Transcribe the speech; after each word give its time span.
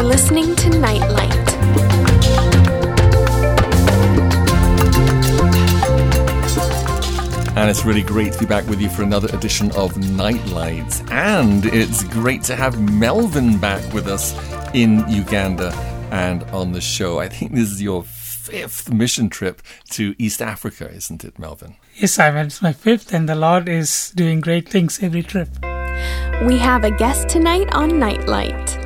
You're 0.00 0.08
listening 0.08 0.56
to 0.56 0.70
Nightlight. 0.78 1.52
And 7.54 7.68
it's 7.68 7.84
really 7.84 8.02
great 8.02 8.32
to 8.32 8.38
be 8.38 8.46
back 8.46 8.66
with 8.66 8.80
you 8.80 8.88
for 8.88 9.02
another 9.02 9.28
edition 9.36 9.70
of 9.72 9.92
Nightlights. 9.92 11.02
And 11.10 11.66
it's 11.66 12.02
great 12.04 12.42
to 12.44 12.56
have 12.56 12.80
Melvin 12.80 13.58
back 13.58 13.92
with 13.92 14.06
us 14.08 14.34
in 14.72 15.06
Uganda 15.06 15.70
and 16.10 16.44
on 16.44 16.72
the 16.72 16.80
show. 16.80 17.18
I 17.18 17.28
think 17.28 17.52
this 17.52 17.70
is 17.70 17.82
your 17.82 18.02
fifth 18.02 18.90
mission 18.90 19.28
trip 19.28 19.60
to 19.90 20.14
East 20.16 20.40
Africa, 20.40 20.90
isn't 20.90 21.24
it, 21.24 21.38
Melvin? 21.38 21.76
Yes, 21.96 22.12
Simon, 22.12 22.46
it's 22.46 22.62
my 22.62 22.72
fifth, 22.72 23.12
and 23.12 23.28
the 23.28 23.34
Lord 23.34 23.68
is 23.68 24.12
doing 24.16 24.40
great 24.40 24.66
things 24.66 25.02
every 25.02 25.22
trip. 25.22 25.50
We 26.46 26.56
have 26.56 26.84
a 26.84 26.90
guest 26.90 27.28
tonight 27.28 27.68
on 27.74 27.98
Nightlight. 27.98 28.79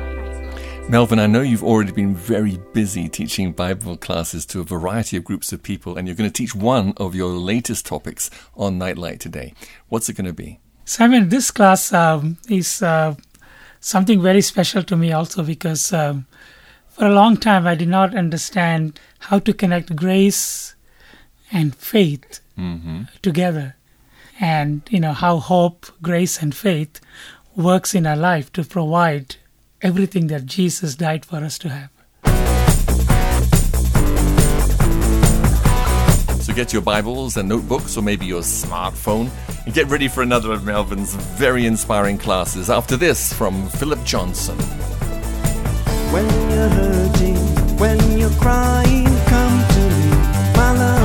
Melvin, 0.87 1.19
I 1.19 1.25
know 1.25 1.41
you've 1.41 1.63
already 1.63 1.91
been 1.91 2.15
very 2.15 2.57
busy 2.73 3.09
teaching 3.09 3.51
Bible 3.51 3.97
classes 3.97 4.45
to 4.47 4.59
a 4.61 4.63
variety 4.63 5.17
of 5.17 5.23
groups 5.23 5.51
of 5.51 5.63
people, 5.63 5.97
and 5.97 6.07
you're 6.07 6.15
going 6.15 6.29
to 6.29 6.33
teach 6.33 6.55
one 6.55 6.93
of 6.97 7.15
your 7.15 7.29
latest 7.29 7.85
topics 7.87 8.29
on 8.55 8.77
Nightlight 8.77 9.19
today. 9.19 9.53
What's 9.89 10.09
it 10.09 10.13
going 10.13 10.27
to 10.27 10.33
be? 10.33 10.59
Simon, 10.85 11.29
this 11.29 11.49
class 11.49 11.91
um, 11.91 12.37
is 12.47 12.83
uh, 12.83 13.15
something 13.79 14.21
very 14.21 14.41
special 14.41 14.83
to 14.83 14.95
me 14.95 15.11
also 15.11 15.43
because 15.43 15.91
um, 15.91 16.27
for 16.89 17.05
a 17.05 17.13
long 17.13 17.35
time 17.37 17.65
I 17.65 17.73
did 17.75 17.89
not 17.89 18.15
understand 18.15 18.99
how 19.19 19.39
to 19.39 19.53
connect 19.53 19.95
grace 19.95 20.75
and 21.51 21.75
faith 21.75 22.39
Mm-hmm. 22.57 23.01
together 23.21 23.75
and 24.39 24.81
you 24.89 25.01
know 25.01 25.11
how 25.11 25.39
hope 25.39 25.87
grace 26.01 26.41
and 26.41 26.55
faith 26.55 27.01
works 27.53 27.93
in 27.93 28.07
our 28.07 28.15
life 28.15 28.49
to 28.53 28.63
provide 28.63 29.35
everything 29.81 30.27
that 30.27 30.45
jesus 30.45 30.95
died 30.95 31.25
for 31.25 31.37
us 31.37 31.57
to 31.57 31.69
have 31.69 31.89
So 36.45 36.53
get 36.53 36.71
your 36.71 36.83
Bibles 36.83 37.37
and 37.37 37.49
notebooks, 37.49 37.97
or 37.97 38.03
maybe 38.03 38.27
your 38.27 38.43
smartphone, 38.43 39.31
and 39.65 39.73
get 39.73 39.87
ready 39.87 40.07
for 40.07 40.21
another 40.21 40.51
of 40.51 40.63
Melvin's 40.63 41.15
very 41.15 41.65
inspiring 41.65 42.19
classes 42.19 42.69
after 42.69 42.95
this 42.95 43.33
from 43.33 43.67
Philip 43.69 44.03
Johnson. 44.03 44.55
When 46.13 46.25
you're 46.51 46.69
hurting, 46.69 47.37
when 47.79 48.19
you're 48.19 48.29
crying, 48.39 49.05
come 49.25 49.67
to 49.69 49.79
me, 49.79 50.09
my 50.55 50.71
love. 50.77 51.04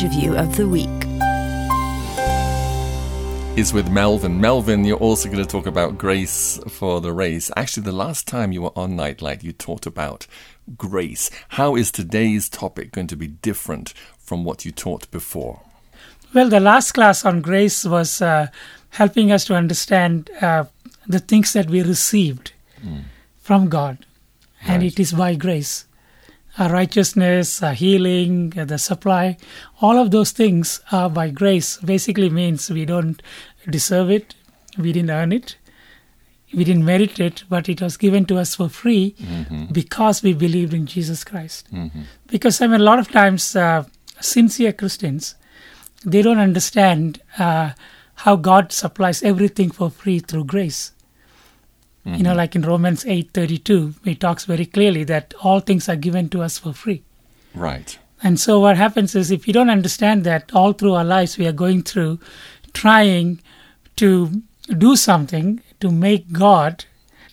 interview 0.00 0.34
of 0.34 0.56
the 0.56 0.66
week. 0.66 0.88
is 3.58 3.74
with 3.74 3.90
Melvin. 3.90 4.40
Melvin, 4.40 4.82
you're 4.86 4.96
also 4.96 5.28
going 5.28 5.44
to 5.44 5.50
talk 5.50 5.66
about 5.66 5.98
grace 5.98 6.58
for 6.68 7.02
the 7.02 7.12
race. 7.12 7.50
Actually, 7.54 7.82
the 7.82 7.92
last 7.92 8.26
time 8.26 8.50
you 8.50 8.62
were 8.62 8.72
on 8.74 8.96
Nightlight, 8.96 9.44
you 9.44 9.52
talked 9.52 9.84
about 9.84 10.26
grace. 10.78 11.30
How 11.50 11.76
is 11.76 11.90
today's 11.92 12.48
topic 12.48 12.92
going 12.92 13.08
to 13.08 13.16
be 13.16 13.26
different 13.26 13.92
from 14.18 14.42
what 14.42 14.64
you 14.64 14.72
taught 14.72 15.10
before? 15.10 15.60
Well, 16.32 16.48
the 16.48 16.60
last 16.60 16.92
class 16.92 17.26
on 17.26 17.42
grace 17.42 17.84
was 17.84 18.22
uh, 18.22 18.46
helping 18.88 19.30
us 19.30 19.44
to 19.46 19.54
understand 19.54 20.30
uh, 20.40 20.64
the 21.06 21.18
things 21.18 21.52
that 21.52 21.68
we 21.68 21.82
received 21.82 22.52
from 23.42 23.68
God, 23.68 24.06
and 24.62 24.82
Right. 24.82 24.92
it 24.92 24.98
is 24.98 25.12
by 25.12 25.34
grace. 25.34 25.84
Our 26.60 26.70
righteousness, 26.70 27.62
our 27.62 27.72
healing, 27.72 28.52
uh, 28.56 28.66
the 28.66 28.76
supply, 28.78 29.38
all 29.80 29.96
of 29.98 30.10
those 30.10 30.30
things 30.30 30.80
are 30.92 31.08
by 31.08 31.30
grace. 31.30 31.78
Basically 31.78 32.28
means 32.28 32.70
we 32.70 32.84
don't 32.84 33.22
deserve 33.68 34.10
it, 34.10 34.34
we 34.78 34.92
didn't 34.92 35.10
earn 35.10 35.32
it, 35.32 35.56
we 36.52 36.64
didn't 36.64 36.84
merit 36.84 37.18
it, 37.18 37.44
but 37.48 37.68
it 37.68 37.80
was 37.80 37.96
given 37.96 38.26
to 38.26 38.36
us 38.38 38.54
for 38.56 38.68
free 38.68 39.14
because 39.72 40.22
we 40.22 40.34
believed 40.34 40.74
in 40.74 40.84
Jesus 40.86 41.24
Christ. 41.24 41.66
Because 42.26 42.60
I 42.60 42.66
mean, 42.66 42.80
a 42.82 42.84
lot 42.84 42.98
of 42.98 43.08
times, 43.10 43.56
uh, 43.56 43.84
sincere 44.20 44.72
Christians, 44.74 45.36
they 46.04 46.20
don't 46.22 46.38
understand 46.38 47.20
uh, 47.38 47.70
how 48.16 48.36
God 48.36 48.70
supplies 48.72 49.22
everything 49.22 49.70
for 49.70 49.88
free 49.90 50.18
through 50.18 50.44
grace. 50.44 50.92
You 52.04 52.22
know, 52.22 52.34
like 52.34 52.56
in 52.56 52.62
Romans 52.62 53.04
eight 53.06 53.30
thirty 53.34 53.58
two, 53.58 53.94
it 54.04 54.20
talks 54.20 54.46
very 54.46 54.64
clearly 54.66 55.04
that 55.04 55.34
all 55.42 55.60
things 55.60 55.88
are 55.88 55.96
given 55.96 56.28
to 56.30 56.42
us 56.42 56.56
for 56.58 56.72
free. 56.72 57.02
Right. 57.54 57.98
And 58.22 58.40
so 58.40 58.58
what 58.58 58.76
happens 58.78 59.14
is 59.14 59.30
if 59.30 59.46
you 59.46 59.52
don't 59.52 59.70
understand 59.70 60.24
that 60.24 60.50
all 60.54 60.72
through 60.72 60.94
our 60.94 61.04
lives 61.04 61.36
we 61.38 61.46
are 61.46 61.52
going 61.52 61.82
through 61.82 62.18
trying 62.72 63.40
to 63.96 64.42
do 64.78 64.96
something 64.96 65.62
to 65.80 65.90
make 65.90 66.32
God 66.32 66.84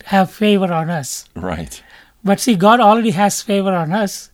have 0.05 0.31
favor 0.31 0.71
on 0.73 0.89
us. 0.89 1.25
Right. 1.35 1.81
But 2.23 2.39
see, 2.39 2.55
God 2.55 2.79
already 2.81 3.11
has 3.11 3.41
favor 3.41 3.73
on 3.73 3.91
us 3.93 4.29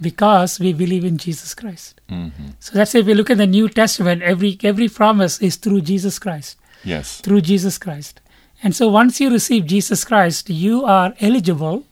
because 0.00 0.60
we 0.60 0.72
believe 0.72 1.04
in 1.04 1.16
Jesus 1.18 1.54
Christ. 1.54 2.00
Mm-hmm. 2.10 2.48
So 2.60 2.72
that's 2.74 2.94
if 2.94 3.06
we 3.06 3.14
look 3.14 3.30
at 3.30 3.38
the 3.38 3.46
New 3.46 3.68
Testament, 3.68 4.22
every 4.22 4.58
every 4.62 4.88
promise 4.88 5.40
is 5.40 5.56
through 5.56 5.80
Jesus 5.82 6.18
Christ, 6.18 6.58
Yes. 6.84 7.20
through 7.20 7.40
Jesus 7.40 7.78
Christ. 7.78 8.20
And 8.62 8.74
so 8.74 8.88
once 8.88 9.20
you 9.20 9.30
receive 9.30 9.66
Jesus 9.66 10.04
Christ, 10.04 10.50
you 10.50 10.84
are 10.84 11.14
eligible 11.20 11.84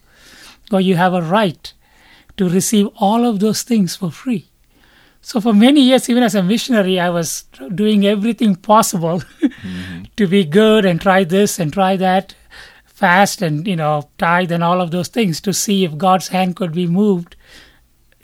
or 0.73 0.81
you 0.81 0.97
have 0.97 1.15
a 1.15 1.23
right 1.23 1.73
to 2.37 2.49
receive 2.49 2.89
all 2.97 3.25
of 3.25 3.41
those 3.41 3.63
things 3.63 3.97
for 3.97 4.11
free. 4.11 4.49
So 5.21 5.41
for 5.41 5.53
many 5.53 5.81
years, 5.81 6.09
even 6.09 6.23
as 6.23 6.35
a 6.35 6.43
missionary, 6.43 7.01
I 7.01 7.11
was 7.11 7.45
doing 7.75 8.07
everything 8.07 8.55
possible 8.55 9.23
to 10.17 10.27
be 10.27 10.45
good 10.45 10.85
and 10.85 11.01
try 11.01 11.25
this 11.25 11.59
and 11.59 11.73
try 11.73 11.97
that, 11.97 12.35
fast 12.85 13.43
and 13.43 13.67
you 13.67 13.77
know 13.77 14.09
tithe 14.17 14.51
and 14.51 14.65
all 14.65 14.81
of 14.81 14.91
those 14.91 15.09
things 15.09 15.41
to 15.43 15.53
see 15.53 15.85
if 15.85 15.99
God's 15.99 16.29
hand 16.29 16.57
could 16.57 16.73
be 16.73 16.87
moved 16.87 17.37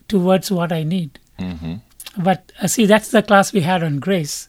towards 0.08 0.50
what 0.50 0.72
I 0.72 0.82
need. 0.82 1.18
Mm-hmm. 1.38 1.74
But 2.22 2.52
uh, 2.60 2.68
see, 2.68 2.86
that's 2.86 3.10
the 3.10 3.22
class 3.22 3.52
we 3.52 3.62
had 3.62 3.82
on 3.82 3.98
grace. 3.98 4.48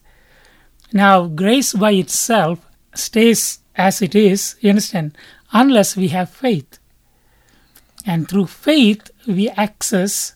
Now, 0.91 1.25
grace 1.27 1.73
by 1.73 1.91
itself 1.91 2.59
stays 2.93 3.59
as 3.75 4.01
it 4.01 4.15
is, 4.15 4.55
you 4.61 4.69
understand, 4.69 5.17
unless 5.51 5.95
we 5.95 6.09
have 6.09 6.29
faith. 6.29 6.79
And 8.05 8.27
through 8.27 8.47
faith, 8.47 9.09
we 9.27 9.49
access 9.49 10.35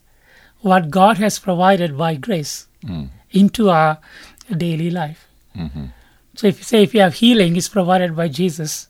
what 0.62 0.90
God 0.90 1.18
has 1.18 1.40
provided 1.40 1.98
by 1.98 2.16
grace 2.16 2.68
hmm. 2.86 3.06
into 3.32 3.70
our 3.70 4.00
daily 4.56 4.90
life. 4.90 5.28
Mm-hmm. 5.56 5.86
So, 6.36 6.48
if 6.48 6.60
you 6.60 6.64
say 6.64 6.84
if 6.84 6.94
you 6.94 7.02
have 7.02 7.16
healing, 7.16 7.56
it's 7.56 7.68
provided 7.68 8.16
by 8.16 8.28
Jesus 8.28 8.88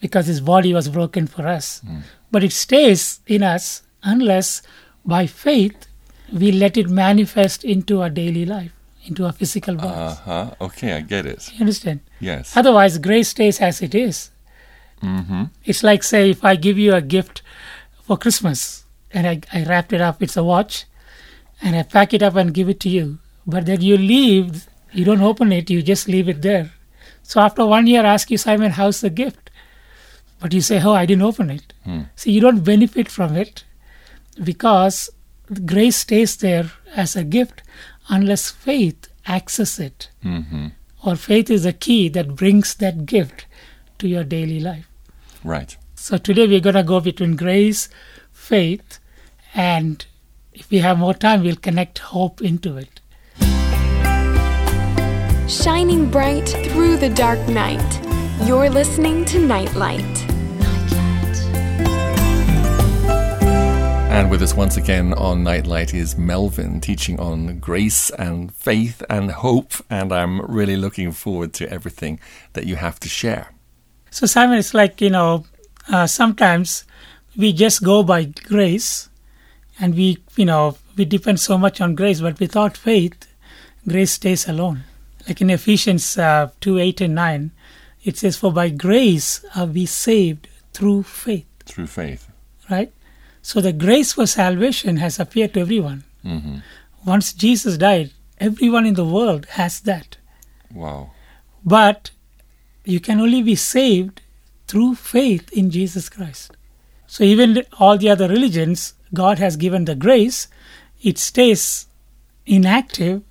because 0.00 0.26
his 0.26 0.40
body 0.40 0.72
was 0.72 0.88
broken 0.88 1.26
for 1.26 1.46
us. 1.46 1.80
Hmm. 1.80 1.98
But 2.30 2.44
it 2.44 2.52
stays 2.52 3.20
in 3.26 3.42
us 3.42 3.82
unless 4.02 4.62
by 5.04 5.26
faith 5.26 5.86
we 6.32 6.52
let 6.52 6.76
it 6.76 6.88
manifest 6.88 7.64
into 7.64 8.02
our 8.02 8.10
daily 8.10 8.44
life, 8.44 8.72
into 9.08 9.24
our 9.24 9.32
physical 9.32 9.74
bodies. 9.74 10.18
Uh 10.18 10.20
huh. 10.24 10.54
Okay, 10.60 10.92
I 10.92 11.00
get 11.00 11.26
it. 11.26 11.50
You 11.54 11.60
understand? 11.60 12.00
Yes. 12.20 12.56
Otherwise, 12.56 12.98
grace 12.98 13.28
stays 13.28 13.60
as 13.60 13.82
it 13.82 13.94
is. 13.94 14.30
Mm-hmm. 15.02 15.44
It's 15.64 15.82
like, 15.82 16.02
say, 16.02 16.30
if 16.30 16.44
I 16.44 16.56
give 16.56 16.78
you 16.78 16.94
a 16.94 17.00
gift 17.00 17.42
for 18.02 18.16
Christmas 18.16 18.84
and 19.12 19.26
I, 19.26 19.40
I 19.52 19.64
wrapped 19.64 19.92
it 19.92 20.00
up, 20.00 20.22
it's 20.22 20.36
a 20.36 20.44
watch, 20.44 20.84
and 21.62 21.74
I 21.76 21.82
pack 21.82 22.12
it 22.14 22.22
up 22.22 22.36
and 22.36 22.52
give 22.54 22.68
it 22.68 22.80
to 22.80 22.88
you. 22.88 23.18
But 23.46 23.66
then 23.66 23.80
you 23.80 23.96
leave, 23.96 24.68
you 24.92 25.04
don't 25.04 25.22
open 25.22 25.52
it, 25.52 25.70
you 25.70 25.82
just 25.82 26.08
leave 26.08 26.28
it 26.28 26.42
there. 26.42 26.72
So 27.22 27.40
after 27.40 27.64
one 27.64 27.86
year, 27.86 28.02
I 28.02 28.14
ask 28.14 28.30
you, 28.30 28.38
Simon, 28.38 28.72
how's 28.72 29.00
the 29.00 29.10
gift? 29.10 29.50
But 30.40 30.52
you 30.52 30.60
say, 30.60 30.80
oh, 30.82 30.92
I 30.92 31.06
didn't 31.06 31.22
open 31.22 31.50
it. 31.50 31.72
See, 32.16 32.30
you 32.30 32.40
don't 32.40 32.60
benefit 32.60 33.10
from 33.10 33.36
it 33.36 33.64
because 34.42 35.10
grace 35.64 35.96
stays 35.96 36.36
there 36.36 36.70
as 36.94 37.16
a 37.16 37.24
gift 37.24 37.62
unless 38.08 38.50
faith 38.50 39.08
access 39.26 39.78
it 39.78 40.08
Mm-hmm. 40.24 40.68
or 41.04 41.16
faith 41.16 41.50
is 41.50 41.64
a 41.66 41.72
key 41.72 42.08
that 42.08 42.34
brings 42.34 42.74
that 42.76 43.06
gift 43.06 43.46
to 43.98 44.08
your 44.08 44.24
daily 44.24 44.58
life. 44.60 44.88
Right. 45.44 45.76
So 45.94 46.16
today 46.18 46.46
we're 46.46 46.60
going 46.60 46.74
to 46.76 46.82
go 46.82 47.00
between 47.00 47.36
grace, 47.36 47.88
faith, 48.32 48.98
and 49.54 50.04
if 50.52 50.70
we 50.70 50.78
have 50.78 50.98
more 50.98 51.14
time, 51.14 51.42
we'll 51.42 51.56
connect 51.56 51.98
hope 51.98 52.40
into 52.40 52.76
it. 52.76 53.00
Shining 55.48 56.10
bright 56.10 56.48
through 56.48 56.96
the 56.98 57.08
dark 57.14 57.38
night. 57.48 58.00
You're 58.44 58.68
listening 58.70 59.24
to 59.26 59.38
Nightlight. 59.38 60.27
And 64.10 64.30
with 64.30 64.42
us 64.42 64.54
once 64.54 64.76
again 64.76 65.12
on 65.14 65.44
Nightlight 65.44 65.94
is 65.94 66.16
Melvin 66.16 66.80
teaching 66.80 67.20
on 67.20 67.58
grace 67.58 68.10
and 68.10 68.52
faith 68.54 69.02
and 69.08 69.30
hope. 69.30 69.74
And 69.90 70.12
I'm 70.12 70.40
really 70.40 70.76
looking 70.76 71.12
forward 71.12 71.52
to 71.54 71.70
everything 71.70 72.18
that 72.54 72.66
you 72.66 72.76
have 72.76 72.98
to 73.00 73.08
share. 73.08 73.52
So, 74.10 74.26
Simon, 74.26 74.58
it's 74.58 74.74
like, 74.74 75.00
you 75.00 75.10
know, 75.10 75.44
uh, 75.88 76.06
sometimes 76.06 76.84
we 77.36 77.52
just 77.52 77.84
go 77.84 78.02
by 78.02 78.24
grace 78.24 79.08
and 79.78 79.94
we, 79.94 80.18
you 80.36 80.46
know, 80.46 80.76
we 80.96 81.04
depend 81.04 81.38
so 81.38 81.56
much 81.56 81.80
on 81.80 81.94
grace, 81.94 82.20
but 82.20 82.40
without 82.40 82.76
faith, 82.76 83.26
grace 83.86 84.12
stays 84.12 84.48
alone. 84.48 84.84
Like 85.28 85.40
in 85.40 85.50
Ephesians 85.50 86.18
uh, 86.18 86.50
2 86.60 86.78
8 86.78 87.00
and 87.02 87.14
9, 87.14 87.50
it 88.04 88.16
says, 88.16 88.36
For 88.36 88.52
by 88.52 88.70
grace 88.70 89.44
are 89.54 89.66
we 89.66 89.86
saved 89.86 90.48
through 90.72 91.02
faith. 91.02 91.46
Through 91.66 91.86
faith. 91.88 92.28
right? 92.70 92.92
So 93.48 93.62
the 93.62 93.72
grace 93.72 94.12
for 94.12 94.26
salvation 94.26 94.98
has 94.98 95.18
appeared 95.18 95.54
to 95.54 95.60
everyone. 95.60 96.04
Mm-hmm. 96.22 96.56
Once 97.06 97.32
Jesus 97.32 97.78
died, 97.78 98.10
everyone 98.38 98.84
in 98.84 98.92
the 98.92 99.06
world 99.06 99.46
has 99.52 99.80
that. 99.88 100.18
Wow. 100.70 101.12
But 101.64 102.10
you 102.84 103.00
can 103.00 103.18
only 103.18 103.40
be 103.40 103.54
saved 103.54 104.20
through 104.66 104.96
faith 104.96 105.50
in 105.50 105.70
Jesus 105.70 106.10
Christ. 106.10 106.58
So 107.06 107.24
even 107.24 107.64
all 107.80 107.96
the 107.96 108.10
other 108.10 108.28
religions, 108.28 108.92
God 109.14 109.38
has 109.38 109.56
given 109.56 109.86
the 109.86 109.94
grace, 109.94 110.48
it 111.02 111.16
stays 111.16 111.86
inactive 112.44 113.22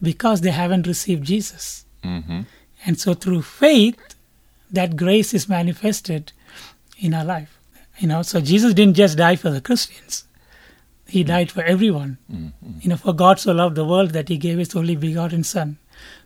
because 0.00 0.42
they 0.42 0.52
haven't 0.52 0.86
received 0.86 1.24
Jesus. 1.24 1.84
Mm-hmm. 2.04 2.42
And 2.86 3.00
so 3.00 3.12
through 3.12 3.42
faith, 3.42 4.14
that 4.70 4.94
grace 4.94 5.34
is 5.34 5.48
manifested 5.48 6.30
in 6.96 7.12
our 7.12 7.24
life. 7.24 7.57
You 7.98 8.08
know, 8.08 8.22
so 8.22 8.40
Jesus 8.40 8.74
didn't 8.74 8.94
just 8.94 9.18
die 9.18 9.36
for 9.36 9.50
the 9.50 9.60
Christians. 9.60 10.24
He 11.06 11.24
died 11.24 11.50
for 11.50 11.62
everyone. 11.62 12.18
You 12.80 12.88
know, 12.90 12.96
for 12.96 13.12
God 13.12 13.40
so 13.40 13.52
loved 13.52 13.74
the 13.76 13.84
world 13.84 14.10
that 14.10 14.28
he 14.28 14.36
gave 14.36 14.58
his 14.58 14.74
only 14.76 14.94
begotten 14.94 15.42
son. 15.42 15.78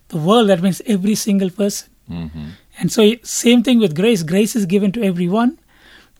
The 0.09 0.17
world, 0.17 0.49
that 0.49 0.61
means 0.61 0.81
every 0.85 1.15
single 1.15 1.49
person. 1.49 1.89
Mm-hmm. 2.11 2.49
And 2.79 2.91
so 2.91 3.15
same 3.23 3.63
thing 3.63 3.79
with 3.79 3.95
grace. 3.95 4.23
Grace 4.23 4.55
is 4.55 4.65
given 4.65 4.91
to 4.91 5.03
everyone, 5.03 5.57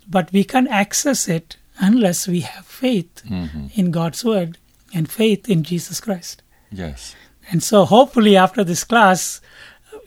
but 0.07 0.31
we 0.31 0.43
can't 0.43 0.69
access 0.69 1.27
it 1.27 1.57
unless 1.77 2.27
we 2.27 2.39
have 2.41 2.65
faith 2.65 3.21
Mm-hmm. 3.27 3.67
in 3.75 3.91
God's 3.91 4.23
word 4.23 4.57
and 4.93 5.11
faith 5.11 5.49
in 5.49 5.63
Jesus 5.63 5.99
Christ. 5.99 6.41
Yes. 6.71 7.15
And 7.51 7.61
so 7.61 7.83
hopefully 7.85 8.37
after 8.37 8.63
this 8.63 8.83
class, 8.83 9.41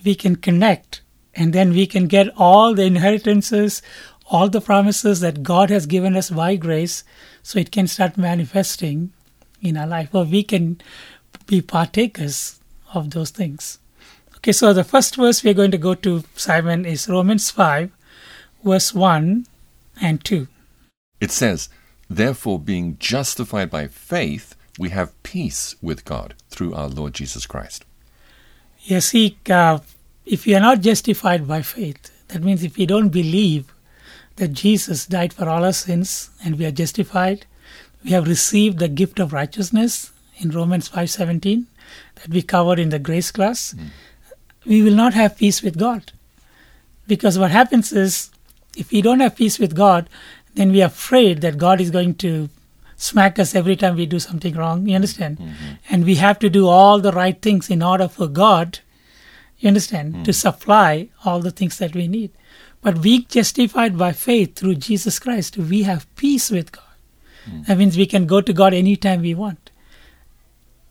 we 0.05 0.15
can 0.15 0.37
connect 0.37 1.03
and 1.35 1.53
then 1.53 1.71
we 1.71 1.87
can 1.87 2.07
get 2.07 2.29
all 2.37 2.75
the 2.75 2.85
inheritances, 2.85 3.83
all 4.29 4.49
the 4.49 4.61
promises 4.61 5.21
that 5.21 5.43
God 5.43 5.71
has 5.71 5.87
given 5.87 6.17
us 6.17 6.31
by 6.31 6.57
grace 6.57 7.05
so 7.43 7.59
it 7.59 7.71
can 7.71 7.87
start 7.87 8.17
manifesting 8.17 9.13
in 9.61 9.77
our 9.77 9.87
life 9.87 10.15
or 10.15 10.25
we 10.25 10.43
can 10.43 10.81
be 11.47 11.63
partakers 11.63 12.61
of 12.93 13.11
those 13.11 13.31
things. 13.31 13.79
Okay, 14.37 14.53
so 14.53 14.73
the 14.73 14.85
first 14.85 15.17
verse 15.17 15.43
we're 15.43 15.55
going 15.55 15.71
to 15.71 15.79
go 15.79 15.95
to, 15.95 16.25
Simon, 16.37 16.85
is 16.85 17.09
Romans 17.09 17.51
5, 17.51 17.91
verse 18.65 18.95
1 18.95 19.47
and 20.01 20.25
2. 20.25 20.47
It 21.21 21.31
says, 21.31 21.69
Therefore, 22.09 22.59
being 22.59 22.97
justified 22.99 23.71
by 23.71 23.89
faith, 23.89 24.55
we 24.79 24.91
have 24.91 25.21
peace 25.23 25.75
with 25.81 26.05
God 26.05 26.35
through 26.51 26.75
our 26.75 26.89
Lord 26.89 27.15
Jesus 27.15 27.47
Christ. 27.47 27.85
Yes, 28.83 29.11
he, 29.11 29.37
uh, 29.51 29.79
if 30.25 30.47
you 30.47 30.57
are 30.57 30.61
not 30.61 30.81
justified 30.81 31.49
by 31.49 31.63
faith, 31.63 32.11
that 32.29 32.43
means 32.43 32.63
if 32.63 32.79
you 32.79 32.87
don't 32.87 33.09
believe 33.09 33.73
that 34.37 34.53
Jesus 34.53 35.07
died 35.07 35.33
for 35.33 35.49
all 35.49 35.65
our 35.65 35.73
sins 35.73 36.31
and 36.45 36.59
we 36.59 36.67
are 36.67 36.71
justified, 36.71 37.47
we 38.05 38.11
have 38.11 38.29
received 38.29 38.79
the 38.79 38.89
gift 38.89 39.19
of 39.19 39.33
righteousness 39.33 40.13
in 40.39 40.51
Romans 40.51 40.89
5:17 40.89 41.67
that 42.17 42.29
we 42.29 42.43
covered 42.43 42.79
in 42.79 42.91
the 42.91 42.99
grace 42.99 43.31
class, 43.31 43.73
hmm. 43.73 43.87
we 44.65 44.83
will 44.83 44.95
not 44.95 45.15
have 45.15 45.37
peace 45.37 45.63
with 45.63 45.79
God. 45.79 46.13
Because 47.07 47.39
what 47.39 47.51
happens 47.51 47.93
is 47.93 48.31
if 48.77 48.91
we 48.91 49.01
don't 49.03 49.21
have 49.21 49.37
peace 49.37 49.59
with 49.59 49.75
God, 49.75 50.09
then 50.55 50.73
we 50.73 50.83
are 50.83 50.87
afraid 50.87 51.41
that 51.41 51.59
God 51.59 51.81
is 51.81 51.91
going 51.91 52.15
to 52.17 52.49
smack 52.97 53.39
us 53.39 53.55
every 53.55 53.77
time 53.77 53.97
we 53.97 54.07
do 54.07 54.19
something 54.19 54.55
wrong. 54.55 54.87
You 54.87 54.95
understand? 54.95 55.39
Mm-hmm. 55.39 55.75
And 55.91 56.05
we 56.05 56.17
have 56.17 56.39
to 56.41 56.49
do 56.49 56.67
all 56.67 57.01
the 57.01 57.13
right 57.13 57.41
things 57.41 57.71
in 57.71 57.83
order 57.83 58.09
for 58.09 58.27
God, 58.27 58.81
you 59.59 59.69
understand, 59.69 60.25
to 60.25 60.33
hmm. 60.33 60.43
supply 60.47 61.09
all 61.25 61.41
the 61.41 61.51
things 61.51 61.79
that 61.79 61.95
we 61.95 62.09
need. 62.09 62.31
But 62.87 63.03
being 63.03 63.27
justified 63.29 63.99
by 63.99 64.13
faith 64.13 64.55
through 64.55 64.77
Jesus 64.77 65.19
Christ, 65.19 65.57
we 65.57 65.83
have 65.83 66.07
peace 66.15 66.53
with 66.53 66.71
God. 66.71 66.95
Hmm. 67.45 67.63
That 67.63 67.79
means 67.79 67.97
we 67.97 68.07
can 68.07 68.27
go 68.27 68.41
to 68.41 68.53
God 68.53 68.75
anytime 68.75 69.23
we 69.23 69.35
want. 69.35 69.73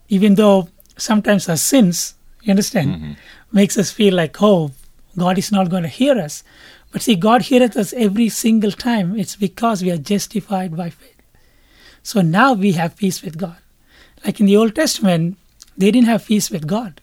Even 0.09 0.35
though 0.35 0.67
sometimes 0.97 1.47
our 1.47 1.55
sins, 1.55 2.15
you 2.41 2.51
understand, 2.51 2.95
mm-hmm. 2.95 3.11
makes 3.53 3.77
us 3.77 3.91
feel 3.91 4.13
like, 4.13 4.41
oh, 4.41 4.71
God 5.17 5.37
is 5.37 5.53
not 5.53 5.69
going 5.69 5.83
to 5.83 5.87
hear 5.87 6.19
us. 6.19 6.43
But 6.91 7.01
see, 7.01 7.15
God 7.15 7.43
heareth 7.43 7.77
us 7.77 7.93
every 7.93 8.27
single 8.27 8.73
time. 8.73 9.17
It's 9.17 9.37
because 9.37 9.81
we 9.81 9.89
are 9.89 9.97
justified 9.97 10.75
by 10.75 10.89
faith. 10.89 11.21
So 12.03 12.19
now 12.19 12.51
we 12.51 12.73
have 12.73 12.97
peace 12.97 13.21
with 13.21 13.37
God. 13.37 13.55
Like 14.25 14.41
in 14.41 14.47
the 14.47 14.57
Old 14.57 14.75
Testament, 14.75 15.37
they 15.77 15.91
didn't 15.91 16.09
have 16.09 16.25
peace 16.25 16.51
with 16.51 16.67
God 16.67 16.99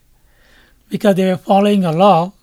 because 0.90 1.14
they 1.14 1.30
were 1.30 1.38
following 1.38 1.82
a 1.82 1.92
law, 1.92 2.34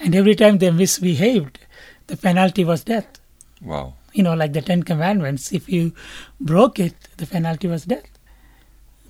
and 0.00 0.16
every 0.16 0.34
time 0.34 0.58
they 0.58 0.72
misbehaved, 0.72 1.60
the 2.06 2.16
penalty 2.16 2.64
was 2.64 2.84
death. 2.84 3.20
Wow. 3.62 3.94
You 4.12 4.22
know, 4.22 4.34
like 4.34 4.52
the 4.52 4.62
Ten 4.62 4.82
Commandments. 4.82 5.52
If 5.52 5.68
you 5.68 5.92
broke 6.40 6.78
it, 6.78 6.94
the 7.16 7.26
penalty 7.26 7.66
was 7.66 7.84
death. 7.84 8.08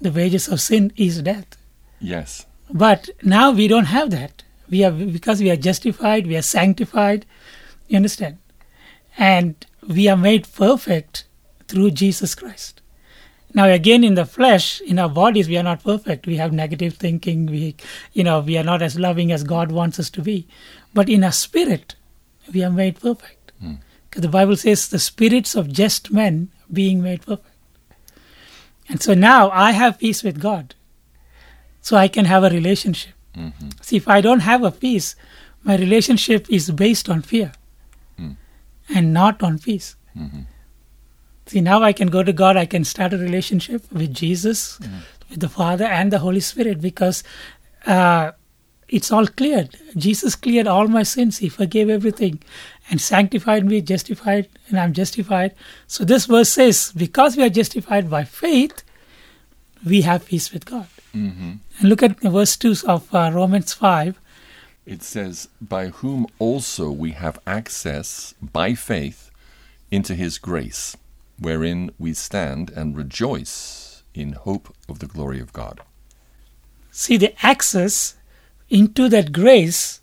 The 0.00 0.10
wages 0.10 0.48
of 0.48 0.60
sin 0.60 0.92
is 0.96 1.22
death. 1.22 1.56
Yes. 2.00 2.46
But 2.70 3.10
now 3.22 3.50
we 3.50 3.68
don't 3.68 3.86
have 3.86 4.10
that. 4.10 4.42
We 4.70 4.84
are 4.84 4.90
because 4.90 5.40
we 5.40 5.50
are 5.50 5.56
justified, 5.56 6.26
we 6.26 6.36
are 6.36 6.42
sanctified. 6.42 7.26
You 7.88 7.96
understand? 7.96 8.38
And 9.18 9.54
we 9.86 10.08
are 10.08 10.16
made 10.16 10.50
perfect 10.52 11.24
through 11.68 11.92
Jesus 11.92 12.34
Christ. 12.34 12.80
Now 13.52 13.66
again 13.66 14.02
in 14.02 14.14
the 14.14 14.26
flesh, 14.26 14.80
in 14.80 14.98
our 14.98 15.08
bodies, 15.08 15.48
we 15.48 15.56
are 15.56 15.62
not 15.62 15.84
perfect. 15.84 16.26
We 16.26 16.36
have 16.36 16.52
negative 16.52 16.94
thinking, 16.94 17.46
we 17.46 17.76
you 18.12 18.24
know, 18.24 18.40
we 18.40 18.56
are 18.58 18.64
not 18.64 18.82
as 18.82 18.98
loving 18.98 19.30
as 19.30 19.44
God 19.44 19.70
wants 19.70 19.98
us 19.98 20.10
to 20.10 20.22
be. 20.22 20.48
But 20.92 21.08
in 21.08 21.22
our 21.22 21.32
spirit, 21.32 21.94
we 22.52 22.62
are 22.64 22.70
made 22.70 23.00
perfect. 23.00 23.52
Hmm. 23.60 23.74
Because 24.08 24.22
the 24.22 24.28
Bible 24.28 24.56
says 24.56 24.88
the 24.88 24.98
spirits 24.98 25.54
of 25.54 25.72
just 25.72 26.12
men 26.12 26.50
being 26.72 27.02
made 27.02 27.22
perfect. 27.22 27.54
And 28.88 29.02
so 29.02 29.14
now 29.14 29.50
I 29.50 29.72
have 29.72 29.98
peace 29.98 30.22
with 30.22 30.40
God. 30.40 30.74
So 31.80 31.96
I 31.96 32.08
can 32.08 32.24
have 32.24 32.44
a 32.44 32.50
relationship. 32.50 33.12
Mm-hmm. 33.36 33.68
See, 33.80 33.96
if 33.96 34.08
I 34.08 34.20
don't 34.20 34.40
have 34.40 34.62
a 34.62 34.70
peace, 34.70 35.16
my 35.64 35.76
relationship 35.76 36.48
is 36.50 36.70
based 36.70 37.08
on 37.08 37.22
fear 37.22 37.52
hmm. 38.16 38.32
and 38.94 39.12
not 39.12 39.42
on 39.42 39.58
peace. 39.58 39.96
Mm-hmm. 40.16 40.42
See, 41.46 41.60
now 41.60 41.82
I 41.82 41.92
can 41.92 42.08
go 42.08 42.22
to 42.22 42.32
God, 42.32 42.56
I 42.56 42.66
can 42.66 42.84
start 42.84 43.12
a 43.12 43.18
relationship 43.18 43.90
with 43.92 44.14
Jesus, 44.14 44.78
hmm. 44.78 44.98
with 45.28 45.40
the 45.40 45.48
Father 45.48 45.84
and 45.84 46.12
the 46.12 46.20
Holy 46.20 46.40
Spirit 46.40 46.80
because 46.80 47.22
uh, 47.86 48.32
it's 48.88 49.10
all 49.10 49.26
cleared. 49.26 49.76
Jesus 49.96 50.34
cleared 50.36 50.66
all 50.66 50.88
my 50.88 51.02
sins, 51.02 51.38
He 51.38 51.48
forgave 51.48 51.88
everything 51.88 52.42
and 52.90 53.00
sanctified 53.00 53.64
me, 53.64 53.80
justified, 53.80 54.48
and 54.68 54.78
I'm 54.78 54.92
justified. 54.92 55.54
So 55.86 56.04
this 56.04 56.26
verse 56.26 56.50
says, 56.50 56.92
because 56.96 57.36
we 57.36 57.44
are 57.44 57.50
justified 57.50 58.10
by 58.10 58.24
faith, 58.24 58.82
we 59.84 60.02
have 60.02 60.26
peace 60.26 60.52
with 60.52 60.64
God. 60.64 60.86
And 61.78 61.88
look 61.88 62.02
at 62.02 62.20
verse 62.20 62.56
2 62.56 62.74
of 62.86 63.14
uh, 63.14 63.30
Romans 63.32 63.72
5. 63.72 64.18
It 64.86 65.02
says, 65.02 65.48
By 65.60 65.88
whom 65.88 66.26
also 66.38 66.90
we 66.90 67.12
have 67.12 67.38
access 67.46 68.34
by 68.42 68.74
faith 68.74 69.30
into 69.90 70.14
his 70.14 70.38
grace, 70.38 70.96
wherein 71.38 71.90
we 71.98 72.14
stand 72.14 72.70
and 72.70 72.96
rejoice 72.96 74.02
in 74.14 74.32
hope 74.32 74.74
of 74.88 74.98
the 74.98 75.06
glory 75.06 75.40
of 75.40 75.52
God. 75.52 75.80
See, 76.90 77.16
the 77.16 77.34
access 77.44 78.16
into 78.68 79.08
that 79.08 79.32
grace, 79.32 80.00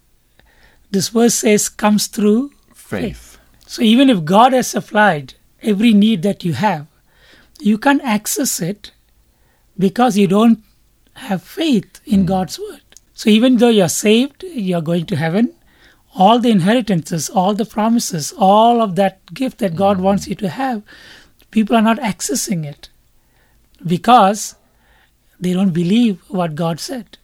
this 0.92 1.10
verse 1.10 1.36
says, 1.36 1.70
comes 1.70 2.08
through 2.08 2.52
Faith. 2.92 3.38
So 3.66 3.82
even 3.84 4.10
if 4.10 4.26
God 4.26 4.52
has 4.52 4.68
supplied 4.68 5.36
every 5.62 5.94
need 5.94 6.24
that 6.24 6.44
you 6.44 6.52
have, 6.52 6.88
you 7.62 7.78
can't 7.78 8.04
access 8.04 8.60
it 8.60 8.92
because 9.80 10.18
you 10.18 10.28
don't 10.28 10.62
have 11.14 11.42
faith 11.42 12.02
in 12.06 12.22
hmm. 12.22 12.26
God's 12.26 12.60
word. 12.60 12.82
So 13.14 13.30
even 13.30 13.58
though 13.58 13.70
you're 13.70 13.88
saved, 13.88 14.44
you're 14.44 14.82
going 14.82 15.06
to 15.06 15.16
heaven, 15.16 15.54
all 16.16 16.38
the 16.40 16.52
inheritances, 16.52 17.30
all 17.30 17.54
the 17.54 17.64
promises, 17.64 18.34
all 18.38 18.82
of 18.82 18.98
that 18.98 19.34
gift 19.34 19.60
that 19.60 19.78
God 19.78 19.98
hmm. 19.98 20.04
wants 20.04 20.28
you 20.28 20.36
to 20.36 20.50
have, 20.50 20.84
people 21.50 21.78
are 21.78 21.82
not 21.82 22.00
accessing 22.00 22.66
it 22.66 22.90
because 23.88 24.56
they 25.40 25.54
don't 25.54 25.72
believe 25.72 26.22
what 26.28 26.56
God 26.56 26.82
said. 26.82 27.18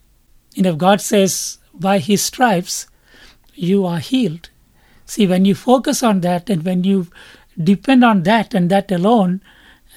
And 0.57 0.65
if 0.65 0.77
God 0.77 0.99
says, 0.99 1.59
by 1.73 1.99
his 1.99 2.23
stripes, 2.23 2.87
you 3.53 3.85
are 3.85 3.99
healed. 3.99 4.49
See, 5.05 5.27
when 5.27 5.45
you 5.45 5.55
focus 5.55 6.03
on 6.03 6.21
that 6.21 6.49
and 6.49 6.65
when 6.65 6.83
you 6.83 7.07
depend 7.61 8.03
on 8.03 8.23
that 8.23 8.53
and 8.53 8.69
that 8.69 8.91
alone, 8.91 9.41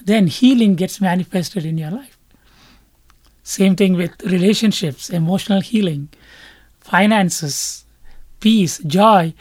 then 0.04 0.26
healing 0.26 0.76
gets 0.76 1.00
manifested 1.00 1.64
in 1.64 1.78
your 1.78 1.90
life. 1.90 2.16
Same 3.42 3.74
thing 3.74 3.94
with 3.94 4.22
relationships, 4.22 5.10
emotional 5.10 5.60
healing, 5.60 6.08
finances, 6.80 7.84
peace, 8.38 8.78
joy, 8.78 9.34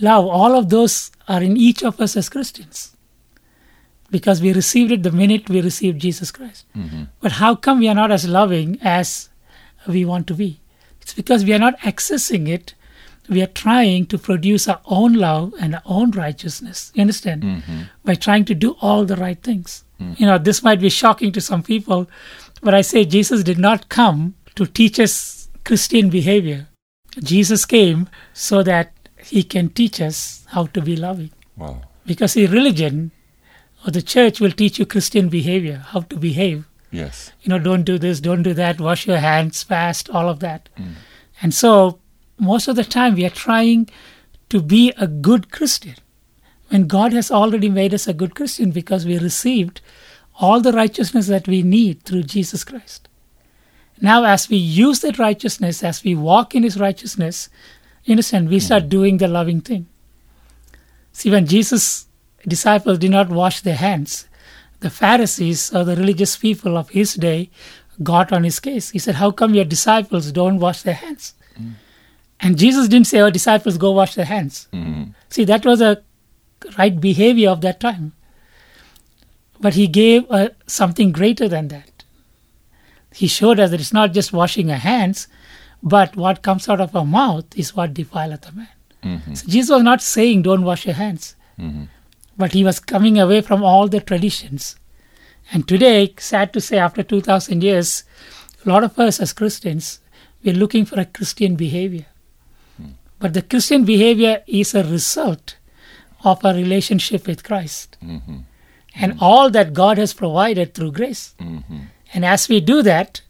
love. 0.00 0.26
All 0.26 0.56
of 0.56 0.68
those 0.68 1.10
are 1.28 1.42
in 1.42 1.56
each 1.56 1.82
of 1.82 2.00
us 2.00 2.16
as 2.16 2.28
Christians 2.28 2.96
because 4.10 4.42
we 4.42 4.52
received 4.52 4.92
it 4.92 5.02
the 5.02 5.10
minute 5.10 5.48
we 5.48 5.60
received 5.60 6.00
Jesus 6.00 6.30
Christ. 6.30 6.66
Mm-hmm. 6.76 7.04
But 7.20 7.32
how 7.32 7.54
come 7.54 7.78
we 7.78 7.88
are 7.88 7.94
not 7.94 8.12
as 8.12 8.28
loving 8.28 8.78
as 8.82 9.30
we 9.88 10.04
want 10.04 10.26
to 10.28 10.34
be? 10.34 10.60
It's 11.04 11.12
because 11.12 11.44
we 11.44 11.52
are 11.52 11.58
not 11.58 11.78
accessing 11.80 12.48
it. 12.48 12.74
We 13.28 13.42
are 13.42 13.46
trying 13.46 14.06
to 14.06 14.18
produce 14.18 14.66
our 14.66 14.80
own 14.86 15.12
love 15.12 15.52
and 15.60 15.74
our 15.74 15.82
own 15.84 16.10
righteousness. 16.12 16.90
You 16.94 17.02
understand? 17.02 17.42
Mm-hmm. 17.42 17.82
By 18.04 18.14
trying 18.14 18.46
to 18.46 18.54
do 18.54 18.76
all 18.80 19.04
the 19.04 19.16
right 19.16 19.40
things. 19.42 19.84
Mm. 20.00 20.18
You 20.18 20.26
know, 20.26 20.38
this 20.38 20.62
might 20.62 20.80
be 20.80 20.88
shocking 20.88 21.30
to 21.32 21.40
some 21.40 21.62
people, 21.62 22.08
but 22.62 22.74
I 22.74 22.80
say 22.80 23.04
Jesus 23.04 23.44
did 23.44 23.58
not 23.58 23.90
come 23.90 24.34
to 24.54 24.66
teach 24.66 24.98
us 24.98 25.48
Christian 25.64 26.08
behavior. 26.08 26.68
Jesus 27.22 27.66
came 27.66 28.08
so 28.32 28.62
that 28.62 28.92
he 29.22 29.42
can 29.42 29.68
teach 29.68 30.00
us 30.00 30.46
how 30.48 30.66
to 30.66 30.80
be 30.80 30.96
loving. 30.96 31.30
Wow. 31.56 31.82
Because 32.06 32.34
the 32.34 32.46
religion 32.46 33.10
or 33.86 33.90
the 33.90 34.02
church 34.02 34.40
will 34.40 34.52
teach 34.52 34.78
you 34.78 34.86
Christian 34.86 35.28
behavior, 35.28 35.84
how 35.88 36.00
to 36.00 36.16
behave. 36.16 36.64
Yes. 36.94 37.32
You 37.42 37.50
know, 37.50 37.58
don't 37.58 37.82
do 37.82 37.98
this, 37.98 38.20
don't 38.20 38.44
do 38.44 38.54
that, 38.54 38.80
wash 38.80 39.06
your 39.06 39.16
hands, 39.18 39.64
fast, 39.64 40.08
all 40.08 40.28
of 40.28 40.38
that. 40.40 40.68
Hmm. 40.76 40.92
And 41.42 41.52
so, 41.52 41.98
most 42.38 42.68
of 42.68 42.76
the 42.76 42.84
time, 42.84 43.16
we 43.16 43.26
are 43.26 43.30
trying 43.30 43.90
to 44.50 44.62
be 44.62 44.92
a 44.96 45.08
good 45.08 45.50
Christian 45.50 45.96
when 46.68 46.86
God 46.86 47.12
has 47.12 47.32
already 47.32 47.68
made 47.68 47.92
us 47.92 48.06
a 48.06 48.14
good 48.14 48.36
Christian 48.36 48.70
because 48.70 49.04
we 49.04 49.18
received 49.18 49.80
all 50.40 50.60
the 50.60 50.72
righteousness 50.72 51.26
that 51.26 51.48
we 51.48 51.62
need 51.62 52.04
through 52.04 52.22
Jesus 52.22 52.62
Christ. 52.62 53.08
Now, 54.00 54.24
as 54.24 54.48
we 54.48 54.56
use 54.56 55.00
that 55.00 55.18
righteousness, 55.18 55.82
as 55.82 56.04
we 56.04 56.14
walk 56.14 56.54
in 56.54 56.62
His 56.62 56.78
righteousness, 56.78 57.48
understand, 58.08 58.50
we 58.50 58.60
start 58.60 58.84
hmm. 58.84 58.88
doing 58.88 59.18
the 59.18 59.28
loving 59.28 59.60
thing. 59.60 59.86
See, 61.10 61.30
when 61.30 61.46
Jesus' 61.46 62.06
disciples 62.46 62.98
did 62.98 63.10
not 63.10 63.30
wash 63.30 63.62
their 63.62 63.76
hands, 63.76 64.28
the 64.84 64.90
Pharisees 64.90 65.72
or 65.74 65.82
the 65.82 65.96
religious 65.96 66.36
people 66.36 66.76
of 66.76 66.90
his 66.90 67.14
day 67.14 67.50
got 68.02 68.32
on 68.34 68.44
his 68.44 68.60
case. 68.60 68.90
He 68.90 68.98
said, 68.98 69.14
How 69.14 69.30
come 69.30 69.54
your 69.54 69.64
disciples 69.64 70.30
don't 70.30 70.60
wash 70.60 70.82
their 70.82 71.00
hands? 71.06 71.32
And 72.40 72.58
Jesus 72.58 72.86
didn't 72.88 73.06
say, 73.06 73.20
Our 73.20 73.30
disciples 73.30 73.78
go 73.78 73.92
wash 73.92 74.14
their 74.14 74.26
hands. 74.26 74.68
Mm-hmm. 74.74 75.04
See, 75.30 75.44
that 75.44 75.64
was 75.64 75.80
a 75.80 76.02
right 76.78 77.00
behavior 77.00 77.48
of 77.48 77.62
that 77.62 77.80
time. 77.80 78.12
But 79.58 79.72
he 79.72 79.86
gave 79.86 80.30
uh, 80.30 80.50
something 80.66 81.12
greater 81.12 81.48
than 81.48 81.68
that. 81.68 82.04
He 83.14 83.26
showed 83.26 83.58
us 83.58 83.70
that 83.70 83.80
it's 83.80 83.92
not 83.92 84.12
just 84.12 84.34
washing 84.34 84.70
our 84.70 84.84
hands, 84.92 85.28
but 85.82 86.14
what 86.14 86.42
comes 86.42 86.68
out 86.68 86.80
of 86.80 86.94
our 86.94 87.06
mouth 87.06 87.46
is 87.56 87.74
what 87.74 87.94
defileth 87.94 88.46
a 88.50 88.52
man. 88.52 88.68
Mm-hmm. 89.02 89.34
So 89.34 89.46
Jesus 89.48 89.70
was 89.70 89.82
not 89.82 90.02
saying, 90.02 90.42
Don't 90.42 90.64
wash 90.64 90.84
your 90.84 90.96
hands 90.96 91.36
mm-hmm. 91.58 91.84
But 92.36 92.52
he 92.52 92.64
was 92.64 92.80
coming 92.80 93.18
away 93.18 93.40
from 93.40 93.62
all 93.62 93.88
the 93.88 94.00
traditions. 94.00 94.76
And 95.52 95.68
today, 95.68 96.14
sad 96.18 96.52
to 96.52 96.60
say, 96.60 96.78
after 96.78 97.02
2000 97.02 97.62
years, 97.62 98.04
a 98.64 98.68
lot 98.68 98.84
of 98.84 98.98
us 98.98 99.20
as 99.20 99.32
Christians, 99.32 100.00
we're 100.42 100.54
looking 100.54 100.84
for 100.84 100.98
a 100.98 101.04
Christian 101.04 101.54
behavior. 101.54 102.06
Hmm. 102.76 102.92
But 103.18 103.34
the 103.34 103.42
Christian 103.42 103.84
behavior 103.84 104.42
is 104.46 104.74
a 104.74 104.84
result 104.84 105.56
of 106.24 106.44
a 106.44 106.54
relationship 106.54 107.26
with 107.26 107.44
Christ 107.44 107.98
mm-hmm. 108.02 108.38
and 108.94 109.18
all 109.20 109.50
that 109.50 109.74
God 109.74 109.98
has 109.98 110.14
provided 110.14 110.72
through 110.72 110.92
grace. 110.92 111.34
Mm-hmm. 111.38 111.78
And 112.14 112.24
as 112.24 112.48
we 112.48 112.60
do 112.60 112.82
that, 112.82 113.20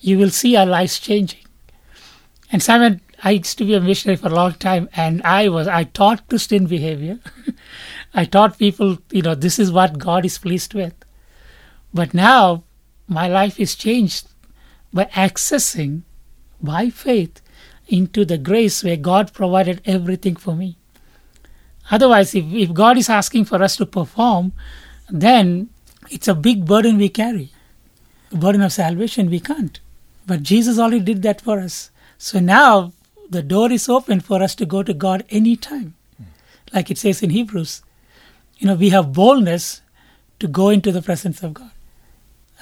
you 0.00 0.18
will 0.18 0.30
see 0.30 0.56
our 0.56 0.66
lives 0.66 0.98
changing. 0.98 1.40
And 2.50 2.62
Simon, 2.62 3.00
I 3.22 3.32
used 3.32 3.58
to 3.58 3.64
be 3.64 3.74
a 3.74 3.80
missionary 3.80 4.16
for 4.16 4.28
a 4.28 4.34
long 4.34 4.54
time, 4.54 4.88
and 4.96 5.22
I 5.22 5.48
was 5.48 5.68
I 5.68 5.84
taught 5.84 6.28
Christian 6.28 6.66
behavior. 6.66 7.18
I 8.12 8.24
taught 8.24 8.58
people, 8.58 8.98
you 9.10 9.22
know, 9.22 9.34
this 9.34 9.58
is 9.58 9.70
what 9.70 9.98
God 9.98 10.24
is 10.24 10.38
pleased 10.38 10.74
with. 10.74 10.94
But 11.94 12.14
now 12.14 12.64
my 13.08 13.28
life 13.28 13.58
is 13.58 13.74
changed 13.74 14.28
by 14.92 15.04
accessing 15.06 16.02
by 16.60 16.90
faith 16.90 17.40
into 17.88 18.24
the 18.24 18.38
grace 18.38 18.82
where 18.84 18.96
God 18.96 19.32
provided 19.32 19.80
everything 19.84 20.36
for 20.36 20.54
me. 20.54 20.76
Otherwise, 21.90 22.34
if, 22.34 22.44
if 22.52 22.72
God 22.72 22.96
is 22.96 23.08
asking 23.08 23.46
for 23.46 23.62
us 23.62 23.76
to 23.76 23.86
perform, 23.86 24.52
then 25.08 25.70
it's 26.10 26.28
a 26.28 26.34
big 26.34 26.66
burden 26.66 26.98
we 26.98 27.08
carry. 27.08 27.50
The 28.30 28.36
burden 28.36 28.62
of 28.62 28.72
salvation, 28.72 29.28
we 29.28 29.40
can't. 29.40 29.80
But 30.26 30.44
Jesus 30.44 30.78
already 30.78 31.00
did 31.00 31.22
that 31.22 31.40
for 31.40 31.58
us. 31.58 31.90
So 32.18 32.38
now 32.38 32.92
the 33.28 33.42
door 33.42 33.72
is 33.72 33.88
open 33.88 34.20
for 34.20 34.42
us 34.42 34.54
to 34.56 34.66
go 34.66 34.82
to 34.82 34.94
God 34.94 35.24
anytime. 35.30 35.94
Like 36.72 36.90
it 36.90 36.98
says 36.98 37.22
in 37.22 37.30
Hebrews. 37.30 37.82
You 38.60 38.66
know, 38.66 38.74
we 38.74 38.90
have 38.90 39.14
boldness 39.14 39.80
to 40.38 40.46
go 40.46 40.68
into 40.68 40.92
the 40.92 41.00
presence 41.00 41.42
of 41.42 41.54
God. 41.54 41.70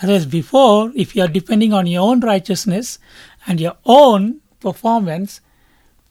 Otherwise, 0.01 0.27
before, 0.27 0.93
if 0.95 1.17
you 1.17 1.23
are 1.23 1.29
depending 1.29 1.73
on 1.73 1.89
your 1.89 2.09
own 2.09 2.21
righteousness 2.21 3.01
and 3.47 3.61
your 3.61 3.77
own 3.85 4.41
performance, 4.61 5.41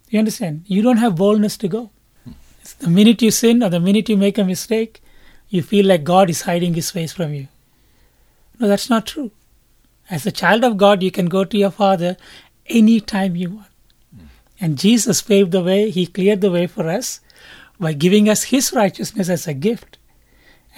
you 0.09 0.19
understand, 0.19 0.65
you 0.67 0.81
don't 0.81 0.97
have 0.97 1.15
boldness 1.15 1.55
to 1.57 1.69
go. 1.69 1.89
It's 2.61 2.73
The 2.73 2.89
minute 2.89 3.21
you 3.21 3.31
sin 3.31 3.63
or 3.63 3.69
the 3.69 3.79
minute 3.79 4.09
you 4.09 4.17
make 4.17 4.37
a 4.37 4.43
mistake, 4.43 5.01
you 5.47 5.63
feel 5.63 5.85
like 5.85 6.03
God 6.03 6.29
is 6.29 6.41
hiding 6.41 6.73
his 6.73 6.91
face 6.91 7.13
from 7.13 7.33
you. 7.33 7.47
No, 8.59 8.67
that's 8.67 8.89
not 8.89 9.05
true. 9.05 9.31
As 10.09 10.25
a 10.25 10.31
child 10.33 10.65
of 10.65 10.75
God, 10.75 11.01
you 11.01 11.11
can 11.11 11.27
go 11.27 11.45
to 11.45 11.57
your 11.57 11.71
Father 11.71 12.17
anytime 12.65 13.37
you 13.37 13.51
want. 13.51 13.67
And 14.59 14.77
Jesus 14.77 15.21
paved 15.21 15.51
the 15.51 15.63
way, 15.63 15.91
He 15.91 16.07
cleared 16.07 16.41
the 16.41 16.51
way 16.51 16.67
for 16.67 16.89
us 16.89 17.21
by 17.79 17.93
giving 17.93 18.29
us 18.29 18.43
His 18.43 18.73
righteousness 18.73 19.29
as 19.29 19.47
a 19.47 19.53
gift. 19.53 19.97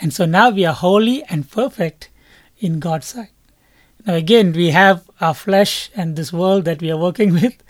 And 0.02 0.14
so 0.14 0.26
now 0.26 0.50
we 0.50 0.66
are 0.66 0.74
holy 0.74 1.24
and 1.24 1.50
perfect 1.50 2.10
in 2.60 2.80
God's 2.80 3.08
sight. 3.08 3.32
Now, 4.06 4.16
again, 4.16 4.54
we 4.54 4.70
have 4.70 5.10
our 5.20 5.34
flesh 5.34 5.90
and 5.96 6.16
this 6.16 6.32
world 6.32 6.66
that 6.66 6.82
we 6.82 6.90
are 6.92 6.98
working 6.98 7.34
with, 7.42 7.62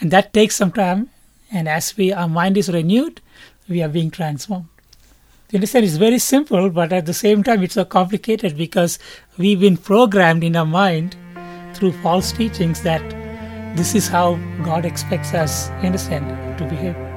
and 0.00 0.10
that 0.10 0.32
takes 0.32 0.56
some 0.56 0.72
time. 0.72 1.10
And 1.50 1.68
as 1.68 1.96
we 1.96 2.12
our 2.12 2.28
mind 2.28 2.58
is 2.58 2.68
renewed, 2.68 3.20
we 3.68 3.82
are 3.82 3.88
being 3.88 4.10
transformed. 4.10 4.66
You 5.50 5.56
understand? 5.56 5.86
It's 5.86 5.96
very 5.96 6.18
simple, 6.18 6.68
but 6.68 6.92
at 6.92 7.06
the 7.06 7.14
same 7.14 7.42
time, 7.42 7.62
it's 7.62 7.74
so 7.74 7.86
complicated 7.86 8.56
because 8.56 8.98
we've 9.38 9.60
been 9.60 9.78
programmed 9.78 10.44
in 10.44 10.56
our 10.56 10.66
mind 10.66 11.16
through 11.72 11.92
false 11.92 12.32
teachings 12.32 12.82
that 12.82 13.02
this 13.74 13.94
is 13.94 14.08
how 14.08 14.34
God 14.62 14.84
expects 14.84 15.32
us, 15.32 15.70
understand, 15.82 16.58
to 16.58 16.64
behave. 16.66 17.07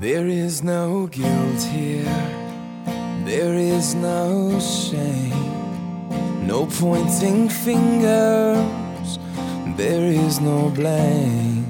There 0.00 0.26
is 0.26 0.62
no 0.62 1.08
guilt 1.08 1.62
here, 1.62 2.24
there 3.26 3.52
is 3.52 3.94
no 3.94 4.58
shame, 4.58 6.46
no 6.46 6.64
pointing 6.64 7.50
fingers, 7.50 9.18
there 9.76 10.06
is 10.06 10.40
no 10.40 10.70
blame. 10.70 11.66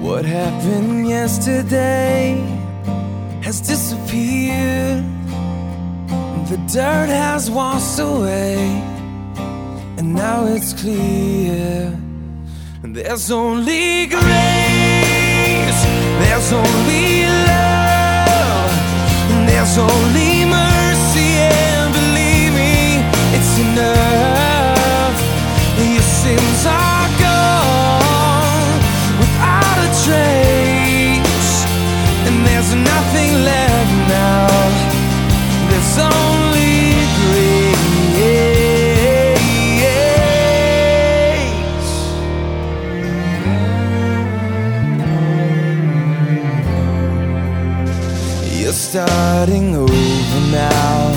What 0.00 0.24
happened 0.24 1.08
yesterday 1.08 2.38
has 3.42 3.60
disappeared, 3.60 5.02
the 6.50 6.58
dirt 6.72 7.08
has 7.08 7.50
washed 7.50 7.98
away, 7.98 8.58
and 9.98 10.14
now 10.14 10.46
it's 10.46 10.72
clear. 10.72 11.98
There's 12.84 13.32
only 13.32 14.06
grace, 14.06 14.71
there's 16.20 16.52
only 16.52 17.26
love, 17.50 18.70
there's 19.46 19.76
only 19.78 20.44
mercy, 20.44 21.30
and 21.38 21.92
believe 21.92 22.52
me, 22.54 23.02
it's 23.36 23.58
enough. 23.58 25.16
Your 25.78 26.02
sins 26.02 26.66
are 26.66 27.08
gone 27.20 28.72
without 29.20 29.78
a 29.86 29.90
trace, 30.04 31.54
and 32.26 32.46
there's 32.46 32.72
nothing 32.74 33.32
left 33.44 33.94
now. 34.08 34.46
There's 35.68 35.98
only 35.98 36.41
starting 48.92 49.74
over 49.74 50.40
now 50.50 51.16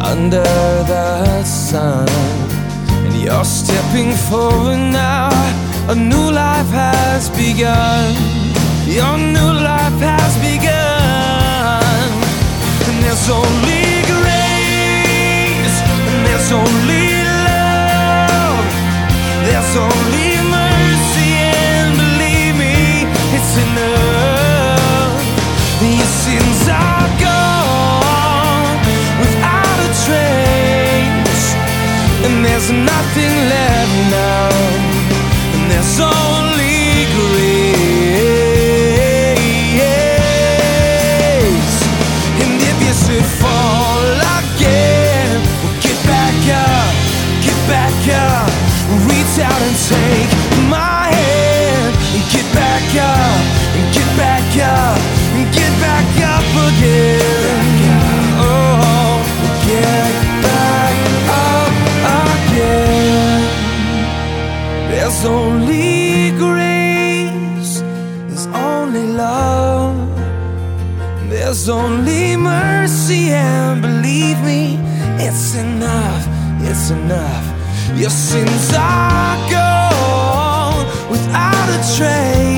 under 0.00 0.42
the 0.88 1.44
sun, 1.44 2.08
and 3.04 3.14
you're 3.22 3.44
stepping 3.44 4.12
forward 4.30 4.78
now. 4.90 5.28
A 5.90 5.94
new 5.94 6.30
life 6.32 6.70
has 6.70 7.28
begun. 7.28 8.14
Your 8.88 9.18
new 9.18 9.52
life 9.70 10.00
has 10.00 10.32
begun, 10.48 12.08
and 12.88 12.96
there's 13.04 13.28
only 13.28 13.84
grace, 14.08 15.76
and 16.08 16.18
there's 16.24 16.50
only 16.56 17.20
love, 17.50 18.64
there's 19.44 19.76
only 19.76 20.30
mercy, 20.56 21.30
and 21.68 21.92
believe 22.00 22.56
me, 22.64 22.76
it's 23.36 23.54
enough. 23.66 24.14
Your 25.84 26.13
and 32.24 32.44
there's 32.44 32.70
nothing 32.70 33.34
left 33.52 33.96
now, 34.10 34.48
and 35.54 35.70
there's 35.70 36.00
only 36.00 37.04
grace. 37.16 37.84
And 42.42 42.54
if 42.70 42.76
you 42.86 42.94
should 43.04 43.28
fall 43.42 44.04
again, 44.40 45.40
well, 45.62 45.76
get 45.84 45.98
back 46.06 46.38
up, 46.64 46.94
get 47.44 47.58
back 47.68 47.98
up, 48.08 48.50
reach 49.06 49.34
out 49.44 49.60
and 49.60 49.76
take 49.88 50.43
There's 71.64 71.78
only 71.78 72.36
mercy, 72.36 73.30
and 73.30 73.80
believe 73.80 74.38
me, 74.42 74.76
it's 75.16 75.54
enough, 75.54 76.28
it's 76.60 76.90
enough. 76.90 77.46
Your 77.98 78.10
sins 78.10 78.70
are 78.76 79.38
gone 79.50 80.84
without 81.10 81.68
a 81.70 81.80
trace, 81.96 82.53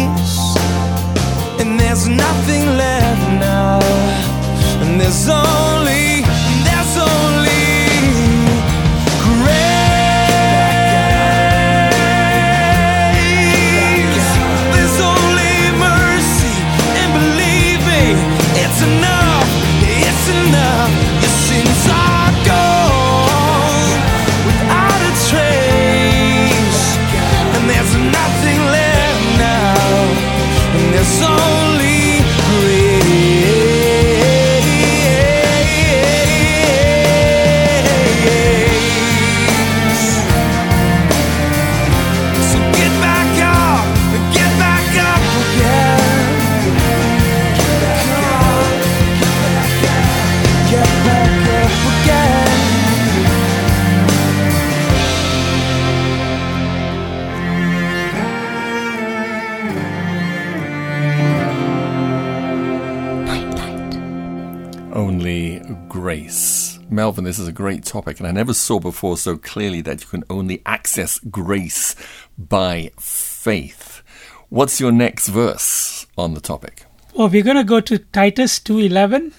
Melvin, 67.06 67.22
this 67.22 67.38
is 67.38 67.46
a 67.46 67.52
great 67.52 67.84
topic, 67.84 68.18
and 68.18 68.26
I 68.26 68.32
never 68.32 68.52
saw 68.52 68.80
before 68.80 69.16
so 69.16 69.36
clearly 69.36 69.80
that 69.82 70.00
you 70.00 70.08
can 70.08 70.24
only 70.28 70.60
access 70.66 71.20
grace 71.20 71.94
by 72.36 72.90
faith. 72.98 74.02
What's 74.48 74.80
your 74.80 74.90
next 74.90 75.28
verse 75.28 76.08
on 76.18 76.34
the 76.34 76.40
topic? 76.40 76.84
Well, 77.14 77.28
we're 77.28 77.44
going 77.44 77.58
to 77.58 77.62
go 77.62 77.78
to 77.78 77.98
Titus 77.98 78.58
2:11. 78.58 79.32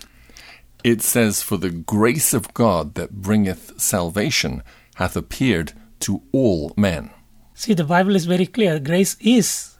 It 0.85 1.01
says, 1.01 1.41
For 1.41 1.57
the 1.57 1.69
grace 1.69 2.33
of 2.33 2.53
God 2.53 2.95
that 2.95 3.21
bringeth 3.21 3.73
salvation 3.81 4.63
hath 4.95 5.17
appeared 5.17 5.73
to 5.99 6.21
all 6.31 6.71
men. 6.77 7.09
See, 7.53 7.73
the 7.73 7.83
Bible 7.83 8.15
is 8.15 8.27
very 8.27 8.45
clear. 8.45 8.79
Grace 8.79 9.17
is 9.19 9.75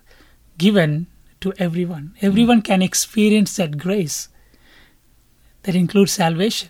given 0.58 1.08
to 1.40 1.54
everyone. 1.58 2.16
Everyone 2.22 2.58
hmm. 2.58 2.70
can 2.70 2.82
experience 2.82 3.56
that 3.56 3.78
grace. 3.78 4.28
That 5.64 5.76
includes 5.76 6.12
salvation. 6.12 6.68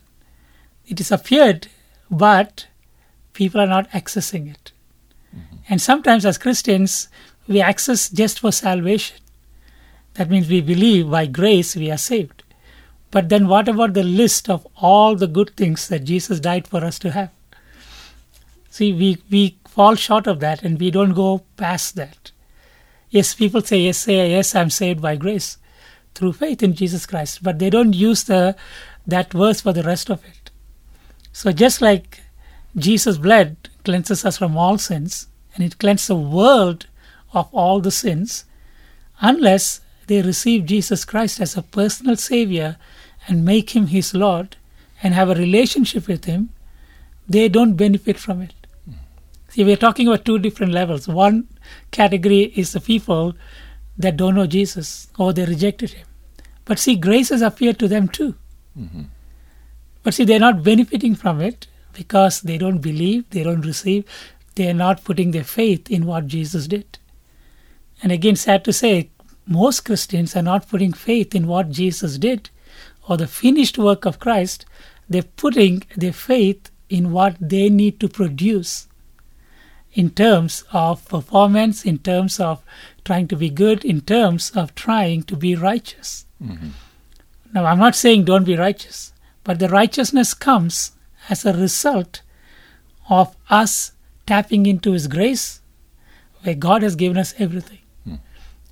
It 0.88 1.00
is 1.00 1.12
appeared, 1.12 1.67
but 2.10 2.67
people 3.34 3.62
are 3.62 3.67
not 3.67 3.89
accessing 3.91 4.50
it. 4.50 4.71
Mm-hmm. 5.36 5.56
And 5.69 5.82
sometimes, 5.82 6.26
as 6.26 6.38
Christians, 6.38 7.10
we 7.47 7.62
access 7.62 8.10
just 8.10 8.39
for 8.39 8.52
salvation. 8.52 9.17
That 10.15 10.30
means 10.30 10.50
we 10.50 10.62
believe 10.62 11.12
by 11.12 11.28
grace 11.28 11.76
we 11.76 11.91
are 11.91 11.97
saved. 11.97 12.43
But 13.12 13.30
then, 13.30 13.47
what 13.47 13.67
about 13.67 13.93
the 13.93 14.04
list 14.04 14.50
of 14.50 14.67
all 14.78 15.15
the 15.15 15.28
good 15.28 15.56
things 15.56 15.88
that 15.89 16.04
Jesus 16.04 16.39
died 16.39 16.67
for 16.67 16.84
us 16.84 16.97
to 17.00 17.12
have? 17.12 17.32
See, 18.69 18.93
we, 18.93 19.17
we 19.30 19.58
fall 19.67 19.95
short 19.95 20.28
of 20.28 20.39
that 20.39 20.63
and 20.63 20.80
we 20.80 20.91
don't 20.91 21.13
go 21.13 21.43
past 21.56 21.95
that. 21.95 22.32
Yes, 23.10 23.34
people 23.34 23.62
say, 23.62 23.80
yes, 23.80 23.97
say, 23.97 24.32
yes, 24.32 24.56
I'm 24.56 24.69
saved 24.69 25.02
by 25.02 25.15
grace 25.15 25.58
through 26.13 26.34
faith 26.34 26.62
in 26.62 26.73
Jesus 26.73 27.06
Christ, 27.06 27.41
but 27.43 27.60
they 27.60 27.69
don't 27.69 27.93
use 27.93 28.23
the 28.23 28.56
that 29.06 29.32
verse 29.32 29.62
for 29.62 29.71
the 29.71 29.84
rest 29.84 30.10
of 30.10 30.23
it. 30.26 30.37
So 31.38 31.52
just 31.52 31.82
like 31.82 32.21
Jesus' 32.76 33.19
blood 33.19 33.69
cleanses 33.86 34.26
us 34.26 34.39
from 34.39 34.58
all 34.58 34.80
sins, 34.80 35.28
and 35.54 35.63
it 35.63 35.78
cleanses 35.78 36.08
the 36.08 36.15
world 36.15 36.88
of 37.32 37.47
all 37.54 37.80
the 37.80 37.91
sins, 37.91 38.45
unless 39.21 39.82
they 40.08 40.23
receive 40.23 40.65
Jesus 40.65 41.06
Christ 41.06 41.39
as 41.39 41.56
a 41.56 41.62
personal 41.62 42.15
Savior 42.15 42.78
and 43.28 43.45
make 43.45 43.76
Him 43.76 43.86
His 43.86 44.15
Lord 44.15 44.58
and 45.04 45.13
have 45.13 45.30
a 45.30 45.36
relationship 45.36 46.08
with 46.08 46.26
Him, 46.26 46.50
they 47.30 47.50
don't 47.50 47.76
benefit 47.76 48.17
from 48.17 48.41
it. 48.41 48.56
See, 49.50 49.63
we're 49.63 49.78
talking 49.78 50.08
about 50.08 50.26
two 50.26 50.39
different 50.39 50.73
levels. 50.73 51.08
One 51.08 51.47
category 51.91 52.52
is 52.56 52.73
the 52.73 52.82
people 52.82 53.36
that 53.95 54.17
don't 54.17 54.34
know 54.34 54.47
Jesus 54.47 55.10
or 55.19 55.34
they 55.34 55.45
rejected 55.45 55.91
Him. 55.91 56.08
But 56.65 56.80
see, 56.80 56.95
grace 56.95 57.30
has 57.30 57.43
appeared 57.43 57.78
to 57.78 57.88
them 57.88 58.08
too. 58.08 58.34
Mm-hmm. 58.76 59.04
But 60.08 60.13
see, 60.13 60.24
they're 60.24 60.39
not 60.39 60.63
benefiting 60.63 61.15
from 61.15 61.41
it 61.41 61.67
because 61.91 62.39
they 62.39 62.58
don't 62.58 62.78
believe, 62.78 63.30
they 63.32 63.43
don't 63.43 63.65
receive, 63.65 64.06
they're 64.56 64.74
not 64.74 65.04
putting 65.04 65.32
their 65.32 65.43
faith 65.43 65.91
in 65.91 66.06
what 66.06 66.28
Jesus 66.28 66.65
did. 66.65 66.98
And 68.02 68.13
again, 68.13 68.38
sad 68.38 68.63
to 68.63 68.72
say, 68.72 69.10
most 69.46 69.82
Christians 69.84 70.34
are 70.34 70.41
not 70.41 70.70
putting 70.70 70.93
faith 70.93 71.36
in 71.36 71.46
what 71.46 71.72
Jesus 71.72 72.17
did 72.17 72.50
or 73.10 73.17
the 73.17 73.28
finished 73.28 73.78
work 73.78 74.06
of 74.06 74.17
Christ. 74.17 74.65
They're 75.10 75.24
putting 75.24 75.84
their 75.98 76.13
faith 76.13 76.72
in 76.88 77.12
what 77.12 77.36
they 77.41 77.67
need 77.67 78.00
to 78.00 78.08
produce 78.08 78.88
in 79.91 80.12
terms 80.12 80.63
of 80.72 81.06
performance, 81.10 81.84
in 81.84 81.98
terms 81.98 82.39
of 82.39 82.63
trying 83.04 83.28
to 83.28 83.36
be 83.36 83.50
good, 83.50 83.84
in 83.84 84.00
terms 84.00 84.52
of 84.52 84.74
trying 84.74 85.24
to 85.24 85.36
be 85.36 85.54
righteous. 85.54 86.26
Mm-hmm. 86.41 86.70
Now, 87.54 87.65
I'm 87.65 87.80
not 87.80 87.98
saying 87.98 88.24
don't 88.24 88.46
be 88.46 88.56
righteous, 88.56 89.12
but 89.48 89.60
the 89.60 89.70
righteousness 89.70 90.34
comes 90.34 90.92
as 91.30 91.46
a 91.46 91.54
result 91.54 92.22
of 93.10 93.34
us 93.50 93.94
tapping 94.26 94.66
into 94.66 94.92
His 94.92 95.08
grace, 95.08 95.62
where 96.42 96.54
God 96.54 96.84
has 96.84 96.98
given 96.98 97.18
us 97.18 97.34
everything. 97.40 97.80
Hmm. 98.04 98.16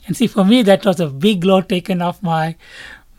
And 0.06 0.18
see, 0.18 0.28
for 0.28 0.44
me, 0.44 0.64
that 0.64 0.86
was 0.86 1.00
a 1.00 1.08
big 1.08 1.46
load 1.46 1.70
taken 1.70 2.02
off 2.02 2.22
my 2.22 2.58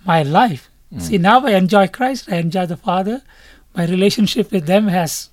my 0.04 0.22
life. 0.22 0.68
Hmm. 0.92 0.98
See, 0.98 1.16
now 1.16 1.46
I 1.46 1.52
enjoy 1.52 1.88
Christ, 1.88 2.28
I 2.30 2.36
enjoy 2.36 2.66
the 2.66 2.76
Father. 2.76 3.22
My 3.74 3.86
relationship 3.86 4.52
with 4.52 4.66
them 4.66 4.88
has 4.88 5.30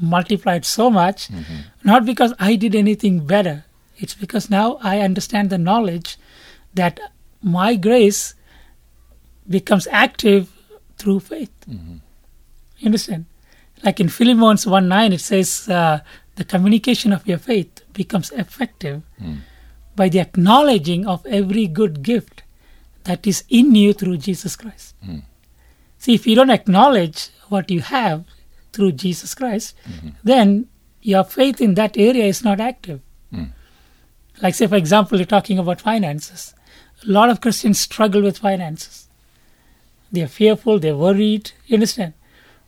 multiplied 0.00 0.64
so 0.64 0.90
much, 0.90 1.28
mm-hmm. 1.28 1.60
not 1.84 2.04
because 2.04 2.34
I 2.40 2.56
did 2.56 2.74
anything 2.74 3.26
better. 3.26 3.64
It's 3.96 4.14
because 4.14 4.50
now 4.50 4.78
I 4.82 4.98
understand 5.00 5.50
the 5.50 5.58
knowledge 5.58 6.18
that 6.74 6.98
my 7.42 7.76
grace 7.76 8.34
becomes 9.48 9.86
active 9.90 10.53
through 11.04 11.20
faith. 11.20 11.52
You 12.78 12.86
understand? 12.86 13.24
Like 13.84 14.00
in 14.00 14.08
Philemons 14.08 14.66
1 14.66 14.88
9, 14.88 15.12
it 15.12 15.20
says, 15.20 15.68
uh, 15.68 16.00
the 16.36 16.44
communication 16.44 17.12
of 17.12 17.26
your 17.26 17.38
faith 17.38 17.82
becomes 17.92 18.30
effective 18.32 19.02
by 19.96 20.08
the 20.08 20.20
acknowledging 20.20 21.06
of 21.06 21.24
every 21.26 21.66
good 21.66 22.02
gift 22.02 22.42
that 23.04 23.26
is 23.26 23.44
in 23.48 23.74
you 23.74 23.92
through 23.92 24.16
Jesus 24.16 24.56
Christ. 24.56 24.94
See, 25.98 26.14
if 26.14 26.26
you 26.26 26.34
don't 26.34 26.50
acknowledge 26.50 27.28
what 27.50 27.70
you 27.70 27.80
have 27.80 28.24
through 28.72 28.92
Jesus 28.92 29.34
Christ, 29.34 29.76
then 30.24 30.66
your 31.02 31.22
faith 31.24 31.60
in 31.60 31.74
that 31.74 31.96
area 31.98 32.24
is 32.24 32.42
not 32.42 32.60
active. 32.60 33.00
Like, 34.42 34.54
say, 34.54 34.66
for 34.66 34.76
example, 34.76 35.18
you're 35.18 35.26
talking 35.26 35.58
about 35.58 35.80
finances. 35.80 36.54
A 37.06 37.10
lot 37.12 37.30
of 37.30 37.40
Christians 37.40 37.78
struggle 37.78 38.22
with 38.22 38.38
finances. 38.38 39.03
They're 40.14 40.28
fearful, 40.28 40.78
they're 40.78 40.96
worried, 40.96 41.50
you 41.66 41.74
understand? 41.74 42.14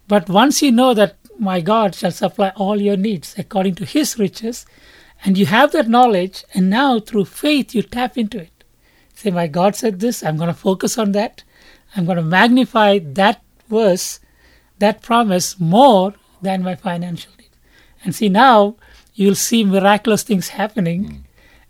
But 0.09 0.29
once 0.29 0.63
you 0.63 0.73
know 0.73 0.95
that 0.95 1.17
my 1.39 1.61
God 1.61 1.95
shall 1.95 2.11
supply 2.11 2.53
all 2.57 2.81
your 2.81 2.97
needs 2.97 3.37
according 3.39 3.77
to 3.77 3.85
his 3.85 4.19
riches, 4.19 4.67
and 5.25 5.39
you 5.39 5.47
have 5.47 5.71
that 5.71 5.89
knowledge, 5.89 6.45
and 6.55 6.69
now 6.69 6.99
through 6.99 7.27
faith 7.27 7.73
you 7.73 7.83
tap 7.83 8.19
into 8.19 8.39
it. 8.39 8.65
Say, 9.15 9.31
my 9.31 9.47
God 9.47 9.77
said 9.77 10.01
this, 10.01 10.25
I'm 10.25 10.37
going 10.37 10.49
to 10.49 10.55
focus 10.55 10.99
on 10.99 11.13
that. 11.13 11.45
I'm 11.95 12.05
going 12.05 12.17
to 12.17 12.23
magnify 12.23 12.99
that 12.99 13.43
verse, 13.69 14.19
that 14.81 15.01
promise 15.01 15.61
more 15.61 16.15
than 16.43 16.65
my 16.65 16.75
financial 16.75 17.31
needs. 17.39 17.57
And 18.05 18.13
see, 18.13 18.29
now 18.29 18.75
you'll 19.15 19.37
see 19.37 19.63
miraculous 19.63 20.25
things 20.25 20.49
happening 20.49 21.05
hmm. 21.05 21.17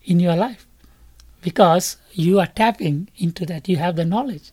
in 0.05 0.21
your 0.21 0.37
life 0.37 0.67
because 1.43 1.99
you 2.13 2.41
are 2.41 2.47
tapping 2.47 3.09
into 3.19 3.45
that. 3.45 3.69
You 3.69 3.77
have 3.77 3.97
the 3.97 4.07
knowledge. 4.07 4.53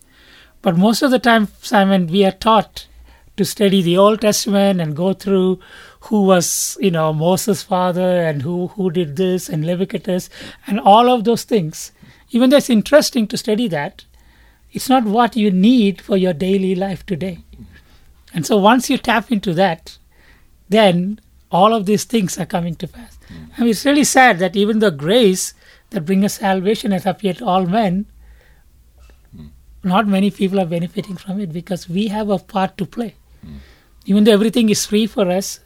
But 0.63 0.77
most 0.77 1.01
of 1.03 1.11
the 1.11 1.19
time, 1.19 1.49
Simon, 1.61 2.07
we 2.07 2.25
are 2.25 2.31
taught 2.31 2.87
to 3.35 3.43
study 3.43 3.81
the 3.81 3.97
Old 3.97 4.21
Testament 4.21 4.79
and 4.79 4.95
go 4.95 5.13
through 5.13 5.59
who 6.01 6.23
was, 6.23 6.77
you 6.79 6.89
know, 6.89 7.11
Moses' 7.11 7.61
father 7.61 8.21
and 8.21 8.41
who, 8.41 8.67
who 8.69 8.89
did 8.89 9.17
this 9.17 9.49
and 9.49 9.65
Leviticus 9.65 10.29
and 10.65 10.79
all 10.79 11.09
of 11.09 11.25
those 11.25 11.43
things. 11.43 11.91
Even 12.31 12.49
though 12.49 12.57
it's 12.57 12.69
interesting 12.69 13.27
to 13.27 13.37
study 13.37 13.67
that, 13.67 14.05
it's 14.71 14.89
not 14.89 15.03
what 15.03 15.35
you 15.35 15.51
need 15.51 16.01
for 16.01 16.15
your 16.15 16.33
daily 16.33 16.75
life 16.75 17.05
today. 17.05 17.39
And 18.33 18.45
so 18.45 18.57
once 18.57 18.89
you 18.89 18.97
tap 18.97 19.31
into 19.31 19.53
that, 19.53 19.97
then 20.69 21.19
all 21.51 21.73
of 21.73 21.85
these 21.85 22.05
things 22.05 22.39
are 22.39 22.45
coming 22.45 22.75
to 22.75 22.87
pass. 22.87 23.19
Hmm. 23.27 23.45
I 23.57 23.61
mean, 23.61 23.69
it's 23.71 23.85
really 23.85 24.05
sad 24.05 24.39
that 24.39 24.55
even 24.55 24.79
the 24.79 24.91
grace 24.91 25.53
that 25.89 26.05
brings 26.05 26.25
us 26.25 26.33
salvation 26.35 26.91
has 26.91 27.05
appeared 27.05 27.39
to 27.39 27.45
all 27.45 27.65
men, 27.65 28.05
not 29.83 30.07
many 30.07 30.31
people 30.31 30.59
are 30.59 30.65
benefiting 30.65 31.17
from 31.17 31.39
it 31.39 31.51
because 31.51 31.89
we 31.89 32.07
have 32.07 32.29
a 32.29 32.39
part 32.39 32.77
to 32.77 32.85
play. 32.85 33.15
Even 34.05 34.23
though 34.23 34.31
everything 34.31 34.69
is 34.69 34.85
free 34.85 35.07
for 35.07 35.29
us, 35.29 35.59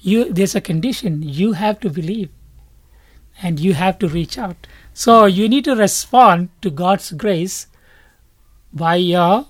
you 0.00 0.32
there's 0.32 0.54
a 0.54 0.60
condition. 0.60 1.22
You 1.22 1.52
have 1.52 1.80
to 1.80 1.90
believe 1.90 2.30
and 3.42 3.58
you 3.60 3.74
have 3.74 3.98
to 3.98 4.08
reach 4.08 4.38
out. 4.38 4.66
So 4.92 5.24
you 5.26 5.48
need 5.48 5.64
to 5.64 5.74
respond 5.74 6.50
to 6.62 6.70
God's 6.70 7.12
grace 7.12 7.66
by 8.72 8.96
your 8.96 9.46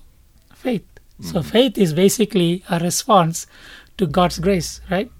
faith. 0.53 0.85
So 1.21 1.39
mm-hmm. 1.39 1.49
faith 1.49 1.77
is 1.77 1.93
basically 1.93 2.63
a 2.69 2.79
response 2.79 3.47
to 3.97 4.07
God's 4.07 4.39
grace, 4.39 4.81
right? 4.89 5.11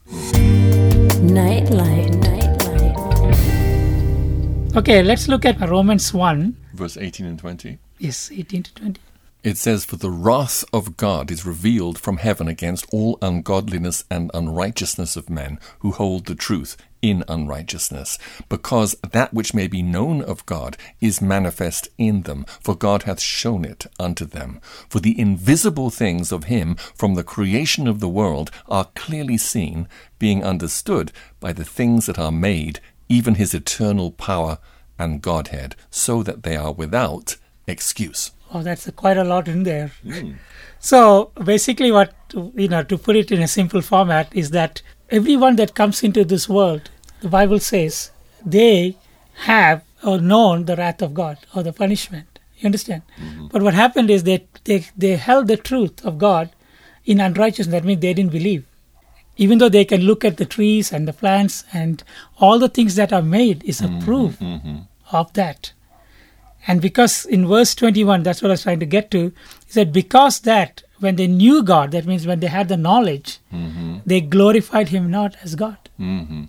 Nightlight, 1.21 2.13
nightlight. 2.15 2.97
Okay, 4.75 5.03
let's 5.03 5.27
look 5.27 5.45
at 5.45 5.59
Romans 5.69 6.13
1, 6.13 6.57
Verse 6.73 6.97
18 6.97 7.25
and 7.27 7.37
20. 7.39 7.77
Yes, 8.03 8.29
18 8.31 8.63
to 8.63 8.73
20. 8.73 9.01
It 9.43 9.57
says, 9.57 9.83
For 9.83 9.97
the 9.97 10.09
wrath 10.09 10.63
of 10.71 10.95
God 10.95 11.31
is 11.31 11.45
revealed 11.45 11.97
from 11.97 12.17
heaven 12.17 12.47
against 12.47 12.85
all 12.91 13.17
ungodliness 13.21 14.05
and 14.09 14.31
unrighteousness 14.33 15.15
of 15.15 15.29
men 15.29 15.59
who 15.79 15.91
hold 15.91 16.25
the 16.25 16.35
truth 16.35 16.77
in 17.01 17.25
unrighteousness, 17.27 18.17
because 18.47 18.95
that 19.11 19.33
which 19.33 19.53
may 19.53 19.67
be 19.67 19.81
known 19.81 20.21
of 20.21 20.45
God 20.45 20.77
is 21.01 21.21
manifest 21.21 21.89
in 21.97 22.21
them, 22.21 22.45
for 22.61 22.75
God 22.75 23.03
hath 23.03 23.19
shown 23.19 23.65
it 23.65 23.85
unto 23.99 24.25
them. 24.25 24.61
For 24.87 25.01
the 25.01 25.19
invisible 25.19 25.89
things 25.89 26.31
of 26.31 26.45
him 26.45 26.75
from 26.95 27.15
the 27.15 27.23
creation 27.23 27.85
of 27.87 27.99
the 27.99 28.07
world 28.07 28.49
are 28.69 28.91
clearly 28.95 29.37
seen, 29.37 29.89
being 30.19 30.41
understood 30.43 31.11
by 31.41 31.51
the 31.51 31.65
things 31.65 32.05
that 32.05 32.19
are 32.19 32.31
made, 32.31 32.79
even 33.09 33.35
his 33.35 33.53
eternal 33.53 34.11
power 34.11 34.57
and 34.97 35.21
Godhead, 35.21 35.75
so 35.89 36.23
that 36.23 36.43
they 36.43 36.55
are 36.55 36.71
without 36.71 37.35
excuse. 37.67 38.31
Oh, 38.53 38.61
that's 38.61 38.89
quite 38.91 39.17
a 39.17 39.23
lot 39.23 39.47
in 39.47 39.63
there. 39.63 39.91
Hmm. 40.03 40.33
So 40.79 41.31
basically, 41.43 41.91
what 41.91 42.13
you 42.33 42.67
know, 42.67 42.83
to 42.83 42.97
put 42.97 43.15
it 43.15 43.31
in 43.31 43.41
a 43.41 43.47
simple 43.47 43.81
format, 43.81 44.33
is 44.35 44.51
that 44.51 44.81
everyone 45.09 45.55
that 45.55 45.75
comes 45.75 46.03
into 46.03 46.25
this 46.25 46.49
world, 46.49 46.89
the 47.21 47.29
Bible 47.29 47.59
says, 47.59 48.11
they 48.45 48.97
have 49.45 49.83
or 50.03 50.19
known 50.19 50.65
the 50.65 50.75
wrath 50.75 51.01
of 51.01 51.13
God 51.13 51.37
or 51.55 51.63
the 51.63 51.73
punishment. 51.73 52.39
You 52.57 52.67
understand? 52.67 53.03
Mm-hmm. 53.19 53.47
But 53.47 53.61
what 53.61 53.73
happened 53.73 54.09
is 54.09 54.23
that 54.23 54.45
they, 54.65 54.85
they 54.97 55.15
held 55.15 55.47
the 55.47 55.57
truth 55.57 56.03
of 56.05 56.17
God 56.17 56.49
in 57.05 57.19
unrighteousness. 57.19 57.71
That 57.71 57.85
means 57.85 58.01
they 58.01 58.13
didn't 58.13 58.31
believe. 58.31 58.65
Even 59.37 59.57
though 59.57 59.69
they 59.69 59.85
can 59.85 60.01
look 60.01 60.23
at 60.23 60.37
the 60.37 60.45
trees 60.45 60.91
and 60.91 61.07
the 61.07 61.13
plants 61.13 61.63
and 61.73 62.03
all 62.37 62.59
the 62.59 62.69
things 62.69 62.95
that 62.95 63.11
are 63.11 63.21
made 63.21 63.63
is 63.63 63.81
a 63.81 63.85
mm-hmm. 63.85 64.05
proof 64.05 64.39
mm-hmm. 64.39 64.77
of 65.11 65.33
that. 65.33 65.73
And 66.67 66.81
because 66.81 67.25
in 67.25 67.47
verse 67.47 67.75
21, 67.75 68.23
that's 68.23 68.41
what 68.41 68.49
I 68.49 68.53
was 68.53 68.63
trying 68.63 68.79
to 68.79 68.85
get 68.85 69.11
to, 69.11 69.29
he 69.65 69.71
said, 69.71 69.91
because 69.91 70.39
that 70.41 70.83
when 70.99 71.17
they 71.17 71.27
knew 71.27 71.61
God, 71.63 71.91
that 71.91 72.05
means 72.05 72.25
when 72.25 72.39
they 72.39 72.47
had 72.47 72.69
the 72.69 72.77
knowledge, 72.77 73.39
mm-hmm. 73.53 73.97
they 74.05 74.21
glorified 74.21 74.89
him 74.89 75.11
not 75.11 75.35
as 75.43 75.55
God. 75.55 75.77
Mm-hmm. 75.99 76.43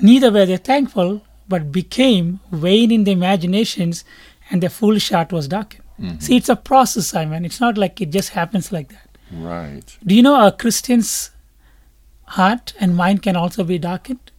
Neither 0.00 0.30
were 0.30 0.46
they 0.46 0.56
thankful, 0.56 1.22
but 1.48 1.72
became 1.72 2.40
vain 2.52 2.92
in 2.92 3.04
their 3.04 3.14
imaginations, 3.14 4.04
and 4.50 4.62
their 4.62 4.70
foolish 4.70 5.10
heart 5.10 5.32
was 5.32 5.48
darkened. 5.48 5.82
Mm-hmm. 6.00 6.18
See, 6.18 6.36
it's 6.36 6.48
a 6.48 6.56
process, 6.56 7.08
Simon. 7.08 7.44
It's 7.44 7.60
not 7.60 7.76
like 7.76 8.00
it 8.00 8.10
just 8.10 8.30
happens 8.30 8.70
like 8.70 8.88
that. 8.88 9.18
Right. 9.32 9.98
Do 10.04 10.14
you 10.14 10.22
know 10.22 10.46
a 10.46 10.52
Christian's 10.52 11.30
heart 12.24 12.74
and 12.78 12.96
mind 12.96 13.22
can 13.22 13.34
also 13.34 13.64
be 13.64 13.78
darkened? 13.78 14.30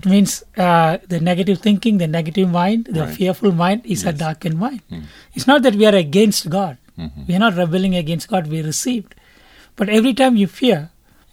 It 0.00 0.06
means 0.06 0.44
uh, 0.56 0.98
the 1.08 1.20
negative 1.20 1.58
thinking, 1.60 1.98
the 1.98 2.06
negative 2.06 2.48
mind, 2.50 2.88
the 2.90 3.00
Right. 3.00 3.14
fearful 3.14 3.52
mind 3.52 3.82
is 3.84 4.04
a 4.04 4.12
darkened 4.12 4.58
mind. 4.58 4.82
Hmm. 4.90 5.00
It's 5.34 5.46
not 5.46 5.62
that 5.62 5.74
we 5.74 5.86
are 5.86 5.94
against 5.94 6.48
God. 6.50 6.76
Mm-hmm. 6.98 7.22
We 7.26 7.34
are 7.34 7.38
not 7.40 7.56
rebelling 7.56 7.96
against 7.96 8.28
God. 8.28 8.46
We 8.46 8.62
received. 8.62 9.14
But 9.76 9.88
every 9.88 10.14
time 10.14 10.36
you 10.36 10.46
fear 10.46 10.90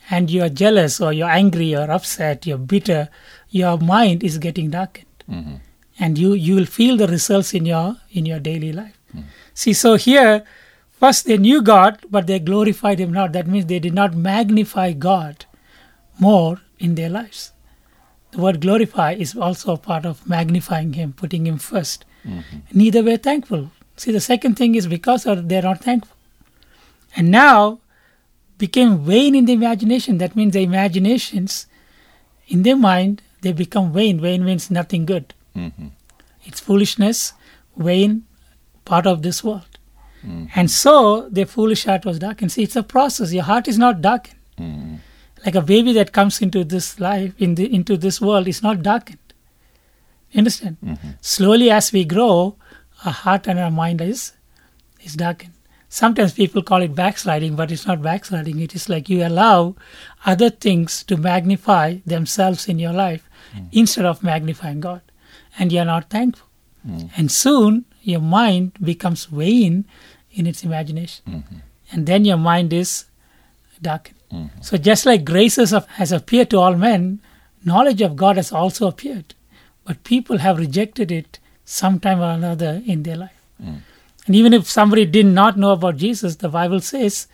and 0.09 0.29
you 0.31 0.41
are 0.43 0.49
jealous 0.49 0.99
or 0.99 1.13
you're 1.13 1.29
angry 1.29 1.75
or 1.75 1.89
upset, 1.91 2.45
you're 2.47 2.57
bitter, 2.73 3.09
your 3.49 3.77
mind 3.77 4.23
is 4.23 4.37
getting 4.39 4.69
darkened. 4.71 5.23
Mm-hmm. 5.29 5.55
And 5.99 6.17
you, 6.17 6.33
you 6.33 6.55
will 6.55 6.65
feel 6.65 6.97
the 6.97 7.07
results 7.07 7.53
in 7.53 7.65
your 7.65 7.97
in 8.11 8.25
your 8.25 8.39
daily 8.39 8.73
life. 8.73 8.97
Hmm. 9.11 9.21
See, 9.53 9.73
so 9.73 9.95
here, 9.95 10.43
first 10.99 11.25
they 11.25 11.37
knew 11.37 11.61
God, 11.61 11.99
but 12.11 12.27
they 12.27 12.39
glorified 12.39 12.99
Him 12.99 13.13
not. 13.13 13.31
That 13.33 13.47
means 13.47 13.67
they 13.67 13.79
did 13.79 13.93
not 13.93 14.15
magnify 14.15 14.91
God 14.93 15.45
more 16.19 16.61
in 16.79 16.95
their 16.95 17.09
lives. 17.09 17.51
The 18.35 18.41
word 18.41 18.59
glorify 18.59 19.13
is 19.13 19.33
also 19.37 19.73
a 19.73 19.77
part 19.77 20.05
of 20.05 20.27
magnifying 20.27 20.91
Him, 20.93 21.13
putting 21.13 21.47
Him 21.47 21.57
1st 21.57 21.99
mm-hmm. 22.27 22.57
Neither 22.73 23.01
were 23.01 23.15
thankful. 23.15 23.71
See, 23.95 24.11
the 24.11 24.19
second 24.19 24.55
thing 24.55 24.75
is 24.75 24.87
because 24.87 25.23
they're 25.23 25.61
not 25.61 25.81
thankful. 25.81 26.17
And 27.15 27.31
now 27.31 27.79
became 28.57 29.05
vain 29.05 29.35
in 29.35 29.45
the 29.45 29.53
imagination. 29.53 30.17
That 30.17 30.35
means 30.35 30.51
the 30.51 30.63
imaginations 30.63 31.67
in 32.47 32.63
their 32.63 32.75
mind, 32.75 33.21
they 33.39 33.53
become 33.53 33.93
vain. 33.93 34.19
Vain 34.19 34.43
means 34.43 34.69
nothing 34.69 35.05
good. 35.05 35.33
Mm-hmm. 35.55 35.87
It's 36.43 36.59
foolishness, 36.59 37.31
vain, 37.77 38.25
part 38.83 39.07
of 39.07 39.21
this 39.21 39.45
world. 39.45 39.79
Mm. 40.27 40.49
And 40.55 40.69
so 40.69 41.29
their 41.29 41.45
foolish 41.45 41.85
heart 41.85 42.03
was 42.03 42.19
darkened. 42.19 42.51
See, 42.51 42.63
it's 42.63 42.75
a 42.75 42.83
process. 42.83 43.31
Your 43.31 43.43
heart 43.43 43.69
is 43.69 43.79
not 43.79 44.01
darkened. 44.01 44.39
Mm-hmm. 44.59 44.95
Like 45.45 45.55
a 45.55 45.61
baby 45.61 45.93
that 45.93 46.11
comes 46.11 46.41
into 46.41 46.63
this 46.63 46.99
life, 46.99 47.33
in 47.37 47.55
the, 47.55 47.71
into 47.73 47.97
this 47.97 48.19
world, 48.19 48.47
is 48.47 48.63
not 48.63 48.81
darkened. 48.81 49.19
You 50.31 50.39
understand? 50.39 50.77
Mm-hmm. 50.83 51.09
Slowly, 51.21 51.69
as 51.69 51.93
we 51.93 52.03
grow, 52.03 52.55
our 53.05 53.13
heart 53.13 53.47
and 53.47 53.59
our 53.59 53.71
mind 53.71 54.01
is 54.01 54.33
is 55.01 55.13
darkened. 55.13 55.53
Sometimes 55.87 56.33
people 56.33 56.63
call 56.63 56.81
it 56.81 56.95
backsliding, 56.95 57.55
but 57.55 57.71
it's 57.71 57.85
not 57.85 58.01
backsliding. 58.01 58.59
It 58.59 58.73
is 58.75 58.89
like 58.89 59.07
you 59.07 59.25
allow 59.25 59.75
other 60.25 60.49
things 60.49 61.03
to 61.03 61.15
magnify 61.15 61.97
themselves 62.05 62.67
in 62.67 62.79
your 62.79 62.91
life 62.91 63.29
mm. 63.55 63.69
instead 63.71 64.05
of 64.05 64.23
magnifying 64.23 64.81
God, 64.81 65.01
and 65.59 65.71
you 65.71 65.79
are 65.79 65.85
not 65.85 66.09
thankful. 66.09 66.47
Mm. 66.85 67.11
And 67.15 67.31
soon 67.31 67.85
your 68.01 68.19
mind 68.19 68.73
becomes 68.81 69.25
vain 69.25 69.85
in 70.31 70.47
its 70.47 70.63
imagination, 70.63 71.23
mm-hmm. 71.29 71.55
and 71.91 72.07
then 72.07 72.25
your 72.25 72.37
mind 72.37 72.73
is 72.73 73.05
darkened. 73.81 74.14
So 74.61 74.77
just 74.77 75.05
like 75.05 75.23
graces 75.23 75.73
of, 75.73 75.87
has 75.87 76.11
appeared 76.11 76.49
to 76.49 76.59
all 76.59 76.75
men, 76.75 77.21
knowledge 77.63 78.01
of 78.01 78.15
God 78.15 78.35
has 78.35 78.51
also 78.51 78.87
appeared, 78.87 79.33
but 79.85 80.03
people 80.03 80.39
have 80.39 80.57
rejected 80.57 81.11
it 81.11 81.39
sometime 81.63 82.19
or 82.19 82.31
another 82.31 82.81
in 82.85 83.03
their 83.03 83.15
life. 83.15 83.41
And 83.59 84.35
even 84.35 84.53
if 84.53 84.69
somebody 84.69 85.05
did 85.05 85.25
not 85.25 85.57
know 85.57 85.71
about 85.71 85.97
Jesus, 85.97 86.37
the 86.37 86.49
Bible 86.49 86.79
says 86.81 87.27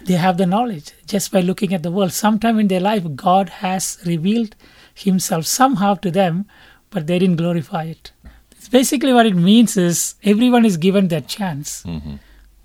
they 0.00 0.14
have 0.14 0.38
the 0.38 0.46
knowledge 0.46 0.92
just 1.06 1.32
by 1.32 1.40
looking 1.40 1.74
at 1.74 1.82
the 1.82 1.90
world. 1.90 2.12
Sometime 2.12 2.58
in 2.58 2.68
their 2.68 2.80
life, 2.80 3.04
God 3.14 3.48
has 3.48 3.98
revealed 4.06 4.54
Himself 4.94 5.46
somehow 5.46 5.94
to 5.96 6.10
them, 6.10 6.46
but 6.90 7.06
they 7.06 7.18
didn't 7.18 7.36
glorify 7.36 7.84
it. 7.84 8.12
It's 8.52 8.68
basically 8.68 9.12
what 9.12 9.26
it 9.26 9.36
means 9.36 9.76
is 9.76 10.14
everyone 10.22 10.64
is 10.64 10.76
given 10.76 11.08
their 11.08 11.20
chance 11.20 11.82
mm-hmm. 11.82 12.16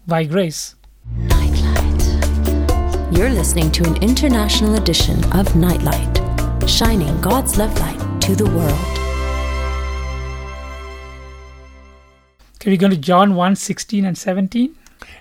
by 0.07 0.23
grace. 0.25 0.75
You're 3.11 3.29
listening 3.29 3.73
to 3.73 3.83
an 3.83 4.01
international 4.01 4.75
edition 4.75 5.21
of 5.33 5.53
Nightlight, 5.53 6.69
shining 6.69 7.19
God's 7.19 7.57
love 7.57 7.77
light 7.77 8.21
to 8.21 8.37
the 8.37 8.45
world. 8.45 8.79
Can 12.59 12.71
we 12.71 12.77
go 12.77 12.87
to 12.87 12.95
John 12.95 13.35
1 13.35 13.57
16 13.57 14.05
and 14.05 14.17
17? 14.17 14.73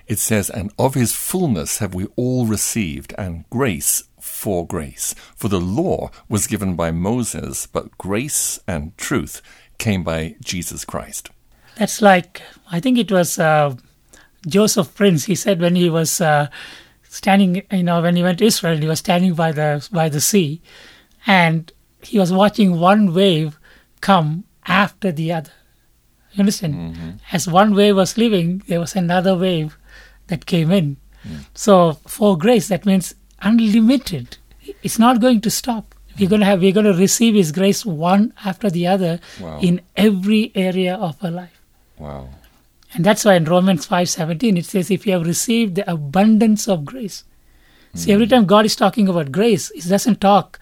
It 0.07 0.19
says, 0.19 0.49
And 0.49 0.71
of 0.79 0.93
his 0.93 1.13
fullness 1.13 1.79
have 1.79 1.93
we 1.93 2.07
all 2.15 2.45
received, 2.45 3.13
and 3.17 3.43
grace 3.49 4.05
for 4.21 4.65
grace. 4.65 5.13
For 5.35 5.49
the 5.49 5.59
law 5.59 6.11
was 6.29 6.47
given 6.47 6.77
by 6.77 6.91
Moses, 6.91 7.67
but 7.67 7.97
grace 7.97 8.57
and 8.65 8.97
truth 8.97 9.41
came 9.79 10.01
by 10.01 10.37
Jesus 10.41 10.85
Christ. 10.85 11.29
That's 11.75 12.01
like, 12.01 12.41
I 12.71 12.79
think 12.79 12.97
it 12.97 13.11
was 13.11 13.37
uh, 13.37 13.75
Joseph 14.47 14.95
Prince. 14.95 15.25
He 15.25 15.35
said 15.35 15.59
when 15.59 15.75
he 15.75 15.89
was 15.89 16.21
uh, 16.21 16.47
standing, 17.11 17.61
you 17.71 17.83
know, 17.83 18.01
when 18.01 18.15
he 18.15 18.23
went 18.23 18.39
to 18.39 18.45
Israel, 18.45 18.77
he 18.77 18.87
was 18.87 18.99
standing 18.99 19.33
by 19.33 19.51
the 19.51 19.87
by 19.91 20.07
the 20.09 20.21
sea, 20.21 20.61
and 21.27 21.71
he 22.01 22.17
was 22.17 22.31
watching 22.31 22.79
one 22.79 23.13
wave 23.13 23.59
come 23.99 24.45
after 24.65 25.11
the 25.11 25.31
other. 25.33 25.51
You 26.31 26.39
understand? 26.41 26.73
Mm-hmm. 26.75 27.09
As 27.31 27.47
one 27.47 27.75
wave 27.75 27.95
was 27.97 28.17
leaving, 28.17 28.63
there 28.67 28.79
was 28.79 28.95
another 28.95 29.35
wave 29.35 29.77
that 30.27 30.45
came 30.45 30.71
in. 30.71 30.95
Mm. 31.27 31.45
So 31.53 31.73
for 32.07 32.37
grace, 32.37 32.69
that 32.69 32.85
means 32.85 33.13
unlimited. 33.41 34.37
It's 34.81 34.97
not 34.97 35.19
going 35.19 35.41
to 35.41 35.51
stop. 35.51 35.93
We're 36.17 36.29
going 36.29 36.39
to 36.41 36.45
have, 36.45 36.61
we're 36.61 36.71
going 36.71 36.85
to 36.85 36.93
receive 36.93 37.35
His 37.35 37.51
grace 37.51 37.85
one 37.85 38.33
after 38.45 38.69
the 38.69 38.87
other 38.87 39.19
Wow. 39.39 39.59
in 39.61 39.81
every 39.95 40.51
area 40.55 40.95
of 40.95 41.17
our 41.23 41.31
life. 41.31 41.61
Wow. 41.97 42.29
And 42.93 43.05
that's 43.05 43.23
why 43.23 43.35
in 43.35 43.45
Romans 43.45 43.87
5:17 43.87 44.57
it 44.57 44.65
says 44.65 44.91
if 44.91 45.05
you 45.05 45.13
have 45.13 45.25
received 45.25 45.75
the 45.75 45.89
abundance 45.89 46.67
of 46.67 46.85
grace. 46.85 47.23
See 47.93 48.11
every 48.13 48.27
time 48.27 48.45
God 48.45 48.65
is 48.65 48.75
talking 48.75 49.09
about 49.09 49.31
grace, 49.31 49.69
he 49.75 49.81
doesn't 49.81 50.21
talk 50.21 50.59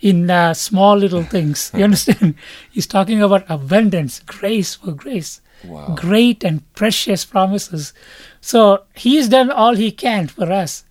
in 0.00 0.30
uh, 0.30 0.52
small 0.54 0.96
little 0.96 1.22
things. 1.34 1.70
You 1.74 1.84
understand? 1.84 2.34
He's 2.70 2.86
talking 2.86 3.22
about 3.22 3.44
abundance, 3.48 4.20
grace 4.20 4.74
for 4.74 4.92
grace. 4.92 5.40
Wow. 5.64 5.94
Great 5.98 6.44
and 6.44 6.70
precious 6.74 7.24
promises. 7.24 7.94
So 8.42 8.84
he's 8.94 9.28
done 9.28 9.50
all 9.50 9.74
he 9.74 9.90
can 9.90 10.28
for 10.28 10.52
us. 10.52 10.84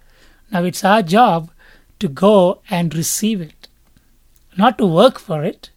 Now 0.52 0.64
it's 0.64 0.84
our 0.84 1.04
job 1.04 1.52
to 2.00 2.08
go 2.08 2.62
and 2.70 2.94
receive 2.96 3.42
it. 3.42 3.68
Not 4.58 4.78
to 4.80 4.86
work 4.86 5.20
for 5.20 5.44
it, 5.44 5.70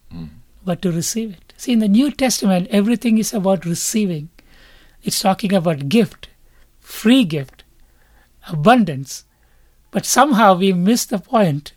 but 0.65 0.81
to 0.81 0.91
receive 0.91 1.31
it. 1.33 1.53
See, 1.57 1.73
in 1.73 1.79
the 1.79 1.87
New 1.87 2.09
Testament, 2.11 2.67
everything 2.71 3.17
is 3.17 3.33
about 3.33 3.65
receiving. 3.65 4.29
It's 5.03 5.21
talking 5.21 5.53
about 5.53 5.89
gift, 5.89 6.29
free 6.79 7.23
gift, 7.23 7.63
abundance. 8.49 9.25
But 9.91 10.05
somehow 10.05 10.55
we 10.55 10.73
miss 10.73 11.05
the 11.05 11.19
point. 11.19 11.73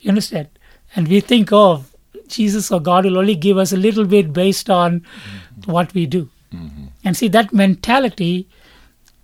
You 0.00 0.10
understand? 0.10 0.48
And 0.96 1.08
we 1.08 1.20
think, 1.20 1.52
oh, 1.52 1.84
Jesus 2.28 2.70
or 2.72 2.80
God 2.80 3.04
will 3.04 3.18
only 3.18 3.34
give 3.34 3.58
us 3.58 3.72
a 3.72 3.76
little 3.76 4.04
bit 4.04 4.32
based 4.32 4.70
on 4.70 5.00
mm-hmm. 5.00 5.70
what 5.70 5.94
we 5.94 6.06
do. 6.06 6.28
Mm-hmm. 6.52 6.86
And 7.04 7.16
see, 7.16 7.28
that 7.28 7.52
mentality 7.52 8.48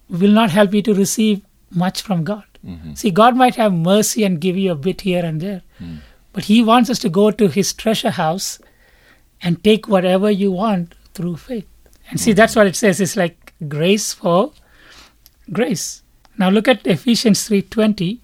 will 0.08 0.30
not 0.30 0.50
help 0.50 0.74
you 0.74 0.82
to 0.82 0.94
receive 0.94 1.42
much 1.70 2.02
from 2.02 2.24
God. 2.24 2.44
Mm-hmm. 2.66 2.94
See, 2.94 3.10
God 3.10 3.36
might 3.36 3.54
have 3.56 3.72
mercy 3.72 4.24
and 4.24 4.40
give 4.40 4.56
you 4.56 4.72
a 4.72 4.76
bit 4.76 5.02
here 5.02 5.24
and 5.24 5.40
there, 5.40 5.62
mm. 5.80 5.98
but 6.32 6.44
He 6.44 6.62
wants 6.62 6.90
us 6.90 6.98
to 7.00 7.08
go 7.08 7.30
to 7.30 7.48
His 7.48 7.72
treasure 7.72 8.10
house 8.10 8.58
and 9.42 9.62
take 9.62 9.86
whatever 9.86 10.30
you 10.30 10.50
want 10.50 10.94
through 11.14 11.36
faith. 11.36 11.66
And 12.10 12.20
see, 12.20 12.32
that's 12.32 12.56
what 12.56 12.66
it 12.66 12.76
says. 12.76 13.00
It's 13.00 13.16
like 13.16 13.54
grace 13.68 14.12
for 14.12 14.52
grace. 15.52 16.02
Now 16.36 16.50
look 16.50 16.68
at 16.68 16.86
Ephesians 16.86 17.48
3:20. 17.48 18.20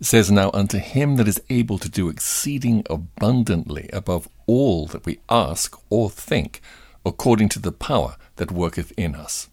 It 0.00 0.06
says, 0.06 0.30
Now 0.30 0.50
unto 0.52 0.78
him 0.78 1.16
that 1.16 1.28
is 1.28 1.40
able 1.48 1.78
to 1.78 1.88
do 1.88 2.08
exceeding 2.08 2.84
abundantly 2.90 3.88
above 3.92 4.28
all 4.46 4.86
that 4.86 5.06
we 5.06 5.20
ask 5.28 5.80
or 5.88 6.10
think, 6.10 6.60
according 7.06 7.48
to 7.50 7.58
the 7.58 7.72
power 7.72 8.16
that 8.36 8.50
worketh 8.50 8.92
in 8.96 9.14
us. 9.14 9.48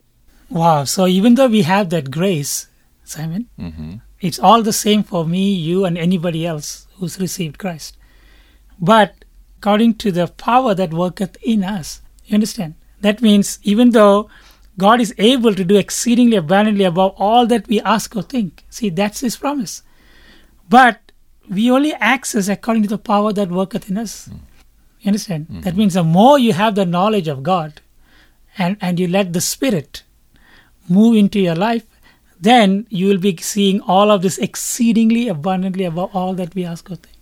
Wow. 0.49 0.83
So 0.83 1.07
even 1.07 1.35
though 1.35 1.47
we 1.47 1.61
have 1.61 1.89
that 1.91 2.11
grace, 2.11 2.67
Simon, 3.03 3.47
mm-hmm. 3.57 3.95
it's 4.19 4.39
all 4.39 4.61
the 4.61 4.73
same 4.73 5.03
for 5.03 5.25
me, 5.25 5.53
you, 5.53 5.85
and 5.85 5.97
anybody 5.97 6.45
else 6.45 6.87
who's 6.95 7.19
received 7.19 7.57
Christ. 7.57 7.97
But 8.79 9.23
according 9.59 9.95
to 9.95 10.11
the 10.11 10.27
power 10.27 10.73
that 10.73 10.93
worketh 10.93 11.37
in 11.43 11.63
us, 11.63 12.01
you 12.25 12.33
understand? 12.33 12.75
That 13.01 13.21
means 13.21 13.59
even 13.63 13.91
though 13.91 14.29
God 14.77 15.01
is 15.01 15.13
able 15.17 15.53
to 15.53 15.65
do 15.65 15.75
exceedingly 15.75 16.37
abundantly 16.37 16.85
above 16.85 17.13
all 17.17 17.45
that 17.47 17.67
we 17.67 17.81
ask 17.81 18.15
or 18.15 18.21
think, 18.21 18.63
see, 18.69 18.89
that's 18.89 19.19
His 19.19 19.37
promise. 19.37 19.83
But 20.69 21.11
we 21.49 21.69
only 21.69 21.93
access 21.93 22.47
according 22.47 22.83
to 22.83 22.89
the 22.89 22.97
power 22.97 23.33
that 23.33 23.49
worketh 23.49 23.89
in 23.89 23.97
us. 23.97 24.25
Hmm. 24.25 24.37
You 25.01 25.09
understand? 25.09 25.47
Hmm. 25.47 25.61
That 25.61 25.75
means 25.75 25.95
the 25.95 26.03
more 26.03 26.39
you 26.39 26.53
have 26.53 26.75
the 26.75 26.85
knowledge 26.85 27.27
of 27.27 27.43
God 27.43 27.81
and, 28.57 28.77
and 28.79 28.99
you 28.99 29.07
let 29.07 29.33
the 29.33 29.41
Spirit 29.41 30.03
move 30.87 31.15
into 31.15 31.39
your 31.39 31.55
life, 31.55 31.85
then 32.39 32.87
you 32.89 33.07
will 33.07 33.19
be 33.19 33.37
seeing 33.37 33.81
all 33.81 34.09
of 34.09 34.21
this 34.21 34.37
exceedingly 34.37 35.27
abundantly 35.27 35.83
above 35.83 36.15
all 36.15 36.33
that 36.33 36.55
we 36.55 36.65
ask 36.65 36.89
or 36.89 36.95
think. 36.95 37.17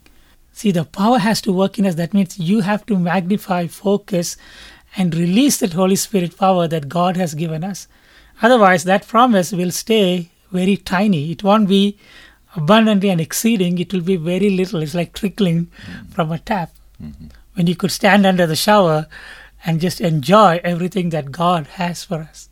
See, 0.53 0.71
the 0.71 0.85
power 0.85 1.19
has 1.19 1.41
to 1.41 1.53
work 1.53 1.79
in 1.79 1.85
us. 1.85 1.95
That 1.95 2.13
means 2.13 2.39
you 2.39 2.61
have 2.61 2.85
to 2.87 2.97
magnify, 2.97 3.67
focus, 3.67 4.37
and 4.95 5.15
release 5.15 5.57
that 5.57 5.73
Holy 5.73 5.95
Spirit 5.95 6.37
power 6.37 6.67
that 6.67 6.89
God 6.89 7.17
has 7.17 7.33
given 7.33 7.63
us. 7.63 7.87
Otherwise, 8.41 8.83
that 8.83 9.07
promise 9.07 9.51
will 9.51 9.71
stay 9.71 10.31
very 10.51 10.77
tiny. 10.77 11.31
It 11.31 11.43
won't 11.43 11.67
be 11.67 11.97
abundantly 12.55 13.09
and 13.09 13.21
exceeding. 13.21 13.77
It 13.77 13.93
will 13.93 14.01
be 14.01 14.15
very 14.15 14.49
little. 14.49 14.81
It's 14.81 14.95
like 14.95 15.13
trickling 15.13 15.67
mm-hmm. 15.85 16.09
from 16.09 16.31
a 16.31 16.39
tap. 16.39 16.71
Mm-hmm. 17.01 17.27
When 17.53 17.67
you 17.67 17.75
could 17.75 17.91
stand 17.91 18.25
under 18.25 18.47
the 18.47 18.55
shower 18.55 19.07
and 19.65 19.81
just 19.81 19.99
enjoy 20.01 20.61
everything 20.63 21.09
that 21.09 21.31
God 21.31 21.67
has 21.67 22.03
for 22.03 22.21
us. 22.21 22.49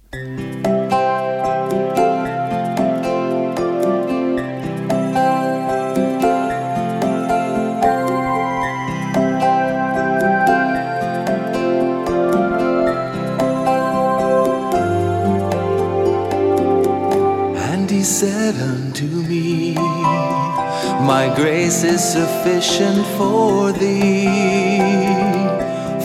My 21.20 21.30
grace 21.36 21.84
is 21.84 22.04
sufficient 22.04 23.04
for 23.18 23.72
thee, 23.72 24.28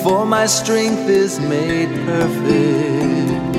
for 0.03 0.25
my 0.25 0.47
strength 0.47 1.07
is 1.07 1.39
made 1.39 1.91
perfect, 2.07 3.53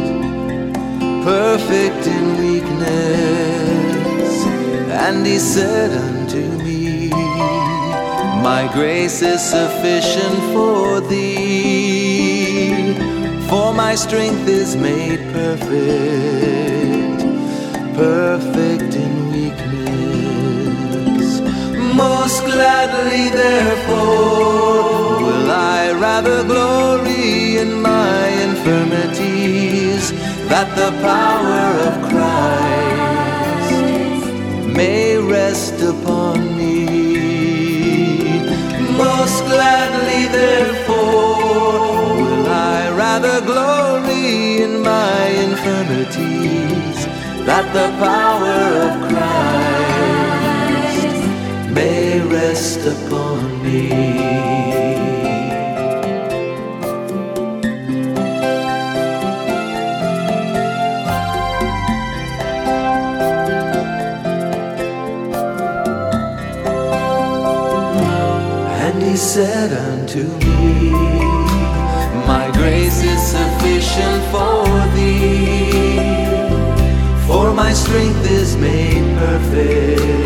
perfect 1.23 2.07
in 2.07 2.25
weakness. 2.43 4.33
And 5.05 5.23
he 5.27 5.37
said 5.37 5.91
unto 5.91 6.43
me, 6.63 7.09
My 8.49 8.67
grace 8.73 9.21
is 9.21 9.39
sufficient 9.39 10.39
for 10.53 11.01
thee, 11.01 12.95
for 13.47 13.75
my 13.75 13.93
strength 13.93 14.47
is 14.47 14.75
made 14.75 15.19
perfect 15.31 16.33
perfect 17.95 18.95
in 18.95 19.03
weakness. 19.03 19.22
Most 21.95 22.43
gladly, 22.45 23.29
therefore, 23.29 25.21
will 25.21 25.51
I 25.51 25.91
rather 25.91 26.43
glory 26.43 27.57
in 27.57 27.81
my 27.81 28.27
infirmities, 28.47 30.11
that 30.49 30.75
the 30.75 30.91
power 31.01 31.77
of 31.87 31.93
Christ 32.09 33.73
may 34.75 35.17
rest 35.17 35.81
upon 35.81 36.57
me. 36.57 36.85
Most 38.97 39.45
gladly, 39.45 40.27
therefore, 40.27 42.15
will 42.21 42.47
I 42.47 42.89
rather 43.03 43.39
glory 43.41 44.63
in 44.63 44.81
my 44.81 45.27
infirmities, 45.47 47.05
that 47.45 47.65
the 47.77 47.89
power 47.99 48.57
of 48.87 48.93
Christ 49.09 49.62
rest 52.63 52.85
upon 52.85 53.61
me. 53.61 53.89
And 68.85 69.03
he 69.03 69.17
said 69.17 69.73
unto 69.73 70.23
me, 70.23 70.91
My 72.25 72.49
grace 72.53 73.03
is 73.03 73.21
sufficient 73.37 74.21
for 74.31 74.63
thee, 74.95 75.97
for 77.27 77.53
my 77.53 77.73
strength 77.73 78.25
is 78.31 78.55
made 78.55 79.03
perfect, 79.17 80.22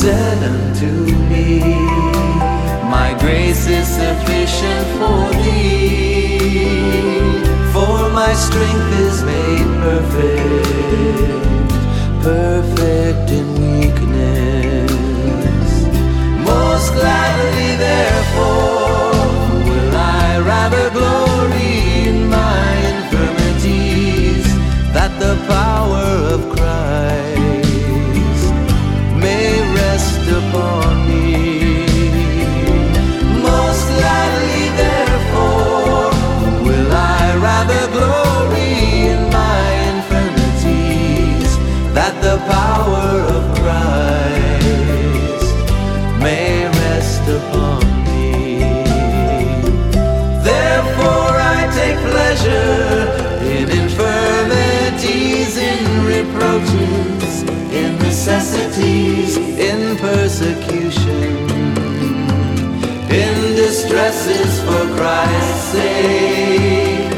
said 0.00 0.42
unto 0.42 0.90
me, 1.30 1.60
My 2.96 3.14
grace 3.20 3.66
is 3.66 3.86
sufficient 3.86 4.86
for 4.98 5.22
thee, 5.42 6.70
for 7.74 8.08
my 8.20 8.32
strength 8.32 8.92
is 9.06 9.22
made 9.22 9.68
perfect 9.84 10.70
perfect 12.22 13.30
in 13.30 13.46
weakness. 13.60 14.92
Most 16.48 16.88
gladly, 16.94 17.29
distresses 65.10 65.62
say. 65.72 67.08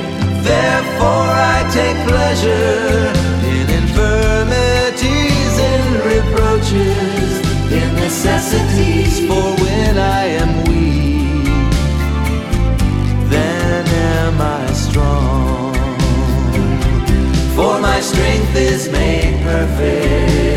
Therefore, 0.42 1.28
I 1.54 1.58
take 1.78 1.98
pleasure 2.06 3.12
in 3.54 3.66
infirmities, 3.80 5.52
in 5.72 5.82
reproaches, 6.12 7.30
in 7.78 7.88
necessities. 7.96 9.14
For 9.28 9.48
when 9.64 9.94
I 9.98 10.24
am 10.42 10.50
weak, 10.68 11.44
then 13.30 13.84
am 13.86 14.40
I 14.40 14.66
strong. 14.72 15.74
For 17.56 17.74
my 17.80 18.00
strength 18.00 18.54
is 18.56 18.88
made 18.90 19.34
perfect, 19.42 20.51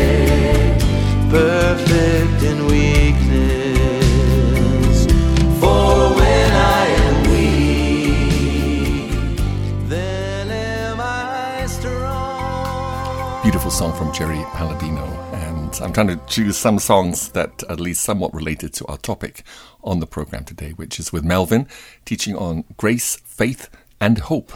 trying 15.96 16.08
to 16.08 16.26
choose 16.26 16.58
some 16.58 16.78
songs 16.78 17.30
that 17.30 17.62
at 17.70 17.80
least 17.80 18.02
somewhat 18.02 18.34
related 18.34 18.70
to 18.70 18.84
our 18.84 18.98
topic 18.98 19.42
on 19.82 19.98
the 19.98 20.06
program 20.06 20.44
today, 20.44 20.72
which 20.72 21.00
is 21.00 21.10
with 21.10 21.24
Melvin 21.24 21.66
teaching 22.04 22.36
on 22.36 22.64
grace, 22.76 23.16
faith, 23.24 23.70
and 23.98 24.18
hope. 24.18 24.52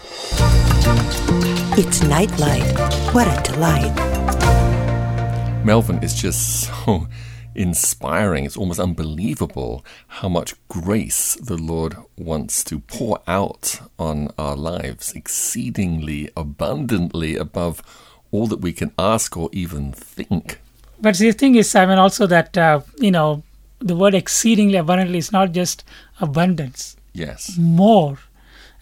It's 1.78 2.02
Nightlight. 2.02 2.78
What 3.14 3.26
a 3.26 3.52
delight. 3.52 3.94
Melvin 5.64 6.02
is 6.02 6.12
just 6.12 6.68
so 6.84 7.08
inspiring. 7.54 8.44
It's 8.44 8.58
almost 8.58 8.78
unbelievable 8.78 9.82
how 10.08 10.28
much 10.28 10.52
grace 10.68 11.36
the 11.36 11.56
Lord 11.56 11.96
wants 12.18 12.62
to 12.64 12.80
pour 12.80 13.18
out 13.26 13.80
on 13.98 14.28
our 14.36 14.56
lives, 14.56 15.14
exceedingly 15.14 16.28
abundantly 16.36 17.36
above 17.36 17.82
all 18.30 18.46
that 18.46 18.60
we 18.60 18.74
can 18.74 18.92
ask 18.98 19.38
or 19.38 19.48
even 19.54 19.94
think. 19.94 20.60
But 21.00 21.16
the 21.16 21.32
thing 21.32 21.54
is, 21.54 21.70
Simon, 21.70 21.98
also 21.98 22.26
that, 22.26 22.56
uh, 22.58 22.80
you 22.98 23.10
know, 23.10 23.42
the 23.78 23.96
word 23.96 24.14
exceedingly 24.14 24.76
abundantly 24.76 25.18
is 25.18 25.32
not 25.32 25.52
just 25.52 25.84
abundance, 26.20 26.96
Yes. 27.14 27.56
more. 27.58 28.18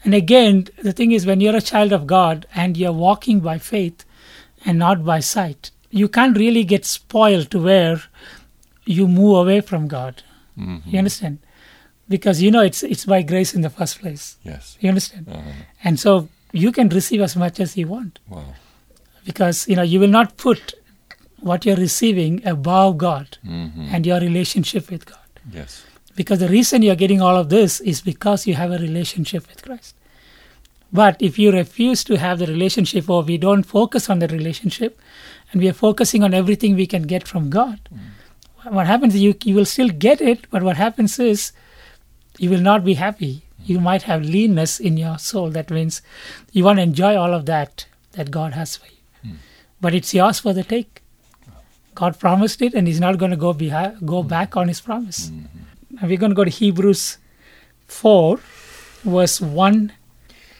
And 0.03 0.13
again, 0.13 0.67
the 0.83 0.91
thing 0.93 1.11
is, 1.11 1.25
when 1.25 1.39
you're 1.41 1.55
a 1.55 1.61
child 1.61 1.91
of 1.93 2.07
God 2.07 2.45
and 2.55 2.75
you're 2.77 2.91
walking 2.93 3.39
by 3.39 3.57
faith 3.57 4.03
and 4.65 4.77
not 4.79 5.05
by 5.05 5.19
sight, 5.21 5.71
you 5.89 6.07
can't 6.07 6.37
really 6.37 6.63
get 6.63 6.85
spoiled 6.85 7.49
to 7.51 7.59
where 7.61 8.01
you 8.85 9.07
move 9.07 9.37
away 9.37 9.61
from 9.61 9.87
God. 9.87 10.23
You 10.85 10.97
understand? 10.99 11.39
Because 12.09 12.41
you 12.41 12.51
know 12.51 12.61
it's 12.61 12.83
it's 12.83 13.05
by 13.05 13.21
grace 13.21 13.53
in 13.55 13.61
the 13.61 13.69
first 13.69 13.99
place. 14.01 14.35
Yes. 14.43 14.77
You 14.81 14.89
understand? 14.89 15.27
Uh-huh. 15.31 15.51
And 15.85 15.97
so 15.97 16.27
you 16.51 16.73
can 16.73 16.89
receive 16.89 17.21
as 17.21 17.35
much 17.37 17.61
as 17.61 17.77
you 17.77 17.87
want 17.87 18.19
Wow. 18.27 18.43
because 19.23 19.67
you 19.69 19.75
know 19.77 19.83
you 19.83 19.99
will 20.01 20.09
not 20.19 20.35
put 20.35 20.73
what 21.41 21.65
you're 21.65 21.75
receiving 21.75 22.45
above 22.45 22.97
God 22.97 23.37
hmm 23.43 23.87
and 23.91 24.05
your 24.05 24.19
relationship 24.19 24.89
with 24.89 25.05
God. 25.05 25.29
Yes. 25.51 25.83
Because 26.15 26.39
the 26.39 26.49
reason 26.49 26.81
you're 26.81 26.95
getting 26.95 27.21
all 27.21 27.37
of 27.37 27.49
this 27.49 27.79
is 27.79 28.01
because 28.01 28.45
you 28.45 28.53
have 28.55 28.71
a 28.71 28.77
relationship 28.77 29.47
with 29.47 29.63
Christ. 29.63 29.95
But 30.91 31.21
if 31.21 31.37
you 31.37 31.51
refuse 31.51 32.03
to 32.05 32.17
have 32.17 32.39
the 32.39 32.47
relationship 32.47 33.09
or 33.09 33.21
we 33.21 33.37
don't 33.37 33.63
focus 33.63 34.09
on 34.09 34.19
the 34.19 34.27
relationship 34.27 34.99
and 35.51 35.61
we 35.61 35.69
are 35.69 35.73
focusing 35.73 36.23
on 36.23 36.33
everything 36.33 36.75
we 36.75 36.87
can 36.87 37.03
get 37.03 37.27
from 37.27 37.49
God, 37.49 37.79
mm. 37.93 38.71
what 38.73 38.87
happens 38.87 39.15
is 39.15 39.21
you, 39.21 39.35
you 39.43 39.55
will 39.55 39.65
still 39.65 39.89
get 39.89 40.19
it, 40.19 40.49
but 40.49 40.63
what 40.63 40.77
happens 40.77 41.19
is 41.19 41.51
you 42.37 42.49
will 42.49 42.61
not 42.61 42.83
be 42.83 42.95
happy. 42.95 43.43
You 43.65 43.77
mm. 43.77 43.83
might 43.83 44.03
have 44.03 44.23
leanness 44.23 44.79
in 44.79 44.97
your 44.97 45.19
soul. 45.19 45.51
That 45.51 45.69
means 45.69 46.01
you 46.51 46.63
want 46.63 46.79
to 46.79 46.83
enjoy 46.83 47.15
all 47.15 47.33
of 47.33 47.45
that 47.45 47.85
that 48.13 48.31
God 48.31 48.53
has 48.53 48.75
for 48.77 48.87
you. 48.87 49.31
Mm. 49.31 49.35
But 49.79 49.93
it's 49.93 50.13
yours 50.13 50.39
for 50.39 50.53
the 50.53 50.63
take. 50.63 51.03
God 51.99 52.17
promised 52.17 52.61
it 52.61 52.73
and 52.73 52.87
He's 52.87 53.01
not 53.01 53.17
going 53.17 53.31
to 53.31 53.37
go, 53.37 53.51
behind, 53.51 54.07
go 54.07 54.21
hmm. 54.21 54.27
back 54.29 54.55
on 54.55 54.69
His 54.69 54.79
promise. 54.79 55.27
Hmm. 55.27 55.45
And 55.99 56.09
we're 56.09 56.17
going 56.17 56.31
to 56.31 56.35
go 56.35 56.45
to 56.45 56.49
Hebrews 56.49 57.17
4, 57.87 58.39
verse 59.03 59.41
1, 59.41 59.91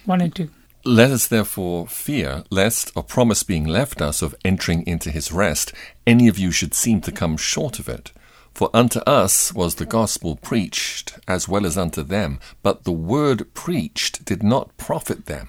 1 0.05 0.21
and 0.21 0.35
2. 0.35 0.49
Let 0.83 1.11
us 1.11 1.27
therefore 1.27 1.87
fear, 1.87 2.43
lest, 2.49 2.91
a 2.93 3.03
promise 3.03 3.43
being 3.43 3.65
left 3.65 4.01
us 4.01 4.21
of 4.21 4.35
entering 4.43 4.85
into 4.85 5.11
his 5.11 5.31
rest, 5.31 5.71
any 6.07 6.27
of 6.27 6.39
you 6.39 6.51
should 6.51 6.73
seem 6.73 6.99
to 7.01 7.11
come 7.11 7.37
short 7.37 7.79
of 7.79 7.87
it. 7.87 8.11
For 8.53 8.69
unto 8.73 8.99
us 9.01 9.53
was 9.53 9.75
the 9.75 9.85
gospel 9.85 10.35
preached, 10.35 11.19
as 11.27 11.47
well 11.47 11.65
as 11.65 11.77
unto 11.77 12.01
them, 12.01 12.39
but 12.63 12.83
the 12.83 12.91
word 12.91 13.53
preached 13.53 14.25
did 14.25 14.41
not 14.41 14.75
profit 14.77 15.27
them, 15.27 15.47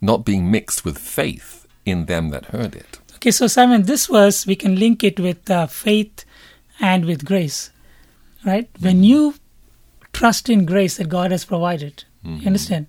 not 0.00 0.24
being 0.24 0.50
mixed 0.50 0.84
with 0.84 0.98
faith 0.98 1.66
in 1.84 2.06
them 2.06 2.30
that 2.30 2.46
heard 2.46 2.74
it. 2.74 2.98
Okay, 3.22 3.30
so 3.30 3.46
Simon, 3.46 3.84
this 3.84 4.08
verse 4.08 4.48
we 4.48 4.56
can 4.56 4.74
link 4.74 5.04
it 5.04 5.20
with 5.20 5.48
uh, 5.48 5.68
faith 5.68 6.24
and 6.80 7.04
with 7.04 7.24
grace, 7.24 7.70
right? 8.44 8.68
When 8.80 9.04
you 9.04 9.36
trust 10.12 10.48
in 10.48 10.66
grace 10.66 10.96
that 10.96 11.08
God 11.08 11.30
has 11.30 11.44
provided, 11.44 12.02
you 12.40 12.46
understand, 12.48 12.88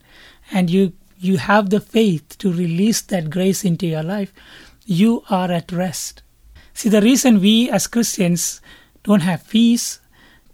and 0.52 0.72
you 0.72 0.94
you 1.20 1.38
have 1.38 1.70
the 1.70 1.80
faith 1.80 2.36
to 2.40 2.52
release 2.52 3.00
that 3.02 3.30
grace 3.30 3.64
into 3.64 3.86
your 3.86 4.02
life, 4.02 4.34
you 4.88 5.24
are 5.30 5.52
at 5.52 5.72
rest. 5.72 6.24
See, 6.74 6.90
the 6.90 7.02
reason 7.02 7.40
we 7.40 7.70
as 7.70 7.86
Christians 7.86 8.60
don't 9.04 9.22
have 9.22 9.48
peace, 9.48 10.00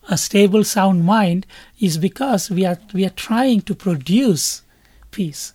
a 0.09 0.17
stable, 0.17 0.65
sound 0.65 1.05
mind, 1.05 1.45
is 1.79 1.97
because 1.97 2.49
we 2.49 2.65
are 2.65 2.79
we 2.93 3.05
are 3.05 3.15
trying 3.15 3.61
to 3.61 3.73
produce 3.73 4.61
peace. 5.11 5.53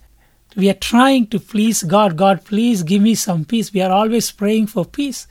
We 0.56 0.70
are 0.70 0.74
trying 0.74 1.26
to 1.28 1.40
please 1.40 1.82
God. 1.82 2.16
God, 2.16 2.44
please 2.44 2.82
give 2.82 3.02
me 3.02 3.14
some 3.14 3.44
peace. 3.44 3.72
We 3.72 3.80
are 3.80 3.90
always 3.90 4.30
praying 4.30 4.68
for 4.68 4.84
peace. 4.84 5.26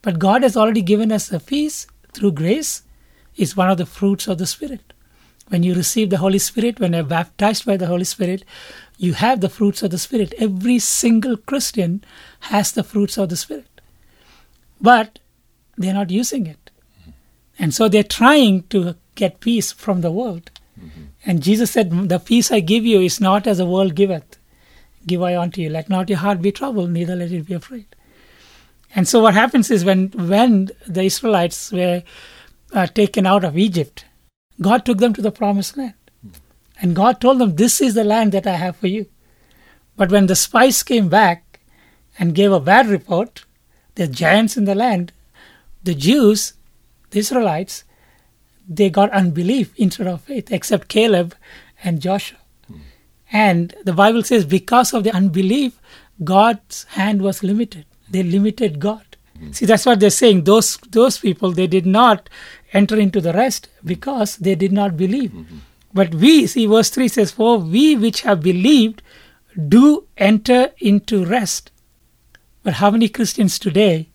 But 0.00 0.18
God 0.18 0.42
has 0.42 0.56
already 0.56 0.82
given 0.82 1.12
us 1.12 1.28
the 1.28 1.40
peace 1.40 1.86
through 2.12 2.32
grace. 2.32 2.82
It's 3.36 3.56
one 3.56 3.70
of 3.70 3.78
the 3.78 3.86
fruits 3.86 4.28
of 4.28 4.38
the 4.38 4.46
Spirit. 4.46 4.92
When 5.48 5.62
you 5.62 5.74
receive 5.74 6.10
the 6.10 6.18
Holy 6.18 6.38
Spirit, 6.38 6.80
when 6.80 6.94
you're 6.94 7.02
baptized 7.02 7.66
by 7.66 7.76
the 7.76 7.86
Holy 7.86 8.04
Spirit, 8.04 8.44
you 8.96 9.12
have 9.14 9.40
the 9.40 9.48
fruits 9.48 9.82
of 9.82 9.90
the 9.90 9.98
Spirit. 9.98 10.32
Every 10.38 10.78
single 10.78 11.36
Christian 11.36 12.04
has 12.40 12.72
the 12.72 12.84
fruits 12.84 13.18
of 13.18 13.28
the 13.28 13.36
Spirit. 13.36 13.80
But 14.80 15.18
they're 15.76 15.94
not 15.94 16.10
using 16.10 16.46
it. 16.46 16.70
And 17.58 17.74
so 17.74 17.88
they're 17.88 18.02
trying 18.02 18.62
to 18.64 18.96
get 19.14 19.40
peace 19.40 19.72
from 19.72 20.00
the 20.00 20.10
world. 20.10 20.50
Mm-hmm. 20.80 21.02
And 21.26 21.42
Jesus 21.42 21.70
said, 21.70 22.08
The 22.08 22.18
peace 22.18 22.50
I 22.50 22.60
give 22.60 22.84
you 22.84 23.00
is 23.00 23.20
not 23.20 23.46
as 23.46 23.58
the 23.58 23.66
world 23.66 23.94
giveth. 23.94 24.38
Give 25.06 25.22
I 25.22 25.36
unto 25.36 25.60
you. 25.60 25.70
Let 25.70 25.88
not 25.88 26.08
your 26.08 26.18
heart 26.18 26.42
be 26.42 26.52
troubled, 26.52 26.90
neither 26.90 27.16
let 27.16 27.32
it 27.32 27.46
be 27.46 27.54
afraid. 27.54 27.86
And 28.94 29.08
so 29.08 29.20
what 29.20 29.34
happens 29.34 29.70
is 29.70 29.84
when 29.84 30.08
when 30.08 30.70
the 30.86 31.02
Israelites 31.02 31.72
were 31.72 32.02
uh, 32.72 32.86
taken 32.86 33.26
out 33.26 33.44
of 33.44 33.56
Egypt, 33.56 34.04
God 34.60 34.84
took 34.84 34.98
them 34.98 35.14
to 35.14 35.22
the 35.22 35.32
promised 35.32 35.76
land. 35.76 35.94
And 36.80 36.96
God 36.96 37.20
told 37.20 37.38
them, 37.38 37.56
This 37.56 37.80
is 37.80 37.94
the 37.94 38.04
land 38.04 38.32
that 38.32 38.46
I 38.46 38.56
have 38.56 38.76
for 38.76 38.88
you. 38.88 39.06
But 39.96 40.10
when 40.10 40.26
the 40.26 40.36
spies 40.36 40.82
came 40.82 41.08
back 41.08 41.60
and 42.18 42.34
gave 42.34 42.52
a 42.52 42.60
bad 42.60 42.86
report, 42.88 43.44
the 43.94 44.08
giants 44.08 44.56
in 44.56 44.64
the 44.64 44.74
land, 44.74 45.12
the 45.82 45.94
Jews, 45.94 46.54
the 47.10 47.20
Israelites, 47.20 47.84
they 48.68 48.90
got 48.90 49.10
unbelief 49.10 49.72
instead 49.76 50.06
of 50.06 50.22
faith, 50.22 50.50
except 50.50 50.88
Caleb 50.88 51.34
and 51.84 52.00
Joshua. 52.00 52.38
And 53.32 53.74
the 53.84 53.92
Bible 53.94 54.22
says, 54.22 54.44
because 54.44 54.92
of 54.92 55.04
the 55.04 55.14
unbelief, 55.14 55.80
God's 56.22 56.84
hand 56.90 57.22
was 57.22 57.42
limited. 57.42 57.86
They 58.10 58.22
limited 58.22 58.78
God. 58.78 59.16
Hmm. 59.38 59.52
See, 59.52 59.66
that's 59.66 59.86
what 59.86 60.00
they're 60.00 60.10
saying. 60.10 60.44
Those 60.44 60.76
those 60.90 61.18
people 61.18 61.50
they 61.50 61.66
did 61.66 61.86
not 61.86 62.28
enter 62.72 62.96
into 62.96 63.20
the 63.20 63.32
rest 63.32 63.68
because 63.84 64.36
they 64.36 64.54
did 64.54 64.72
not 64.72 64.96
believe. 64.96 65.30
Mm-hmm. 65.30 65.58
But 65.94 66.14
we, 66.14 66.46
see, 66.46 66.66
verse 66.66 66.90
3 66.90 67.08
says, 67.08 67.32
For 67.32 67.58
we 67.58 67.96
which 67.96 68.22
have 68.22 68.42
believed 68.42 69.02
do 69.68 70.06
enter 70.16 70.70
into 70.78 71.24
rest. 71.24 71.70
But 72.62 72.74
how 72.74 72.90
many 72.90 73.08
Christians 73.08 73.58
today, 73.58 74.08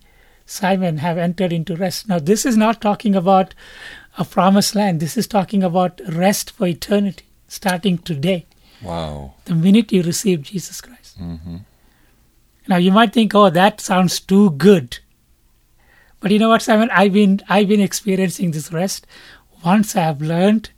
Simon, 0.45 0.97
have 0.97 1.17
entered 1.17 1.53
into 1.53 1.75
rest? 1.75 2.07
Now, 2.07 2.19
this 2.19 2.45
is 2.45 2.57
not 2.57 2.81
talking 2.81 3.15
about 3.15 3.53
a 4.17 4.25
promised 4.25 4.73
land. 4.73 4.99
This 4.99 5.17
is 5.17 5.27
talking 5.27 5.61
about 5.61 6.01
rest 6.07 6.51
for 6.51 6.65
eternity, 6.65 7.25
starting 7.47 7.99
today, 7.99 8.46
Wow. 8.81 9.33
the 9.45 9.55
minute 9.55 9.91
you 9.91 10.03
receive 10.03 10.43
Jesus 10.43 10.81
Christ. 10.81 11.19
Mm-hmm. 11.19 11.57
Now, 12.67 12.77
you 12.77 12.91
might 12.91 13.13
think, 13.13 13.33
oh, 13.33 13.49
that 13.49 13.81
sounds 13.81 14.19
too 14.19 14.51
good. 14.51 14.99
But 16.19 16.31
you 16.31 16.39
know 16.39 16.49
what, 16.49 16.61
Simon? 16.61 16.89
I've 16.91 17.13
been, 17.13 17.41
I've 17.47 17.67
been 17.67 17.81
experiencing 17.81 18.51
this 18.51 18.73
rest 18.73 19.07
once 19.63 19.95
I 19.95 20.01
have 20.01 20.21
learned 20.21 20.71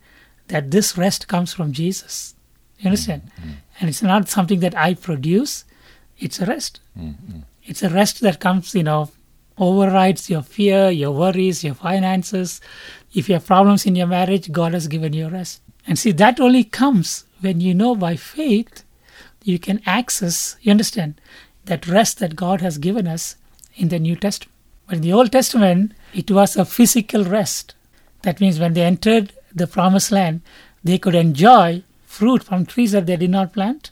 that 0.48 0.70
this 0.70 0.96
rest 0.96 1.28
comes 1.28 1.52
from 1.52 1.72
Jesus. 1.72 2.34
You 2.78 2.88
understand? 2.88 3.22
Mm-hmm. 3.40 3.50
And 3.80 3.88
it's 3.88 4.02
not 4.02 4.28
something 4.28 4.60
that 4.60 4.76
I 4.76 4.94
produce, 4.94 5.64
it's 6.18 6.40
a 6.40 6.46
rest. 6.46 6.80
Mm-hmm. 6.98 7.40
It's 7.64 7.82
a 7.82 7.88
rest 7.88 8.20
that 8.20 8.40
comes, 8.40 8.74
you 8.74 8.82
know, 8.82 9.10
overrides 9.58 10.30
your 10.30 10.42
fear, 10.42 10.90
your 10.90 11.12
worries, 11.12 11.62
your 11.62 11.74
finances. 11.74 12.60
If 13.14 13.28
you 13.28 13.34
have 13.34 13.46
problems 13.46 13.86
in 13.86 13.96
your 13.96 14.06
marriage, 14.06 14.50
God 14.50 14.74
has 14.74 14.88
given 14.88 15.12
you 15.12 15.28
rest. 15.28 15.60
And 15.86 15.98
see, 15.98 16.12
that 16.12 16.40
only 16.40 16.64
comes 16.64 17.24
when 17.40 17.60
you 17.60 17.74
know 17.74 17.94
by 17.94 18.16
faith 18.16 18.84
you 19.42 19.58
can 19.58 19.80
access, 19.86 20.56
you 20.60 20.70
understand, 20.70 21.20
that 21.64 21.86
rest 21.86 22.18
that 22.18 22.36
God 22.36 22.60
has 22.60 22.78
given 22.78 23.06
us 23.06 23.36
in 23.74 23.88
the 23.88 23.98
New 23.98 24.16
Testament. 24.16 24.54
But 24.86 24.96
in 24.96 25.02
the 25.02 25.12
Old 25.12 25.32
Testament, 25.32 25.92
it 26.12 26.30
was 26.30 26.56
a 26.56 26.64
physical 26.64 27.24
rest. 27.24 27.74
That 28.22 28.40
means 28.40 28.58
when 28.58 28.74
they 28.74 28.82
entered 28.82 29.32
the 29.54 29.66
promised 29.66 30.10
land, 30.10 30.42
they 30.82 30.98
could 30.98 31.14
enjoy 31.14 31.82
fruit 32.06 32.42
from 32.42 32.66
trees 32.66 32.92
that 32.92 33.06
they 33.06 33.16
did 33.16 33.30
not 33.30 33.52
plant. 33.52 33.90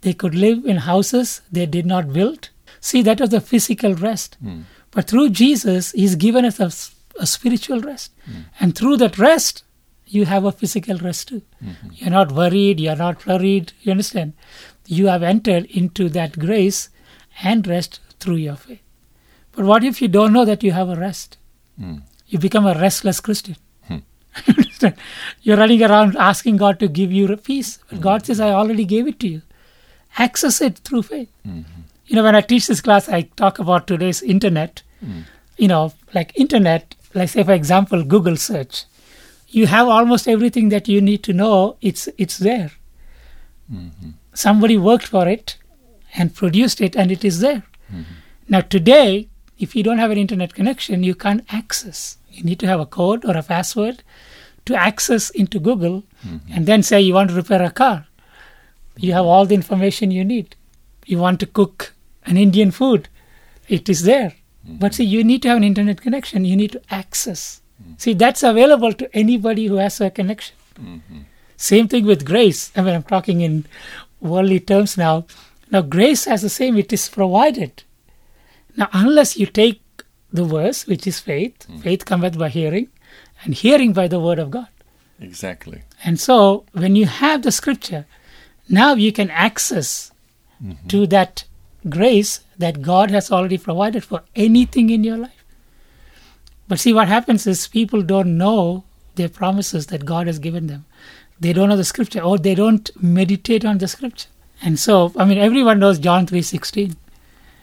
They 0.00 0.12
could 0.12 0.34
live 0.34 0.64
in 0.64 0.78
houses 0.78 1.42
they 1.52 1.66
did 1.66 1.86
not 1.86 2.12
build. 2.12 2.50
See, 2.80 3.02
that 3.02 3.20
was 3.20 3.30
the 3.30 3.40
physical 3.40 3.94
rest. 3.94 4.36
Hmm. 4.42 4.62
But 4.90 5.08
through 5.08 5.30
Jesus, 5.30 5.92
He's 5.92 6.16
given 6.16 6.44
us 6.44 6.58
a, 6.58 7.22
a 7.22 7.26
spiritual 7.26 7.80
rest. 7.80 8.10
Hmm. 8.24 8.40
And 8.58 8.76
through 8.76 8.96
that 8.98 9.18
rest, 9.18 9.62
you 10.10 10.24
have 10.26 10.44
a 10.44 10.52
physical 10.52 10.98
rest 10.98 11.28
too. 11.28 11.42
You're 11.94 12.10
not 12.10 12.32
worried, 12.32 12.80
you're 12.80 12.96
not 12.96 13.22
flurried. 13.22 13.72
You 13.82 13.92
understand? 13.92 14.32
You 14.86 15.06
have 15.06 15.22
entered 15.22 15.66
into 15.66 16.08
that 16.10 16.38
grace 16.38 16.88
and 17.42 17.66
rest 17.66 18.00
through 18.18 18.36
your 18.36 18.56
faith. 18.56 18.82
But 19.52 19.64
what 19.64 19.84
if 19.84 20.02
you 20.02 20.08
don't 20.08 20.32
know 20.32 20.44
that 20.44 20.62
you 20.62 20.72
have 20.72 20.88
a 20.88 20.96
rest? 20.96 21.36
Hmm. 21.78 21.98
You 22.26 22.38
become 22.38 22.66
a 22.66 22.74
restless 22.74 23.20
Christian. 23.20 23.56
Hmm. 23.86 23.98
You 24.46 24.54
understand? 24.56 24.94
You're 25.42 25.56
running 25.56 25.82
around 25.82 26.16
asking 26.16 26.56
God 26.56 26.78
to 26.80 26.88
give 26.88 27.12
you 27.12 27.36
peace. 27.36 27.78
But 27.88 27.96
hmm. 27.96 28.02
God 28.02 28.26
says, 28.26 28.40
I 28.40 28.50
already 28.50 28.84
gave 28.84 29.06
it 29.06 29.20
to 29.20 29.28
you. 29.28 29.42
Access 30.18 30.60
it 30.60 30.78
through 30.78 31.02
faith. 31.02 31.30
You 32.06 32.16
know, 32.16 32.24
when 32.24 32.34
I 32.34 32.40
teach 32.40 32.66
this 32.66 32.80
class, 32.80 33.08
I 33.08 33.22
talk 33.42 33.60
about 33.60 33.86
today's 33.86 34.22
internet. 34.22 34.82
You 35.56 35.68
know, 35.68 35.92
like 36.14 36.32
internet, 36.34 36.96
like 37.14 37.28
say 37.28 37.44
for 37.44 37.52
example, 37.52 38.02
Google 38.02 38.36
search. 38.36 38.84
You 39.50 39.66
have 39.66 39.88
almost 39.88 40.28
everything 40.28 40.68
that 40.70 40.88
you 40.88 41.00
need 41.00 41.22
to 41.24 41.32
know. 41.32 41.76
It's 41.80 42.08
it's 42.16 42.38
there. 42.38 42.70
Mm-hmm. 43.72 44.10
Somebody 44.34 44.78
worked 44.78 45.06
for 45.06 45.26
it 45.28 45.56
and 46.14 46.34
produced 46.34 46.80
it, 46.80 46.96
and 46.96 47.10
it 47.10 47.24
is 47.24 47.40
there. 47.40 47.64
Mm-hmm. 47.92 48.02
Now 48.48 48.60
today, 48.60 49.28
if 49.58 49.74
you 49.76 49.82
don't 49.82 49.98
have 49.98 50.10
an 50.10 50.18
internet 50.18 50.54
connection, 50.54 51.02
you 51.02 51.14
can't 51.14 51.44
access. 51.60 52.16
You 52.30 52.44
need 52.44 52.60
to 52.60 52.66
have 52.66 52.80
a 52.80 52.86
code 52.86 53.24
or 53.24 53.36
a 53.36 53.42
password 53.42 54.02
to 54.66 54.74
access 54.76 55.30
into 55.30 55.58
Google, 55.58 56.04
mm-hmm. 56.26 56.52
and 56.52 56.66
then 56.66 56.82
say 56.82 57.00
you 57.00 57.14
want 57.14 57.30
to 57.30 57.36
repair 57.36 57.62
a 57.62 57.70
car. 57.70 58.06
You 58.96 59.12
have 59.14 59.24
all 59.24 59.46
the 59.46 59.54
information 59.54 60.10
you 60.10 60.24
need. 60.24 60.54
You 61.06 61.18
want 61.18 61.40
to 61.40 61.46
cook 61.46 61.94
an 62.26 62.36
Indian 62.36 62.70
food, 62.70 63.08
it 63.68 63.88
is 63.88 64.02
there. 64.02 64.34
But 64.64 64.94
see, 64.94 65.04
you 65.04 65.24
need 65.24 65.42
to 65.42 65.48
have 65.48 65.56
an 65.56 65.64
internet 65.64 66.00
connection. 66.00 66.44
You 66.44 66.56
need 66.56 66.72
to 66.72 66.82
access. 66.90 67.62
Mm-hmm. 67.82 67.94
See, 67.98 68.14
that's 68.14 68.42
available 68.42 68.92
to 68.92 69.16
anybody 69.16 69.66
who 69.66 69.76
has 69.76 70.00
a 70.00 70.10
connection. 70.10 70.56
Mm-hmm. 70.74 71.20
Same 71.56 71.88
thing 71.88 72.06
with 72.06 72.24
grace. 72.24 72.72
I 72.76 72.82
mean, 72.82 72.94
I'm 72.94 73.02
talking 73.02 73.40
in 73.40 73.66
worldly 74.20 74.60
terms 74.60 74.96
now. 74.96 75.26
Now, 75.70 75.82
grace 75.82 76.24
has 76.24 76.42
the 76.42 76.48
same, 76.48 76.76
it 76.76 76.92
is 76.92 77.08
provided. 77.08 77.84
Now, 78.76 78.88
unless 78.92 79.36
you 79.36 79.46
take 79.46 79.82
the 80.32 80.44
verse, 80.44 80.86
which 80.86 81.06
is 81.06 81.20
faith, 81.20 81.58
mm-hmm. 81.60 81.80
faith 81.80 82.04
cometh 82.04 82.38
by 82.38 82.48
hearing, 82.48 82.88
and 83.44 83.54
hearing 83.54 83.92
by 83.92 84.08
the 84.08 84.20
word 84.20 84.38
of 84.38 84.50
God. 84.50 84.68
Exactly. 85.20 85.82
And 86.04 86.18
so, 86.18 86.64
when 86.72 86.96
you 86.96 87.06
have 87.06 87.42
the 87.42 87.52
scripture, 87.52 88.06
now 88.68 88.94
you 88.94 89.12
can 89.12 89.30
access 89.30 90.12
to 90.88 91.06
that 91.06 91.44
grace 91.88 92.40
that 92.58 92.82
God 92.82 93.10
has 93.10 93.30
already 93.30 93.58
provided 93.58 94.04
for 94.04 94.22
anything 94.36 94.90
in 94.90 95.04
your 95.04 95.16
life. 95.16 95.39
But 96.70 96.78
see, 96.78 96.92
what 96.92 97.08
happens 97.08 97.48
is 97.48 97.66
people 97.66 98.00
don't 98.00 98.38
know 98.38 98.84
their 99.16 99.28
promises 99.28 99.88
that 99.88 100.04
God 100.04 100.28
has 100.28 100.38
given 100.38 100.68
them. 100.68 100.84
They 101.40 101.52
don't 101.52 101.68
know 101.68 101.76
the 101.76 101.82
scripture 101.82 102.20
or 102.20 102.38
they 102.38 102.54
don't 102.54 102.88
meditate 103.02 103.64
on 103.64 103.78
the 103.78 103.88
scripture. 103.88 104.28
And 104.62 104.78
so, 104.78 105.12
I 105.16 105.24
mean, 105.24 105.38
everyone 105.38 105.80
knows 105.80 105.98
John 105.98 106.28
3.16. 106.28 106.94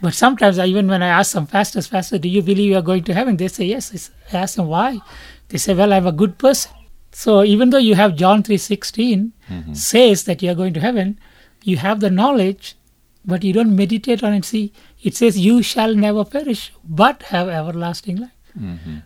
But 0.02 0.14
sometimes, 0.14 0.60
I, 0.60 0.66
even 0.66 0.90
when 0.90 1.02
I 1.02 1.08
ask 1.08 1.32
some 1.32 1.48
pastors, 1.48 1.88
Pastor, 1.88 2.18
do 2.18 2.28
you 2.28 2.42
believe 2.42 2.70
you 2.70 2.78
are 2.78 2.82
going 2.82 3.06
to 3.06 3.14
heaven? 3.14 3.38
They 3.38 3.48
say, 3.48 3.64
yes. 3.64 4.12
I 4.34 4.40
ask 4.40 4.58
them, 4.58 4.68
why? 4.68 5.00
They 5.48 5.58
say, 5.58 5.74
well, 5.74 5.94
I'm 5.94 6.06
a 6.06 6.12
good 6.12 6.38
person. 6.38 6.74
So 7.14 7.46
even 7.46 7.70
though 7.70 7.78
you 7.78 7.96
have 7.96 8.18
John 8.18 8.44
3.16 8.44 9.32
mm-hmm. 9.50 9.74
says 9.74 10.26
that 10.26 10.44
you 10.44 10.52
are 10.52 10.56
going 10.56 10.74
to 10.74 10.82
heaven, 10.82 11.18
you 11.64 11.78
have 11.78 12.02
the 12.02 12.10
knowledge, 12.10 12.76
but 13.24 13.46
you 13.46 13.54
don't 13.54 13.74
meditate 13.74 14.22
on 14.22 14.34
it. 14.34 14.44
See, 14.44 14.74
it 15.02 15.16
says, 15.16 15.40
you 15.40 15.64
shall 15.64 15.96
never 15.96 16.26
perish, 16.26 16.74
but 16.84 17.24
have 17.24 17.48
everlasting 17.48 18.18
life. 18.18 18.32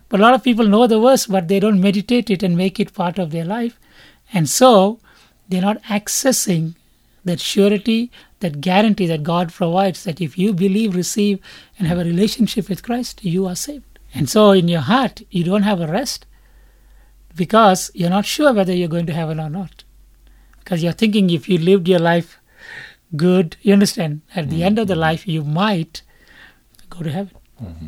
But 0.08 0.20
a 0.20 0.22
lot 0.22 0.34
of 0.34 0.42
people 0.42 0.66
know 0.66 0.86
the 0.86 1.00
verse, 1.00 1.26
but 1.26 1.48
they 1.48 1.60
don't 1.60 1.80
meditate 1.80 2.30
it 2.30 2.42
and 2.42 2.56
make 2.56 2.80
it 2.80 2.94
part 2.94 3.18
of 3.18 3.30
their 3.30 3.44
life. 3.44 3.78
And 4.32 4.48
so 4.48 4.98
they're 5.48 5.62
not 5.62 5.82
accessing 5.84 6.74
that 7.24 7.40
surety, 7.40 8.10
that 8.40 8.60
guarantee 8.60 9.06
that 9.06 9.22
God 9.22 9.52
provides 9.52 10.04
that 10.04 10.20
if 10.20 10.36
you 10.36 10.52
believe, 10.52 10.96
receive, 10.96 11.38
and 11.78 11.86
have 11.86 11.98
a 11.98 12.04
relationship 12.04 12.68
with 12.68 12.82
Christ, 12.82 13.24
you 13.24 13.46
are 13.46 13.54
saved. 13.54 13.98
And 14.14 14.28
so 14.28 14.50
in 14.50 14.68
your 14.68 14.80
heart, 14.80 15.22
you 15.30 15.44
don't 15.44 15.62
have 15.62 15.80
a 15.80 15.86
rest 15.86 16.26
because 17.36 17.90
you're 17.94 18.10
not 18.10 18.26
sure 18.26 18.52
whether 18.52 18.74
you're 18.74 18.88
going 18.88 19.06
to 19.06 19.12
heaven 19.12 19.40
or 19.40 19.48
not. 19.48 19.84
Because 20.58 20.82
you're 20.82 20.92
thinking 20.92 21.30
if 21.30 21.48
you 21.48 21.58
lived 21.58 21.88
your 21.88 21.98
life 21.98 22.38
good, 23.16 23.56
you 23.62 23.72
understand, 23.72 24.22
at 24.34 24.50
the 24.50 24.62
end 24.62 24.78
of 24.78 24.86
the 24.86 24.94
mm-hmm. 24.94 25.00
life, 25.00 25.28
you 25.28 25.44
might 25.44 26.02
go 26.90 27.02
to 27.02 27.10
heaven. 27.10 27.36
Mm-hmm. 27.62 27.86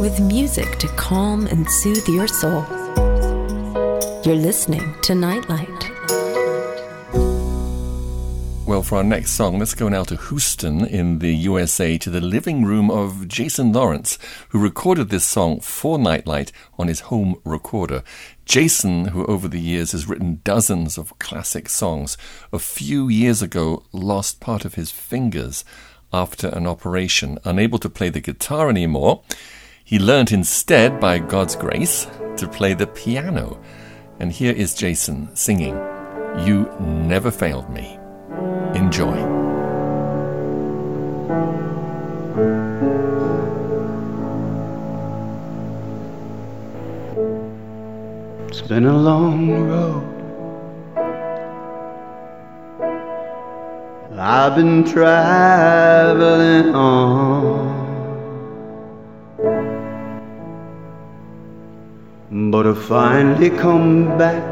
With 0.00 0.20
music 0.20 0.78
to 0.78 0.86
calm 0.88 1.48
and 1.48 1.68
soothe 1.68 2.06
your 2.06 2.28
soul. 2.28 2.64
You're 4.24 4.36
listening 4.36 4.94
to 5.02 5.16
Nightlight. 5.16 5.90
Well, 8.64 8.84
for 8.84 8.98
our 8.98 9.02
next 9.02 9.32
song, 9.32 9.58
let's 9.58 9.74
go 9.74 9.88
now 9.88 10.04
to 10.04 10.16
Houston 10.16 10.86
in 10.86 11.18
the 11.18 11.34
USA 11.34 11.98
to 11.98 12.10
the 12.10 12.20
living 12.20 12.64
room 12.64 12.92
of 12.92 13.26
Jason 13.26 13.72
Lawrence, 13.72 14.18
who 14.50 14.60
recorded 14.60 15.08
this 15.08 15.24
song 15.24 15.58
for 15.58 15.98
Nightlight 15.98 16.52
on 16.78 16.86
his 16.86 17.00
home 17.00 17.40
recorder. 17.44 18.04
Jason, 18.44 19.06
who 19.06 19.26
over 19.26 19.48
the 19.48 19.60
years 19.60 19.90
has 19.90 20.08
written 20.08 20.42
dozens 20.44 20.96
of 20.96 21.18
classic 21.18 21.68
songs, 21.68 22.16
a 22.52 22.60
few 22.60 23.08
years 23.08 23.42
ago 23.42 23.82
lost 23.90 24.38
part 24.38 24.64
of 24.64 24.74
his 24.74 24.92
fingers 24.92 25.64
after 26.12 26.48
an 26.50 26.68
operation, 26.68 27.38
unable 27.44 27.80
to 27.80 27.90
play 27.90 28.10
the 28.10 28.20
guitar 28.20 28.70
anymore. 28.70 29.22
He 29.88 29.98
learnt 29.98 30.32
instead, 30.32 31.00
by 31.00 31.18
God's 31.18 31.56
grace, 31.56 32.06
to 32.36 32.46
play 32.46 32.74
the 32.74 32.86
piano. 32.86 33.58
And 34.20 34.30
here 34.30 34.52
is 34.52 34.74
Jason 34.74 35.34
singing, 35.34 35.74
You 36.44 36.70
Never 36.78 37.30
Failed 37.30 37.70
Me. 37.70 37.98
Enjoy. 38.74 39.16
It's 48.48 48.60
been 48.60 48.84
a 48.84 48.98
long 48.98 49.50
road. 49.70 50.04
I've 54.20 54.54
been 54.54 54.84
traveling 54.84 56.74
on. 56.74 57.57
But 62.50 62.66
I 62.66 62.72
finally 62.72 63.50
come 63.50 64.16
back 64.16 64.42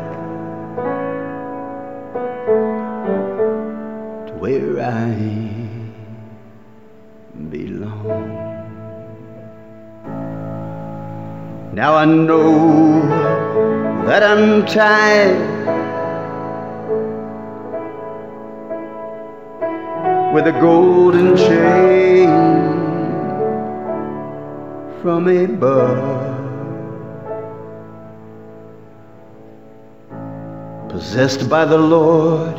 to 4.27 4.33
where 4.39 4.81
I 4.85 5.15
belong. 7.49 8.05
Now 11.73 11.95
I 11.95 12.05
know 12.05 13.01
that 14.05 14.23
I'm 14.23 14.67
tied 14.67 15.41
with 20.35 20.47
a 20.47 20.53
golden 20.61 21.35
chain 21.35 22.29
from 25.01 25.29
above. 25.29 26.36
Possessed 30.97 31.51
by 31.51 31.67
the 31.67 31.77
Lord 31.77 32.57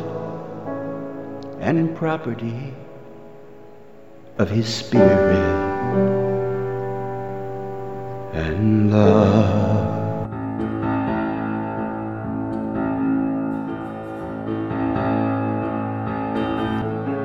and 1.58 1.76
in 1.76 1.92
property 1.96 2.72
of 4.38 4.48
His 4.48 4.72
Spirit 4.72 5.10
and 8.32 8.92
love. 8.92 10.30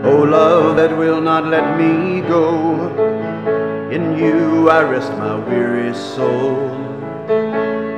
Oh, 0.04 0.24
love 0.24 0.78
that 0.78 0.98
will 0.98 1.22
not 1.22 1.46
let 1.46 1.78
me 1.78 2.22
go. 2.22 2.90
In 3.92 4.18
you 4.18 4.68
I 4.68 4.82
rest 4.82 5.12
my 5.12 5.36
weary 5.48 5.94
soul. 5.94 6.58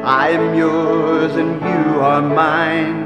I 0.04 0.32
am 0.32 0.54
yours 0.54 1.34
and 1.38 1.62
you 1.62 2.02
are 2.02 2.22
mine. 2.22 3.05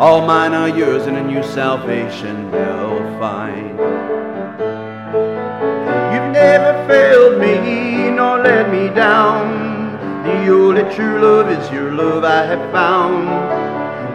All 0.00 0.24
mine 0.24 0.54
are 0.54 0.70
yours, 0.70 1.06
and 1.06 1.18
a 1.18 1.22
new 1.22 1.42
salvation 1.42 2.50
they'll 2.50 3.18
find. 3.18 3.78
You've 6.12 6.32
never 6.32 6.72
failed 6.88 7.38
me 7.38 8.08
nor 8.08 8.38
let 8.38 8.70
me 8.70 8.88
down. 8.94 9.92
The 10.24 10.48
only 10.48 10.84
true 10.94 11.20
love 11.20 11.50
is 11.50 11.70
your 11.70 11.92
love 11.92 12.24
I 12.24 12.46
have 12.46 12.72
found. 12.72 13.28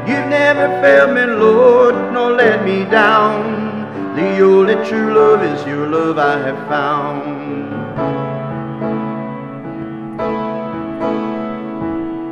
You've 0.10 0.28
never 0.28 0.68
failed 0.82 1.14
me, 1.14 1.26
Lord, 1.26 1.94
nor 2.12 2.32
let 2.32 2.66
me 2.66 2.86
down. 2.86 4.16
The 4.16 4.42
only 4.42 4.76
true 4.90 5.14
love 5.14 5.44
is 5.44 5.68
your 5.68 5.88
love 5.88 6.18
I 6.18 6.40
have 6.48 6.68
found. 6.68 7.74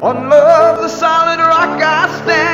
On 0.02 0.28
love, 0.28 0.82
the 0.82 0.90
solid 0.90 1.38
rock 1.38 1.80
I 1.80 2.22
stand. 2.24 2.53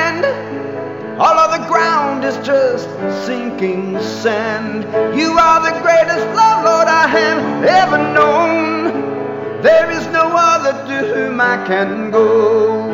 Is 2.30 2.46
just 2.46 2.88
sinking 3.26 4.00
sand. 4.00 4.84
You 5.18 5.32
are 5.32 5.62
the 5.64 5.76
greatest 5.82 6.28
love, 6.36 6.64
Lord, 6.64 6.88
I 6.88 7.08
have 7.08 7.64
ever 7.64 7.98
known. 7.98 9.64
There 9.64 9.90
is 9.90 10.06
no 10.10 10.30
other 10.38 10.74
to 10.90 10.98
whom 11.12 11.42
I 11.42 11.58
can 11.66 12.12
go. 12.12 12.86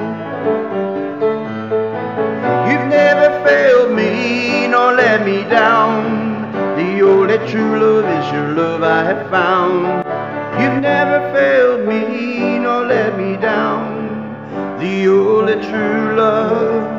You've 2.69 2.87
never 2.87 3.27
failed 3.45 3.91
me 3.91 4.67
nor 4.67 4.93
let 4.93 5.25
me 5.25 5.43
down. 5.49 6.53
The 6.77 7.01
only 7.01 7.37
true 7.51 7.77
love 7.77 8.05
is 8.05 8.31
your 8.31 8.53
love 8.53 8.83
I 8.83 9.03
have 9.03 9.29
found. 9.29 9.83
You've 10.61 10.81
never 10.81 11.19
failed 11.33 11.85
me 11.85 12.57
nor 12.59 12.85
let 12.85 13.17
me 13.17 13.35
down. 13.35 14.79
the 14.79 15.09
only 15.09 15.55
true 15.55 16.15
love 16.15 16.94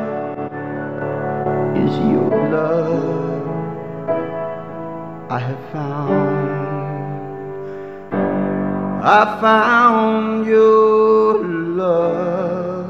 your 1.97 2.29
love 2.51 3.27
I 5.29 5.39
have 5.39 5.71
found. 5.73 6.47
I 9.03 9.39
found 9.41 10.47
your 10.47 11.43
love. 11.43 12.87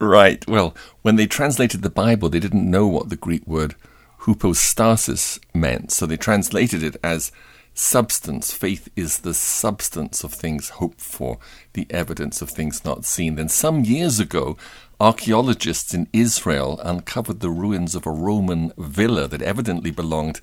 Right. 0.00 0.44
Well, 0.48 0.74
when 1.02 1.14
they 1.14 1.26
translated 1.26 1.82
the 1.82 1.90
Bible, 1.90 2.28
they 2.28 2.40
didn't 2.40 2.68
know 2.68 2.88
what 2.88 3.08
the 3.08 3.16
Greek 3.16 3.46
word 3.46 3.76
hypostasis 4.18 5.38
meant, 5.54 5.92
so 5.92 6.06
they 6.06 6.16
translated 6.16 6.82
it 6.82 6.96
as 7.04 7.30
substance. 7.74 8.52
Faith 8.52 8.88
is 8.96 9.20
the 9.20 9.34
substance 9.34 10.24
of 10.24 10.32
things 10.32 10.70
hoped 10.70 11.00
for, 11.00 11.38
the 11.74 11.86
evidence 11.90 12.42
of 12.42 12.50
things 12.50 12.84
not 12.84 13.04
seen. 13.04 13.36
Then, 13.36 13.48
some 13.48 13.84
years 13.84 14.18
ago, 14.18 14.56
archaeologists 15.00 15.94
in 15.94 16.08
Israel 16.12 16.78
uncovered 16.82 17.40
the 17.40 17.50
ruins 17.50 17.94
of 17.94 18.06
a 18.06 18.10
Roman 18.10 18.72
villa 18.76 19.26
that 19.28 19.42
evidently 19.42 19.90
belonged 19.90 20.40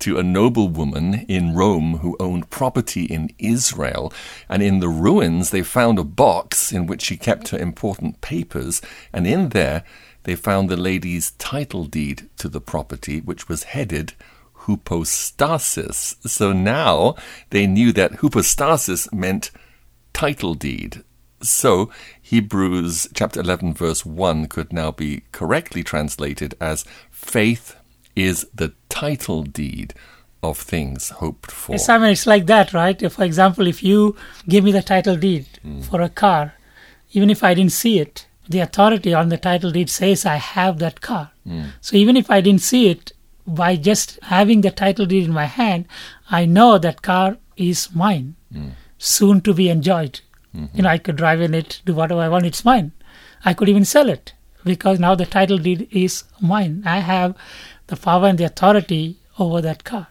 to 0.00 0.18
a 0.18 0.22
noblewoman 0.22 1.26
in 1.28 1.54
Rome 1.54 1.98
who 1.98 2.16
owned 2.18 2.50
property 2.50 3.04
in 3.04 3.30
Israel. 3.38 4.12
And 4.48 4.62
in 4.62 4.80
the 4.80 4.88
ruins, 4.88 5.50
they 5.50 5.62
found 5.62 5.98
a 5.98 6.04
box 6.04 6.72
in 6.72 6.86
which 6.86 7.02
she 7.02 7.16
kept 7.16 7.48
her 7.48 7.58
important 7.58 8.20
papers. 8.20 8.80
And 9.12 9.26
in 9.26 9.50
there, 9.50 9.84
they 10.24 10.36
found 10.36 10.68
the 10.68 10.76
lady's 10.76 11.32
title 11.32 11.84
deed 11.84 12.28
to 12.38 12.48
the 12.48 12.60
property, 12.60 13.20
which 13.20 13.48
was 13.48 13.64
headed 13.64 14.14
hypostasis. 14.66 16.16
So 16.26 16.52
now 16.52 17.14
they 17.50 17.66
knew 17.66 17.92
that 17.92 18.16
hypostasis 18.16 19.12
meant 19.12 19.50
title 20.12 20.54
deed. 20.54 21.04
So 21.42 21.90
Hebrews 22.20 23.08
chapter 23.14 23.40
11 23.40 23.74
verse 23.74 24.04
1 24.04 24.46
could 24.46 24.72
now 24.72 24.90
be 24.90 25.22
correctly 25.32 25.82
translated 25.82 26.54
as 26.60 26.84
faith 27.10 27.76
is 28.14 28.46
the 28.54 28.72
title 28.88 29.42
deed 29.42 29.94
of 30.42 30.58
things 30.58 31.10
hoped 31.10 31.50
for. 31.50 31.72
Yes, 31.72 31.86
Simon, 31.86 32.10
it's 32.10 32.26
like 32.26 32.46
that, 32.46 32.72
right? 32.72 33.00
If, 33.02 33.14
for 33.14 33.24
example, 33.24 33.66
if 33.66 33.82
you 33.82 34.16
give 34.48 34.64
me 34.64 34.72
the 34.72 34.82
title 34.82 35.16
deed 35.16 35.46
mm. 35.64 35.84
for 35.84 36.00
a 36.00 36.08
car, 36.08 36.54
even 37.12 37.30
if 37.30 37.42
I 37.42 37.54
didn't 37.54 37.72
see 37.72 37.98
it, 37.98 38.26
the 38.48 38.60
authority 38.60 39.14
on 39.14 39.28
the 39.28 39.38
title 39.38 39.70
deed 39.70 39.90
says 39.90 40.26
I 40.26 40.36
have 40.36 40.78
that 40.78 41.00
car. 41.00 41.32
Mm. 41.46 41.70
So 41.80 41.96
even 41.96 42.16
if 42.16 42.30
I 42.30 42.40
didn't 42.40 42.62
see 42.62 42.88
it, 42.88 43.12
by 43.46 43.76
just 43.76 44.18
having 44.22 44.60
the 44.60 44.70
title 44.70 45.06
deed 45.06 45.24
in 45.24 45.32
my 45.32 45.46
hand, 45.46 45.86
I 46.30 46.46
know 46.46 46.78
that 46.78 47.02
car 47.02 47.38
is 47.56 47.94
mine, 47.94 48.36
mm. 48.52 48.72
soon 48.98 49.40
to 49.42 49.54
be 49.54 49.68
enjoyed. 49.68 50.20
Mm-hmm. 50.54 50.76
You 50.76 50.82
know, 50.82 50.88
I 50.88 50.98
could 50.98 51.16
drive 51.16 51.40
in 51.40 51.54
it, 51.54 51.80
do 51.84 51.94
whatever 51.94 52.20
I 52.20 52.28
want, 52.28 52.46
it's 52.46 52.64
mine. 52.64 52.92
I 53.44 53.54
could 53.54 53.68
even 53.68 53.84
sell 53.84 54.08
it 54.08 54.32
because 54.64 54.98
now 54.98 55.14
the 55.14 55.26
title 55.26 55.58
deed 55.58 55.88
is 55.90 56.24
mine. 56.40 56.82
I 56.84 56.98
have 56.98 57.36
the 57.86 57.96
power 57.96 58.26
and 58.26 58.38
the 58.38 58.44
authority 58.44 59.18
over 59.38 59.60
that 59.60 59.84
car. 59.84 60.08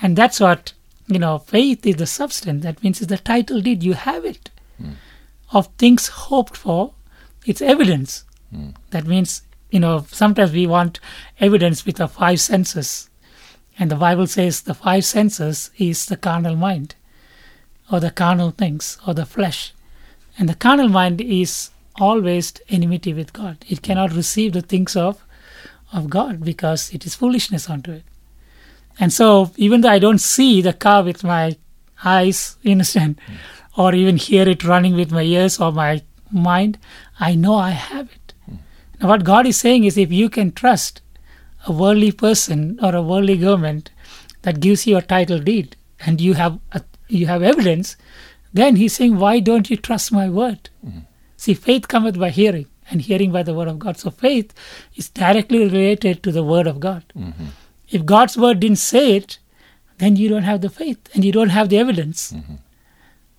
And 0.00 0.16
that's 0.16 0.40
what, 0.40 0.72
you 1.06 1.18
know, 1.18 1.38
faith 1.38 1.86
is 1.86 1.96
the 1.96 2.06
substance. 2.06 2.62
That 2.62 2.82
means 2.82 3.00
it's 3.00 3.08
the 3.08 3.18
title 3.18 3.60
deed. 3.60 3.82
You 3.82 3.94
have 3.94 4.24
it. 4.24 4.50
Mm. 4.80 4.94
Of 5.52 5.68
things 5.78 6.08
hoped 6.08 6.56
for, 6.56 6.94
it's 7.44 7.60
evidence. 7.60 8.24
Mm. 8.54 8.74
That 8.90 9.06
means, 9.06 9.42
you 9.70 9.80
know, 9.80 10.06
sometimes 10.10 10.52
we 10.52 10.66
want 10.66 10.98
evidence 11.40 11.84
with 11.84 11.96
the 11.96 12.08
five 12.08 12.40
senses. 12.40 13.10
And 13.78 13.90
the 13.90 13.96
Bible 13.96 14.26
says 14.26 14.62
the 14.62 14.74
five 14.74 15.04
senses 15.04 15.70
is 15.76 16.06
the 16.06 16.16
carnal 16.16 16.56
mind, 16.56 16.94
or 17.92 18.00
the 18.00 18.10
carnal 18.10 18.50
things, 18.50 18.98
or 19.06 19.12
the 19.12 19.26
flesh. 19.26 19.74
And 20.38 20.48
the 20.48 20.54
carnal 20.54 20.88
mind 20.88 21.20
is 21.20 21.70
always 21.96 22.54
enmity 22.70 23.12
with 23.12 23.34
God. 23.34 23.58
It 23.68 23.82
cannot 23.82 24.12
receive 24.12 24.54
the 24.54 24.62
things 24.62 24.96
of, 24.96 25.22
of 25.92 26.08
God 26.08 26.42
because 26.42 26.90
it 26.94 27.04
is 27.04 27.14
foolishness 27.14 27.68
unto 27.68 27.92
it. 27.92 28.04
And 28.98 29.12
so, 29.12 29.52
even 29.56 29.82
though 29.82 29.90
I 29.90 29.98
don't 29.98 30.20
see 30.20 30.62
the 30.62 30.72
car 30.72 31.02
with 31.02 31.22
my 31.22 31.56
eyes, 32.02 32.56
you 32.62 32.72
understand, 32.72 33.20
or 33.76 33.94
even 33.94 34.16
hear 34.16 34.48
it 34.48 34.64
running 34.64 34.94
with 34.94 35.12
my 35.12 35.22
ears 35.22 35.60
or 35.60 35.70
my 35.70 36.02
mind, 36.30 36.78
I 37.20 37.34
know 37.34 37.56
I 37.56 37.70
have 37.70 38.10
it. 38.10 38.34
Now, 39.00 39.08
what 39.08 39.24
God 39.24 39.46
is 39.46 39.58
saying 39.58 39.84
is 39.84 39.98
if 39.98 40.10
you 40.10 40.30
can 40.30 40.52
trust 40.52 41.02
a 41.66 41.72
worldly 41.72 42.12
person 42.12 42.78
or 42.82 42.94
a 42.94 43.02
worldly 43.02 43.36
government 43.36 43.90
that 44.42 44.60
gives 44.60 44.86
you 44.86 44.96
a 44.96 45.02
title 45.02 45.38
deed 45.38 45.76
and 46.00 46.20
you 46.20 46.34
have 46.34 46.58
a, 46.72 46.82
you 47.12 47.26
have 47.26 47.42
evidence, 47.42 47.96
then 48.52 48.76
He's 48.76 48.94
saying, 48.94 49.18
why 49.18 49.40
don't 49.40 49.70
you 49.70 49.76
trust 49.76 50.12
my 50.12 50.28
word? 50.28 50.70
Mm-hmm. 50.86 51.00
See, 51.36 51.54
faith 51.54 51.88
cometh 51.88 52.18
by 52.18 52.30
hearing, 52.30 52.66
and 52.90 53.00
hearing 53.02 53.32
by 53.32 53.42
the 53.42 53.54
word 53.54 53.68
of 53.68 53.78
God. 53.78 53.96
So 53.98 54.10
faith 54.10 54.52
is 54.94 55.08
directly 55.08 55.58
related 55.64 56.22
to 56.22 56.32
the 56.32 56.44
word 56.44 56.66
of 56.66 56.80
God. 56.80 57.04
Mm-hmm. 57.16 57.46
If 57.88 58.04
God's 58.04 58.36
word 58.36 58.60
didn't 58.60 58.78
say 58.78 59.16
it, 59.16 59.38
then 59.98 60.16
you 60.16 60.28
don't 60.28 60.42
have 60.42 60.60
the 60.60 60.70
faith 60.70 60.98
and 61.14 61.24
you 61.24 61.32
don't 61.32 61.50
have 61.50 61.68
the 61.68 61.78
evidence. 61.78 62.32
Mm-hmm. 62.32 62.54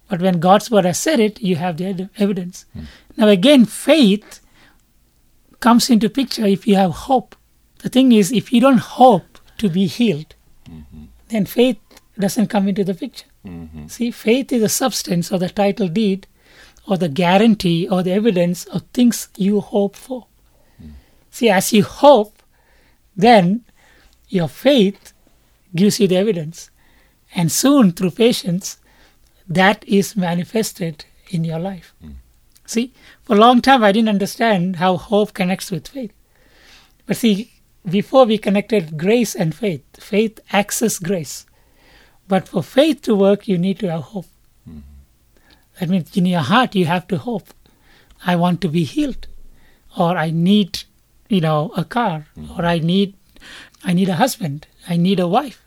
But 0.09 0.21
when 0.21 0.39
God's 0.39 0.69
word 0.69 0.85
has 0.85 0.99
said 0.99 1.19
it, 1.19 1.41
you 1.41 1.55
have 1.55 1.77
the 1.77 2.09
evidence. 2.17 2.65
Mm. 2.77 2.85
Now, 3.17 3.27
again, 3.29 3.65
faith 3.65 4.41
comes 5.59 5.89
into 5.89 6.09
picture 6.09 6.45
if 6.45 6.67
you 6.67 6.75
have 6.75 6.91
hope. 6.91 7.35
The 7.79 7.89
thing 7.89 8.11
is, 8.11 8.31
if 8.31 8.53
you 8.53 8.61
don't 8.61 8.79
hope 8.79 9.39
to 9.57 9.69
be 9.69 9.87
healed, 9.87 10.35
then 11.29 11.45
faith 11.45 11.79
doesn't 12.19 12.47
come 12.47 12.67
into 12.67 12.83
the 12.83 12.93
picture. 12.93 13.25
Mm-hmm. 13.45 13.87
See, 13.87 14.11
faith 14.11 14.51
is 14.51 14.61
the 14.61 14.69
substance 14.69 15.31
or 15.31 15.39
the 15.39 15.49
title 15.49 15.87
deed 15.87 16.27
or 16.87 16.97
the 16.97 17.09
guarantee 17.09 17.87
or 17.87 18.03
the 18.03 18.11
evidence 18.11 18.65
of 18.65 18.83
things 18.93 19.29
you 19.37 19.59
hope 19.61 19.95
for. 19.95 20.27
Mm. 20.81 20.91
See, 21.29 21.49
as 21.49 21.73
you 21.73 21.83
hope, 21.83 22.41
then 23.15 23.65
your 24.29 24.47
faith 24.47 25.13
gives 25.75 25.99
you 25.99 26.07
the 26.07 26.17
evidence. 26.17 26.69
And 27.35 27.51
soon, 27.51 27.91
through 27.91 28.11
patience, 28.11 28.77
that 29.47 29.83
is 29.87 30.15
manifested 30.15 31.05
in 31.29 31.43
your 31.43 31.59
life. 31.59 31.93
Mm. 32.03 32.15
See, 32.65 32.93
for 33.23 33.35
a 33.35 33.39
long 33.39 33.61
time 33.61 33.83
I 33.83 33.91
didn't 33.91 34.09
understand 34.09 34.77
how 34.77 34.97
hope 34.97 35.33
connects 35.33 35.69
with 35.71 35.87
faith. 35.87 36.13
But 37.05 37.17
see, 37.17 37.51
before 37.89 38.25
we 38.25 38.37
connected 38.37 38.97
grace 38.97 39.35
and 39.35 39.53
faith, 39.53 39.83
faith 39.99 40.39
access 40.51 40.99
grace. 40.99 41.45
But 42.27 42.47
for 42.47 42.63
faith 42.63 43.01
to 43.03 43.15
work, 43.15 43.47
you 43.47 43.57
need 43.57 43.79
to 43.79 43.91
have 43.91 44.01
hope. 44.01 44.27
Mm-hmm. 44.69 44.79
That 45.79 45.89
means 45.89 46.15
in 46.15 46.25
your 46.25 46.41
heart 46.41 46.75
you 46.75 46.85
have 46.85 47.07
to 47.07 47.17
hope. 47.17 47.53
I 48.25 48.35
want 48.35 48.61
to 48.61 48.69
be 48.69 48.83
healed, 48.85 49.27
or 49.97 50.17
I 50.17 50.29
need, 50.31 50.83
you 51.27 51.41
know, 51.41 51.71
a 51.75 51.83
car, 51.83 52.27
mm-hmm. 52.37 52.57
or 52.57 52.65
I 52.65 52.79
need, 52.79 53.15
I 53.83 53.91
need 53.91 54.07
a 54.07 54.15
husband, 54.15 54.67
I 54.87 54.95
need 54.95 55.19
a 55.19 55.27
wife, 55.27 55.61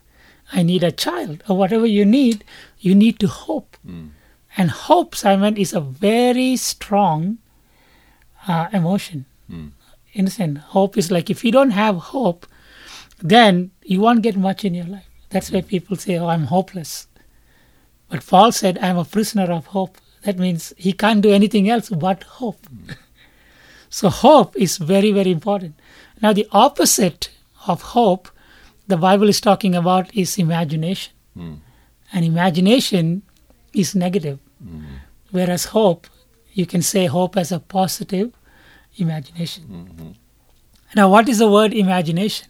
I 0.52 0.62
need 0.62 0.82
a 0.82 0.92
child, 0.92 1.42
or 1.48 1.56
whatever 1.58 1.84
you 1.84 2.04
need. 2.06 2.44
You 2.78 2.94
need 2.94 3.18
to 3.20 3.28
hope, 3.28 3.76
mm. 3.86 4.10
and 4.56 4.70
hope, 4.70 5.14
Simon, 5.14 5.56
is 5.56 5.72
a 5.74 5.80
very 5.80 6.56
strong 6.56 7.38
uh, 8.48 8.68
emotion. 8.72 9.26
Mm. 9.50 9.72
You 10.12 10.20
understand? 10.20 10.58
Hope 10.58 10.96
is 10.96 11.10
like 11.10 11.28
if 11.28 11.44
you 11.44 11.52
don't 11.52 11.72
have 11.72 11.96
hope, 11.96 12.46
then 13.20 13.70
you 13.84 14.00
won't 14.00 14.22
get 14.22 14.36
much 14.36 14.64
in 14.64 14.74
your 14.74 14.86
life. 14.86 15.05
That's 15.30 15.50
why 15.50 15.60
people 15.62 15.96
say, 15.96 16.16
"Oh, 16.18 16.28
I'm 16.28 16.44
hopeless." 16.44 17.08
But 18.08 18.26
Paul 18.26 18.52
said, 18.52 18.78
"I'm 18.78 18.98
a 18.98 19.04
prisoner 19.04 19.50
of 19.52 19.66
hope." 19.66 19.98
That 20.22 20.38
means 20.38 20.72
he 20.76 20.92
can't 20.92 21.20
do 21.22 21.32
anything 21.32 21.68
else 21.68 21.88
but 21.88 22.22
hope. 22.24 22.66
Hmm. 22.66 22.90
so 23.88 24.08
hope 24.08 24.56
is 24.56 24.76
very, 24.78 25.12
very 25.12 25.30
important. 25.30 25.74
Now, 26.22 26.32
the 26.32 26.48
opposite 26.50 27.30
of 27.66 27.82
hope, 27.82 28.28
the 28.88 28.96
Bible 28.96 29.28
is 29.28 29.40
talking 29.40 29.74
about, 29.74 30.14
is 30.14 30.38
imagination, 30.38 31.12
hmm. 31.34 31.54
and 32.12 32.24
imagination 32.24 33.22
is 33.72 33.94
negative, 33.94 34.38
hmm. 34.62 34.84
whereas 35.30 35.66
hope, 35.66 36.06
you 36.54 36.66
can 36.66 36.82
say 36.82 37.06
hope 37.06 37.36
as 37.36 37.52
a 37.52 37.60
positive 37.60 38.32
imagination. 38.96 40.16
Now, 40.94 41.10
what 41.10 41.28
is 41.28 41.38
the 41.38 41.50
word 41.50 41.74
imagination? 41.74 42.48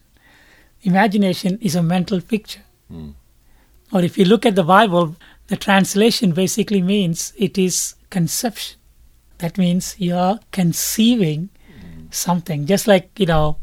Imagination 0.82 1.58
is 1.60 1.74
a 1.74 1.82
mental 1.82 2.20
picture. 2.20 2.62
Hmm. 2.88 3.10
Or 3.92 4.02
if 4.02 4.18
you 4.18 4.24
look 4.24 4.44
at 4.46 4.54
the 4.54 4.64
Bible, 4.64 5.16
the 5.48 5.56
translation 5.56 6.32
basically 6.32 6.82
means 6.82 7.32
it 7.36 7.56
is 7.58 7.94
conception. 8.10 8.78
That 9.38 9.58
means 9.58 9.94
you're 9.98 10.40
conceiving 10.52 11.50
hmm. 11.80 12.06
something. 12.10 12.66
Just 12.66 12.86
like, 12.86 13.10
you 13.18 13.26
know, 13.26 13.58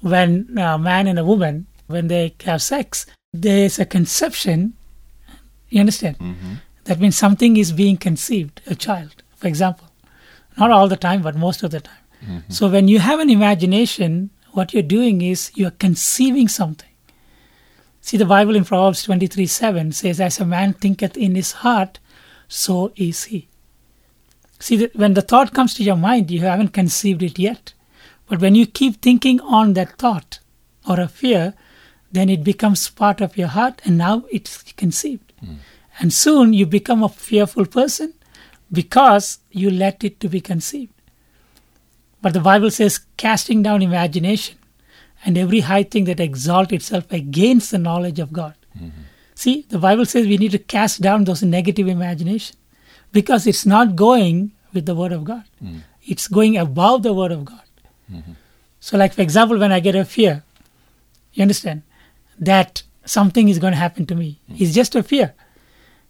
when 0.00 0.58
a 0.58 0.78
man 0.78 1.06
and 1.06 1.18
a 1.18 1.24
woman, 1.24 1.66
when 1.86 2.08
they 2.08 2.34
have 2.44 2.62
sex, 2.62 3.06
there's 3.32 3.78
a 3.78 3.86
conception. 3.86 4.74
You 5.70 5.80
understand? 5.80 6.18
Mm-hmm. 6.18 6.54
That 6.84 7.00
means 7.00 7.16
something 7.16 7.56
is 7.56 7.72
being 7.72 7.96
conceived, 7.96 8.60
a 8.66 8.74
child, 8.74 9.22
for 9.36 9.48
example. 9.48 9.90
Not 10.58 10.70
all 10.70 10.88
the 10.88 10.96
time, 10.96 11.22
but 11.22 11.34
most 11.34 11.62
of 11.62 11.70
the 11.70 11.80
time. 11.80 12.04
Mm-hmm. 12.22 12.52
So 12.52 12.68
when 12.68 12.86
you 12.86 12.98
have 13.00 13.18
an 13.18 13.30
imagination, 13.30 14.30
what 14.54 14.72
you're 14.72 14.82
doing 14.82 15.20
is 15.20 15.50
you're 15.54 15.70
conceiving 15.72 16.48
something. 16.48 16.88
See, 18.00 18.16
the 18.16 18.24
Bible 18.24 18.54
in 18.54 18.64
Proverbs 18.64 19.02
23 19.02 19.46
7 19.46 19.92
says, 19.92 20.20
As 20.20 20.38
a 20.38 20.44
man 20.44 20.74
thinketh 20.74 21.16
in 21.16 21.34
his 21.34 21.52
heart, 21.52 21.98
so 22.48 22.92
is 22.96 23.24
he. 23.24 23.48
See, 24.58 24.76
that 24.76 24.94
when 24.94 25.14
the 25.14 25.22
thought 25.22 25.52
comes 25.52 25.74
to 25.74 25.82
your 25.82 25.96
mind, 25.96 26.30
you 26.30 26.40
haven't 26.40 26.68
conceived 26.68 27.22
it 27.22 27.38
yet. 27.38 27.74
But 28.28 28.40
when 28.40 28.54
you 28.54 28.66
keep 28.66 29.02
thinking 29.02 29.40
on 29.40 29.74
that 29.74 29.98
thought 29.98 30.38
or 30.88 31.00
a 31.00 31.08
fear, 31.08 31.54
then 32.12 32.30
it 32.30 32.44
becomes 32.44 32.88
part 32.88 33.20
of 33.20 33.36
your 33.36 33.48
heart 33.48 33.82
and 33.84 33.98
now 33.98 34.24
it's 34.30 34.62
conceived. 34.74 35.32
Hmm. 35.40 35.54
And 35.98 36.12
soon 36.12 36.52
you 36.52 36.64
become 36.64 37.02
a 37.02 37.08
fearful 37.08 37.66
person 37.66 38.14
because 38.70 39.38
you 39.50 39.70
let 39.70 40.04
it 40.04 40.20
to 40.20 40.28
be 40.28 40.40
conceived. 40.40 40.93
But 42.24 42.32
the 42.32 42.40
Bible 42.40 42.70
says, 42.70 43.00
casting 43.18 43.62
down 43.62 43.82
imagination 43.82 44.56
and 45.26 45.36
every 45.36 45.60
high 45.60 45.82
thing 45.82 46.04
that 46.04 46.20
exalts 46.20 46.72
itself 46.72 47.04
against 47.12 47.70
the 47.70 47.76
knowledge 47.76 48.18
of 48.18 48.32
God. 48.32 48.54
Mm-hmm. 48.74 49.02
See, 49.34 49.66
the 49.68 49.78
Bible 49.78 50.06
says 50.06 50.26
we 50.26 50.38
need 50.38 50.52
to 50.52 50.58
cast 50.58 51.02
down 51.02 51.24
those 51.24 51.42
negative 51.42 51.86
imagination 51.86 52.56
because 53.12 53.46
it's 53.46 53.66
not 53.66 53.94
going 53.94 54.52
with 54.72 54.86
the 54.86 54.94
Word 54.94 55.12
of 55.12 55.24
God. 55.24 55.44
Mm. 55.62 55.82
It's 56.02 56.26
going 56.26 56.56
above 56.56 57.02
the 57.02 57.12
Word 57.12 57.30
of 57.30 57.44
God. 57.44 57.68
Mm-hmm. 58.10 58.32
So, 58.80 58.96
like 58.96 59.12
for 59.12 59.20
example, 59.20 59.58
when 59.58 59.70
I 59.70 59.80
get 59.80 59.94
a 59.94 60.06
fear, 60.06 60.44
you 61.34 61.42
understand 61.42 61.82
that 62.38 62.84
something 63.04 63.50
is 63.50 63.58
going 63.58 63.74
to 63.74 63.78
happen 63.78 64.06
to 64.06 64.14
me. 64.14 64.40
Mm. 64.50 64.62
It's 64.62 64.72
just 64.72 64.94
a 64.94 65.02
fear. 65.02 65.34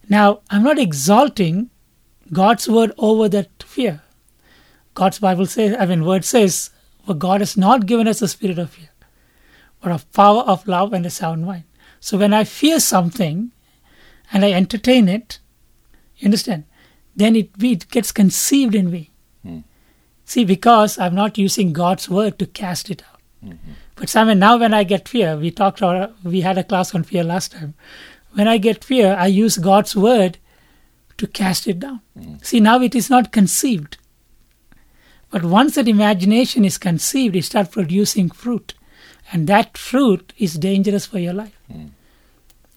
Now, 0.09 0.43
I'm 0.49 0.63
not 0.63 0.79
exalting 0.79 1.71
God's 2.33 2.69
word 2.69 2.93
over 2.99 3.29
that 3.31 3.65
fear. 3.65 4.04
God's 4.95 5.19
Bible 5.19 5.47
says, 5.47 5.77
I 5.79 5.87
mean, 5.87 6.05
word 6.05 6.25
says, 6.25 6.71
for 7.05 7.15
God 7.15 7.41
has 7.41 7.57
not 7.57 7.87
given 7.87 8.09
us 8.09 8.23
a 8.23 8.29
spirit 8.29 8.59
of 8.59 8.71
fear, 8.71 8.91
but 9.81 9.93
of 9.93 10.11
power, 10.13 10.43
of 10.43 10.67
love, 10.67 10.93
and 10.93 11.05
a 11.05 11.11
sound 11.11 11.45
mind. 11.45 11.65
So 12.01 12.19
when 12.19 12.33
I 12.33 12.45
fear 12.45 12.81
something 12.81 13.51
and 14.33 14.45
I 14.45 14.53
entertain 14.53 15.09
it, 15.09 15.39
you 16.17 16.27
understand, 16.27 16.65
then 17.17 17.37
it, 17.37 17.51
it 17.61 17.89
gets 17.91 18.13
conceived 18.13 18.75
in 18.75 18.91
me. 18.91 19.11
Hmm. 19.43 19.61
See, 20.25 20.45
because 20.45 20.99
I'm 20.99 21.15
not 21.15 21.39
using 21.39 21.73
God's 21.73 22.09
word 22.09 22.39
to 22.39 22.47
cast 22.47 22.91
it 22.91 23.03
out. 23.03 23.21
Mm-hmm. 23.45 23.73
But 23.97 24.09
Simon, 24.09 24.39
now 24.39 24.57
when 24.57 24.75
I 24.75 24.85
get 24.85 25.09
fear, 25.09 25.37
we 25.37 25.51
talked, 25.51 25.79
about, 25.79 26.15
we 26.25 26.41
had 26.41 26.59
a 26.59 26.65
class 26.65 26.95
on 26.95 27.05
fear 27.05 27.23
last 27.23 27.53
time. 27.53 27.75
When 28.33 28.49
I 28.49 28.59
get 28.59 28.85
fear, 28.85 29.15
I 29.19 29.27
use 29.27 29.59
God's 29.59 29.95
word 29.95 30.39
to 31.19 31.27
cast 31.27 31.69
it 31.69 31.79
down. 31.79 32.01
Hmm. 32.19 32.37
See, 32.43 32.61
now 32.61 32.81
it 32.81 32.95
is 32.95 33.11
not 33.11 33.33
conceived. 33.33 33.99
But 35.35 35.45
once 35.45 35.75
that 35.75 35.89
imagination 35.89 36.65
is 36.65 36.79
conceived, 36.79 37.35
it 37.35 37.45
starts 37.45 37.71
producing 37.71 38.31
fruit. 38.31 38.73
And 39.33 39.49
that 39.49 39.77
fruit 39.77 40.33
is 40.39 40.55
dangerous 40.55 41.07
for 41.07 41.19
your 41.19 41.33
life. 41.33 41.59
Hmm. 41.67 41.87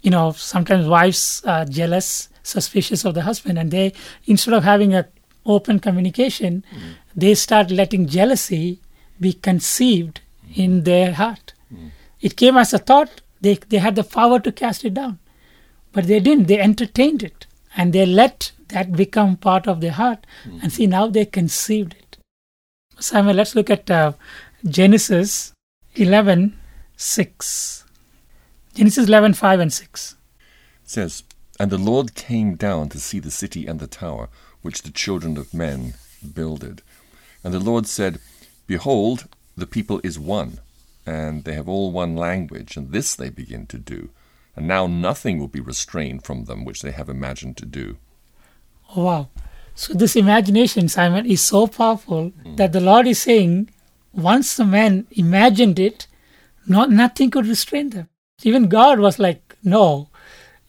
You 0.01 0.09
know, 0.09 0.31
sometimes 0.31 0.87
wives 0.87 1.43
are 1.45 1.65
jealous, 1.65 2.29
suspicious 2.41 3.05
of 3.05 3.13
the 3.13 3.21
husband, 3.21 3.59
and 3.59 3.69
they, 3.69 3.93
instead 4.25 4.55
of 4.55 4.63
having 4.63 4.95
an 4.95 5.05
open 5.45 5.79
communication, 5.79 6.65
hmm. 6.71 6.93
they 7.15 7.35
start 7.35 7.69
letting 7.69 8.07
jealousy 8.07 8.79
be 9.19 9.33
conceived 9.33 10.21
hmm. 10.47 10.59
in 10.59 10.83
their 10.83 11.13
heart. 11.13 11.53
It 12.21 12.37
came 12.37 12.57
as 12.57 12.73
a 12.73 12.79
thought, 12.79 13.21
they, 13.39 13.53
they 13.69 13.77
had 13.77 13.95
the 13.95 14.03
power 14.03 14.39
to 14.39 14.51
cast 14.51 14.83
it 14.83 14.95
down. 14.95 15.19
But 15.93 16.07
they 16.07 16.19
didn't, 16.19 16.47
they 16.47 16.59
entertained 16.59 17.21
it 17.21 17.45
and 17.75 17.93
they 17.93 18.07
let 18.07 18.51
that 18.69 18.93
become 18.93 19.37
part 19.37 19.67
of 19.67 19.79
their 19.79 19.91
heart. 19.91 20.25
And 20.63 20.73
see, 20.73 20.87
now 20.87 21.05
they 21.05 21.25
conceived 21.25 21.93
it. 21.93 22.06
Simon, 22.99 23.35
let's 23.35 23.55
look 23.55 23.69
at 23.69 23.89
uh, 23.91 24.13
Genesis 24.65 25.53
11 25.95 26.57
6. 26.95 27.85
Genesis 28.73 29.07
11 29.07 29.33
5 29.33 29.59
and 29.59 29.73
6. 29.73 30.15
It 30.83 30.89
says, 30.89 31.23
And 31.59 31.71
the 31.71 31.77
Lord 31.77 32.15
came 32.15 32.55
down 32.55 32.89
to 32.89 32.99
see 32.99 33.19
the 33.19 33.31
city 33.31 33.67
and 33.67 33.79
the 33.79 33.87
tower 33.87 34.29
which 34.61 34.81
the 34.81 34.91
children 34.91 35.37
of 35.37 35.53
men 35.53 35.93
builded. 36.33 36.81
And 37.43 37.53
the 37.53 37.59
Lord 37.59 37.85
said, 37.87 38.19
Behold, 38.65 39.27
the 39.55 39.67
people 39.67 40.01
is 40.03 40.19
one, 40.19 40.59
and 41.05 41.43
they 41.43 41.53
have 41.53 41.69
all 41.69 41.91
one 41.91 42.15
language, 42.15 42.75
and 42.75 42.91
this 42.91 43.15
they 43.15 43.29
begin 43.29 43.65
to 43.67 43.77
do. 43.77 44.09
And 44.55 44.67
now 44.67 44.87
nothing 44.87 45.39
will 45.39 45.47
be 45.47 45.59
restrained 45.59 46.23
from 46.23 46.45
them 46.45 46.65
which 46.65 46.81
they 46.81 46.91
have 46.91 47.09
imagined 47.09 47.57
to 47.57 47.65
do. 47.65 47.97
Oh, 48.95 49.03
wow. 49.03 49.29
So 49.77 49.93
this 49.93 50.15
imagination, 50.15 50.89
Simon, 50.89 51.27
is 51.27 51.39
so 51.39 51.67
powerful 51.67 52.29
hmm. 52.29 52.55
that 52.55 52.73
the 52.73 52.81
Lord 52.81 53.05
is 53.05 53.21
saying, 53.21 53.69
once 54.11 54.57
the 54.57 54.65
man 54.65 55.05
imagined 55.11 55.77
it, 55.77 56.07
not 56.65 56.89
nothing 56.89 57.29
could 57.29 57.45
restrain 57.45 57.91
them. 57.91 58.09
Even 58.41 58.69
God 58.69 58.99
was 58.99 59.19
like, 59.19 59.55
no, 59.63 60.09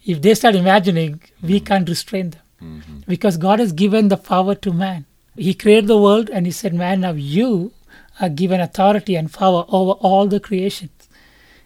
if 0.04 0.20
they 0.20 0.34
start 0.34 0.54
imagining, 0.54 1.22
we 1.42 1.59
hmm. 1.59 1.64
can't 1.64 1.88
restrain 1.88 2.30
them. 2.30 2.42
Mm-hmm. 2.62 2.98
Because 3.09 3.38
God 3.38 3.61
has 3.61 3.72
given 3.72 4.09
the 4.09 4.18
power 4.18 4.54
to 4.56 4.72
man. 4.74 5.06
He 5.36 5.54
created 5.54 5.86
the 5.86 5.96
world 5.96 6.28
and 6.28 6.44
he 6.44 6.52
said, 6.52 6.74
Man, 6.74 7.00
now 7.02 7.12
you 7.12 7.72
are 8.20 8.28
given 8.28 8.61
authority 8.61 9.14
and 9.14 9.32
power 9.32 9.64
over 9.68 9.92
all 9.92 10.26
the 10.26 10.40
creations. 10.40 11.09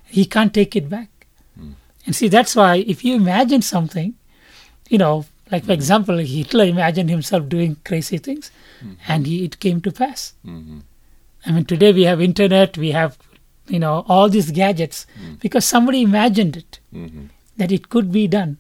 He 0.05 0.26
can't 0.26 0.53
take 0.53 0.76
it 0.76 0.88
back. 0.88 1.26
Hmm. 1.59 1.72
And 2.07 2.14
see, 2.14 2.28
that's 2.28 2.55
why 2.55 2.84
if 2.86 3.05
you 3.05 3.16
imagine 3.16 3.62
something, 3.62 4.14
you 4.90 4.99
know, 4.99 5.24
like 5.53 5.65
for 5.65 5.73
example, 5.73 6.19
Hitler 6.19 6.65
imagined 6.65 7.11
himself 7.11 7.49
doing 7.49 7.77
crazy 7.85 8.19
things 8.19 8.51
mm-hmm. 8.81 8.95
and 9.07 9.27
he, 9.27 9.45
it 9.45 9.61
came 9.61 9.81
to 9.83 9.93
pass. 9.93 10.35
Mm-hmm. 10.45 10.79
I 11.47 11.53
mean, 11.53 11.65
today 11.67 11.93
we 11.93 12.03
have 12.03 12.21
internet, 12.21 12.77
we 12.77 12.91
have, 12.91 13.19
you 13.69 13.79
know, 13.79 14.05
all 14.09 14.29
these 14.29 14.51
gadgets 14.51 15.07
mm. 15.21 15.39
because 15.39 15.65
somebody 15.65 16.03
imagined 16.03 16.57
it, 16.57 16.81
mm-hmm. 16.93 17.27
that 17.57 17.71
it 17.71 17.89
could 17.89 18.11
be 18.11 18.27
done. 18.27 18.59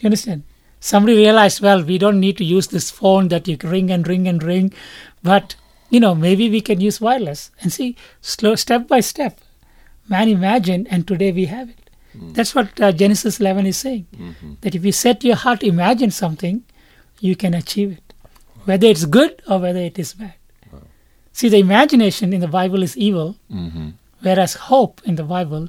You 0.00 0.06
understand? 0.06 0.44
Somebody 0.80 1.16
realized, 1.16 1.60
well, 1.60 1.82
we 1.82 1.98
don't 1.98 2.20
need 2.20 2.36
to 2.38 2.44
use 2.44 2.68
this 2.68 2.90
phone 2.90 3.28
that 3.28 3.48
you 3.48 3.56
can 3.56 3.70
ring 3.70 3.90
and 3.90 4.06
ring 4.06 4.28
and 4.28 4.42
ring, 4.42 4.72
but, 5.24 5.56
you 5.90 5.98
know, 5.98 6.14
maybe 6.14 6.48
we 6.48 6.60
can 6.60 6.80
use 6.80 7.00
wireless. 7.00 7.50
And 7.60 7.72
see, 7.72 7.96
slow, 8.20 8.54
step 8.54 8.86
by 8.86 9.00
step, 9.00 9.40
man 10.08 10.28
imagined, 10.28 10.86
and 10.88 11.06
today 11.06 11.32
we 11.32 11.46
have 11.46 11.68
it. 11.68 11.87
Mm. 12.16 12.34
That's 12.34 12.54
what 12.54 12.80
uh, 12.80 12.92
Genesis 12.92 13.40
11 13.40 13.66
is 13.66 13.76
saying. 13.76 14.06
Mm-hmm. 14.16 14.54
That 14.60 14.74
if 14.74 14.84
you 14.84 14.92
set 14.92 15.24
your 15.24 15.36
heart 15.36 15.62
imagine 15.62 16.10
something, 16.10 16.64
you 17.20 17.36
can 17.36 17.54
achieve 17.54 17.92
it, 17.92 18.14
whether 18.64 18.86
it's 18.86 19.04
good 19.04 19.42
or 19.48 19.58
whether 19.58 19.80
it 19.80 19.98
is 19.98 20.14
bad. 20.14 20.34
See, 21.32 21.48
the 21.48 21.58
imagination 21.58 22.32
in 22.32 22.40
the 22.40 22.48
Bible 22.48 22.82
is 22.82 22.96
evil, 22.96 23.36
mm-hmm. 23.52 23.90
whereas 24.22 24.54
hope 24.54 25.00
in 25.04 25.14
the 25.14 25.22
Bible 25.22 25.68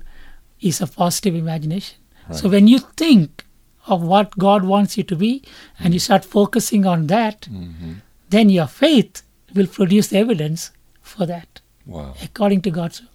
is 0.61 0.81
a 0.81 0.87
positive 0.87 1.35
imagination. 1.35 1.97
So 2.31 2.47
when 2.49 2.67
you 2.67 2.79
think 2.79 3.45
of 3.87 4.03
what 4.03 4.37
God 4.37 4.63
wants 4.63 4.97
you 4.97 5.03
to 5.03 5.15
be 5.15 5.43
and 5.79 5.93
you 5.93 5.99
mm. 5.99 6.03
start 6.03 6.23
focusing 6.23 6.85
on 6.85 7.07
that, 7.07 7.41
mm-hmm. 7.41 7.93
then 8.29 8.49
your 8.49 8.67
faith 8.67 9.23
will 9.55 9.65
produce 9.67 10.09
the 10.09 10.17
evidence 10.17 10.71
for 11.01 11.25
that 11.25 11.61
Wow. 11.85 12.13
according 12.23 12.61
to 12.61 12.71
God's 12.71 13.01
will. 13.01 13.09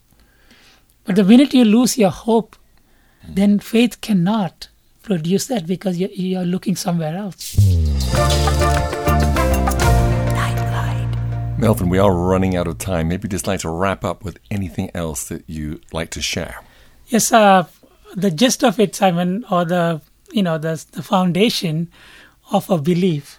But 1.04 1.16
the 1.16 1.24
minute 1.24 1.54
you 1.54 1.64
lose 1.64 1.96
your 1.96 2.10
hope, 2.10 2.56
then 3.28 3.58
faith 3.58 4.00
cannot 4.00 4.68
produce 5.02 5.46
that 5.46 5.66
because 5.66 5.98
you're, 5.98 6.10
you're 6.10 6.44
looking 6.44 6.76
somewhere 6.76 7.16
else. 7.16 7.56
Melvin, 11.58 11.88
we 11.88 11.98
are 11.98 12.14
running 12.14 12.56
out 12.56 12.66
of 12.66 12.78
time. 12.78 13.08
Maybe 13.08 13.28
just 13.28 13.46
like 13.46 13.60
to 13.60 13.70
wrap 13.70 14.04
up 14.04 14.24
with 14.24 14.38
anything 14.50 14.90
else 14.94 15.28
that 15.28 15.44
you 15.46 15.80
like 15.92 16.10
to 16.10 16.20
share. 16.20 16.60
Yes, 17.06 17.32
uh, 17.32 17.66
the 18.14 18.30
gist 18.30 18.62
of 18.62 18.78
it, 18.78 18.94
Simon, 18.94 19.44
or 19.50 19.64
the 19.64 20.00
you 20.32 20.42
know 20.42 20.58
the 20.58 20.84
the 20.92 21.02
foundation 21.02 21.90
of 22.50 22.68
a 22.68 22.78
belief 22.78 23.38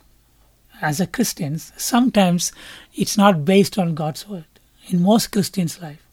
as 0.81 0.99
a 0.99 1.07
Christians, 1.07 1.71
sometimes 1.77 2.51
it's 2.93 3.17
not 3.17 3.45
based 3.45 3.77
on 3.77 3.95
God's 3.95 4.27
word. 4.27 4.45
In 4.87 5.01
most 5.01 5.31
Christians' 5.31 5.81
life, 5.81 6.04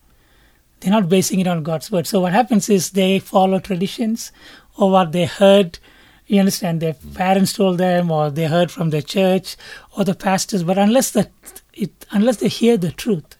they're 0.82 0.92
not 0.92 1.08
basing 1.08 1.40
it 1.40 1.46
on 1.46 1.62
God's 1.62 1.90
word. 1.90 2.06
So 2.06 2.20
what 2.20 2.32
happens 2.32 2.68
is 2.68 2.90
they 2.90 3.18
follow 3.20 3.60
traditions 3.60 4.32
or 4.76 4.90
what 4.90 5.12
they 5.12 5.24
heard. 5.24 5.78
You 6.26 6.40
understand? 6.40 6.80
Their 6.80 6.94
parents 7.14 7.52
told 7.52 7.78
them, 7.78 8.10
or 8.10 8.30
they 8.30 8.46
heard 8.46 8.70
from 8.70 8.90
the 8.90 9.02
church 9.02 9.56
or 9.96 10.04
the 10.04 10.14
pastors. 10.14 10.62
But 10.62 10.78
unless 10.78 11.10
the 11.12 11.28
it, 11.72 12.06
unless 12.10 12.36
they 12.38 12.48
hear 12.48 12.76
the 12.76 12.92
truth, 12.92 13.36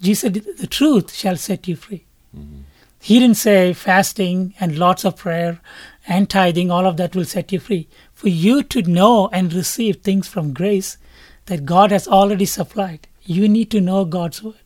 Jesus 0.00 0.20
said, 0.20 0.34
"The 0.58 0.66
truth 0.66 1.14
shall 1.14 1.36
set 1.36 1.68
you 1.68 1.76
free." 1.76 2.04
He 3.00 3.18
didn't 3.18 3.36
say 3.36 3.72
fasting 3.72 4.54
and 4.60 4.78
lots 4.78 5.04
of 5.04 5.16
prayer 5.16 5.60
and 6.06 6.30
tithing, 6.30 6.70
all 6.70 6.86
of 6.86 6.96
that 6.98 7.16
will 7.16 7.24
set 7.24 7.52
you 7.52 7.60
free. 7.60 7.88
For 8.14 8.28
you 8.28 8.62
to 8.62 8.82
know 8.82 9.28
and 9.32 9.52
receive 9.52 9.96
things 9.96 10.28
from 10.28 10.52
grace 10.52 10.96
that 11.46 11.64
God 11.64 11.90
has 11.90 12.06
already 12.06 12.46
supplied, 12.46 13.08
you 13.24 13.48
need 13.48 13.70
to 13.72 13.80
know 13.80 14.04
God's 14.04 14.42
word. 14.42 14.61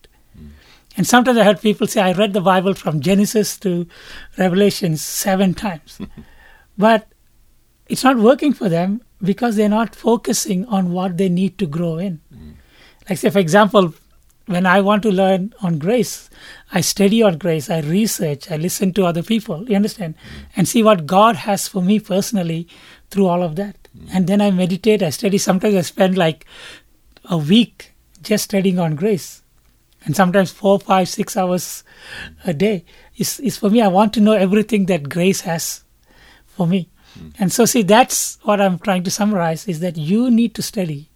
And 0.97 1.07
sometimes 1.07 1.39
I 1.39 1.45
heard 1.45 1.61
people 1.61 1.87
say, 1.87 2.01
I 2.01 2.13
read 2.13 2.33
the 2.33 2.41
Bible 2.41 2.75
from 2.75 3.01
Genesis 3.01 3.59
to 3.59 3.87
Revelation 4.39 4.97
seven 4.97 5.55
times. 5.55 5.99
but 6.79 7.09
it's 7.89 8.05
not 8.05 8.17
working 8.17 8.53
for 8.53 8.69
them 8.69 9.03
because 9.23 9.57
they're 9.57 9.69
not 9.69 9.95
focusing 9.95 10.65
on 10.67 10.93
what 10.93 11.17
they 11.17 11.29
need 11.29 11.59
to 11.59 11.67
grow 11.67 11.99
in. 11.99 12.21
Mm. 12.35 12.55
Like, 13.09 13.19
say, 13.19 13.31
for 13.31 13.39
example, 13.39 13.95
when 14.47 14.67
I 14.67 14.81
want 14.81 15.03
to 15.03 15.11
learn 15.11 15.53
on 15.63 15.79
grace, 15.79 16.31
I 16.73 16.81
study 16.81 17.23
on 17.23 17.39
grace, 17.39 17.69
I 17.69 17.81
research, 17.81 18.51
I 18.51 18.57
listen 18.57 18.93
to 18.95 19.05
other 19.05 19.23
people, 19.23 19.69
you 19.69 19.77
understand, 19.77 20.15
mm. 20.15 20.47
and 20.57 20.69
see 20.69 20.83
what 20.83 21.07
God 21.07 21.37
has 21.37 21.69
for 21.69 21.83
me 21.83 22.01
personally 22.01 22.69
through 23.11 23.27
all 23.27 23.43
of 23.43 23.57
that. 23.57 23.77
Mm. 23.97 24.09
And 24.13 24.27
then 24.27 24.41
I 24.41 24.51
meditate, 24.51 25.03
I 25.03 25.11
study. 25.11 25.39
Sometimes 25.39 25.75
I 25.75 25.81
spend 25.83 26.17
like 26.17 26.47
a 27.25 27.37
week 27.37 27.93
just 28.23 28.45
studying 28.45 28.79
on 28.79 28.95
grace, 28.95 29.43
and 30.07 30.17
sometimes 30.17 30.51
four, 30.51 30.79
five, 30.81 31.09
six 31.09 31.37
hours 31.37 31.85
a 32.45 32.55
day. 32.55 32.85
Is 33.17 33.41
is 33.41 33.59
for 33.59 33.69
me. 33.69 33.83
I 33.83 33.89
want 33.89 34.15
to 34.15 34.21
know 34.21 34.33
everything 34.33 34.87
that 34.87 35.09
grace 35.09 35.43
has 35.43 35.85
for 36.47 36.67
me. 36.67 36.89
Hmm. 37.15 37.29
And 37.39 37.53
so, 37.53 37.65
see, 37.65 37.83
that's 37.83 38.39
what 38.43 38.61
I'm 38.61 38.79
trying 38.79 39.03
to 39.05 39.11
summarize: 39.11 39.67
is 39.69 39.81
that 39.81 39.97
you 39.97 40.31
need 40.31 40.55
to 40.55 40.63
study 40.63 41.11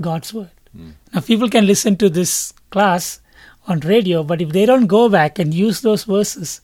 God's 0.00 0.34
word. 0.34 0.50
Hmm. 0.76 0.90
Now, 1.14 1.20
people 1.20 1.48
can 1.48 1.66
listen 1.66 1.96
to 1.96 2.10
this 2.10 2.52
class 2.70 3.20
on 3.66 3.80
radio, 3.80 4.22
but 4.22 4.42
if 4.42 4.50
they 4.50 4.66
don't 4.66 4.86
go 4.86 5.08
back 5.08 5.38
and 5.38 5.54
use 5.54 5.80
those 5.80 6.04
verses 6.04 6.60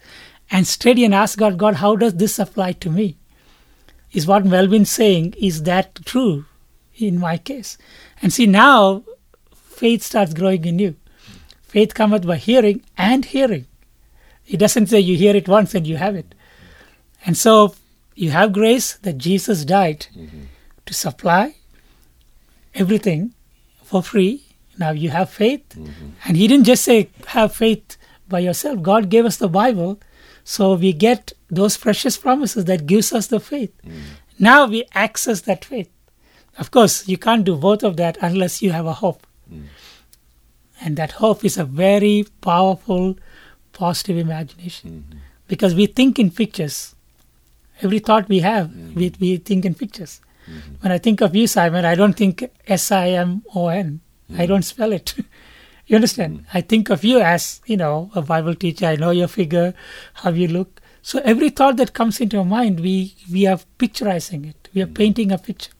and 0.50 0.66
study 0.66 1.04
and 1.04 1.14
ask 1.14 1.38
God, 1.38 1.56
God, 1.56 1.76
how 1.76 1.96
does 1.96 2.14
this 2.14 2.38
apply 2.38 2.72
to 2.72 2.90
me? 2.90 3.16
Is 4.12 4.26
what 4.26 4.44
Melvin's 4.44 4.90
saying, 4.90 5.34
is 5.38 5.62
that 5.62 6.04
true 6.04 6.46
in 6.96 7.18
my 7.18 7.38
case? 7.38 7.78
And 8.20 8.32
see, 8.32 8.46
now 8.46 9.04
faith 9.54 10.02
starts 10.02 10.34
growing 10.34 10.64
in 10.64 10.78
you. 10.78 10.96
Faith 11.70 11.94
cometh 11.94 12.26
by 12.26 12.36
hearing 12.36 12.82
and 12.98 13.24
hearing. 13.24 13.64
It 14.44 14.56
doesn't 14.56 14.88
say 14.88 14.98
you 14.98 15.16
hear 15.16 15.36
it 15.36 15.46
once 15.46 15.72
and 15.72 15.86
you 15.86 15.98
have 15.98 16.16
it. 16.16 16.34
And 17.24 17.38
so 17.38 17.76
you 18.16 18.32
have 18.32 18.52
grace 18.52 18.94
that 18.94 19.18
Jesus 19.18 19.64
died 19.64 20.08
mm-hmm. 20.12 20.46
to 20.86 20.92
supply 20.92 21.54
everything 22.74 23.34
for 23.84 24.02
free. 24.02 24.42
Now 24.78 24.90
you 24.90 25.10
have 25.10 25.30
faith. 25.30 25.68
Mm-hmm. 25.68 26.08
And 26.24 26.36
he 26.36 26.48
didn't 26.48 26.66
just 26.66 26.82
say 26.82 27.08
have 27.28 27.54
faith 27.54 27.96
by 28.28 28.40
yourself. 28.40 28.82
God 28.82 29.08
gave 29.08 29.24
us 29.24 29.36
the 29.36 29.48
Bible. 29.48 30.00
So 30.42 30.74
we 30.74 30.92
get 30.92 31.34
those 31.48 31.76
precious 31.76 32.16
promises 32.16 32.64
that 32.64 32.86
gives 32.86 33.12
us 33.12 33.28
the 33.28 33.38
faith. 33.38 33.72
Mm-hmm. 33.86 34.00
Now 34.40 34.66
we 34.66 34.86
access 34.92 35.42
that 35.42 35.64
faith. 35.64 35.90
Of 36.58 36.72
course, 36.72 37.06
you 37.06 37.16
can't 37.16 37.44
do 37.44 37.54
both 37.54 37.84
of 37.84 37.96
that 37.98 38.18
unless 38.20 38.60
you 38.60 38.72
have 38.72 38.86
a 38.86 38.94
hope. 38.94 39.24
Mm. 39.48 39.66
And 40.80 40.96
that 40.96 41.12
hope 41.12 41.44
is 41.44 41.58
a 41.58 41.64
very 41.64 42.26
powerful, 42.40 43.16
positive 43.72 44.16
imagination. 44.16 45.04
Mm-hmm. 45.08 45.18
Because 45.46 45.74
we 45.74 45.86
think 45.86 46.18
in 46.18 46.30
pictures. 46.30 46.94
Every 47.82 47.98
thought 47.98 48.28
we 48.28 48.40
have, 48.40 48.68
mm-hmm. 48.68 48.94
we, 48.94 49.12
we 49.20 49.36
think 49.38 49.64
in 49.64 49.74
pictures. 49.74 50.20
Mm-hmm. 50.46 50.74
When 50.80 50.92
I 50.92 50.98
think 50.98 51.20
of 51.20 51.34
you, 51.34 51.46
Simon, 51.46 51.84
I 51.84 51.94
don't 51.94 52.14
think 52.14 52.50
S 52.66 52.90
I 52.90 53.10
M 53.10 53.42
O 53.54 53.68
N. 53.68 54.00
I 54.38 54.46
don't 54.46 54.62
spell 54.62 54.92
it. 54.92 55.14
you 55.86 55.96
understand? 55.96 56.46
I 56.54 56.60
think 56.60 56.88
of 56.88 57.04
you 57.04 57.20
as, 57.20 57.60
you 57.66 57.76
know, 57.76 58.10
a 58.14 58.22
Bible 58.22 58.54
teacher. 58.54 58.86
I 58.86 58.96
know 58.96 59.10
your 59.10 59.28
figure, 59.28 59.74
how 60.14 60.30
you 60.30 60.46
look. 60.46 60.80
So 61.02 61.20
every 61.24 61.50
thought 61.50 61.76
that 61.78 61.94
comes 61.94 62.20
into 62.20 62.38
our 62.38 62.44
mind, 62.44 62.80
we, 62.80 63.16
we 63.30 63.46
are 63.46 63.58
picturizing 63.78 64.48
it. 64.48 64.68
We 64.72 64.82
are 64.82 64.86
painting 64.86 65.32
a 65.32 65.38
picture. 65.38 65.72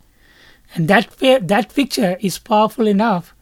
And 0.74 0.88
that, 0.88 1.16
that 1.18 1.74
picture 1.74 2.16
is 2.20 2.38
powerful 2.38 2.86
enough 2.86 3.34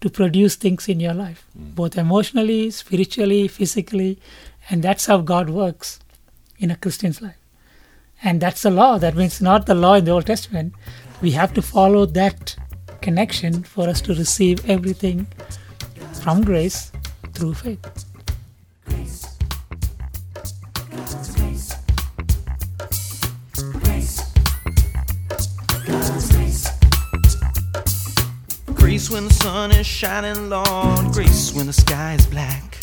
to 0.00 0.10
produce 0.10 0.54
things 0.56 0.88
in 0.88 1.00
your 1.00 1.14
life, 1.14 1.46
hmm. 1.56 1.70
both 1.70 1.96
emotionally, 1.96 2.70
spiritually, 2.70 3.48
physically. 3.48 4.18
And 4.68 4.82
that's 4.82 5.06
how 5.06 5.18
God 5.18 5.50
works 5.50 6.00
in 6.58 6.70
a 6.70 6.76
Christian's 6.76 7.20
life. 7.20 7.36
And 8.22 8.40
that's 8.40 8.62
the 8.62 8.70
law. 8.70 8.98
That 8.98 9.16
means 9.16 9.40
not 9.40 9.66
the 9.66 9.74
law 9.74 9.94
in 9.94 10.04
the 10.04 10.10
Old 10.10 10.26
Testament. 10.26 10.74
We 11.22 11.32
have 11.32 11.54
to 11.54 11.62
follow 11.62 12.06
that 12.06 12.56
connection 13.00 13.62
for 13.62 13.88
us 13.88 14.00
to 14.02 14.14
receive 14.14 14.68
everything 14.68 15.26
from 16.22 16.42
grace 16.42 16.92
through 17.32 17.54
faith. 17.54 18.04
Grace 18.86 19.29
when 29.10 29.24
the 29.24 29.34
sun 29.34 29.72
is 29.72 29.86
shining, 29.86 30.48
Lord. 30.50 31.12
Grace 31.12 31.52
when 31.52 31.66
the 31.66 31.72
sky 31.72 32.14
is 32.14 32.26
black. 32.26 32.78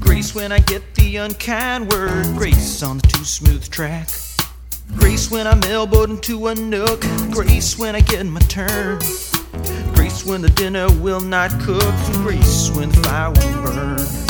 Grace 0.00 0.34
when 0.34 0.52
I 0.52 0.58
get 0.58 0.94
the 0.94 1.16
unkind 1.16 1.90
word. 1.90 2.26
Grace 2.36 2.82
on 2.82 2.98
the 2.98 3.06
too 3.08 3.24
smooth 3.24 3.68
track. 3.68 4.08
Grace 4.96 5.30
when 5.30 5.46
I'm 5.46 5.62
elbowed 5.64 6.10
into 6.10 6.46
a 6.48 6.54
nook. 6.54 7.00
Grace 7.30 7.78
when 7.78 7.94
I 7.94 8.00
get 8.00 8.24
my 8.26 8.40
turn. 8.40 8.98
Grace 9.94 10.24
when 10.24 10.42
the 10.42 10.52
dinner 10.54 10.86
will 11.00 11.20
not 11.20 11.50
cook. 11.60 11.94
Grace 12.22 12.70
when 12.74 12.90
the 12.90 12.96
fire 13.02 13.30
won't 13.30 13.64
burn. 13.64 14.21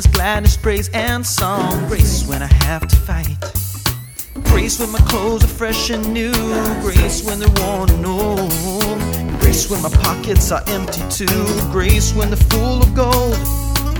Grace 0.00 0.14
gladness, 0.14 0.56
praise, 0.56 0.88
and 0.94 1.26
song. 1.26 1.86
Grace 1.86 2.26
when 2.26 2.42
I 2.42 2.46
have 2.64 2.88
to 2.88 2.96
fight. 2.96 3.36
Grace 4.44 4.80
when 4.80 4.90
my 4.90 4.98
clothes 5.00 5.44
are 5.44 5.46
fresh 5.46 5.90
and 5.90 6.14
new. 6.14 6.32
Grace 6.80 7.22
when 7.22 7.38
they're 7.38 7.66
worn 7.66 7.90
and 7.90 8.06
old. 8.06 8.50
Grace 9.40 9.68
when 9.68 9.82
my 9.82 9.90
pockets 9.90 10.50
are 10.52 10.62
empty 10.68 11.02
too. 11.10 11.44
Grace 11.70 12.14
when 12.14 12.30
they're 12.30 12.48
full 12.48 12.82
of 12.82 12.94
gold. 12.94 13.36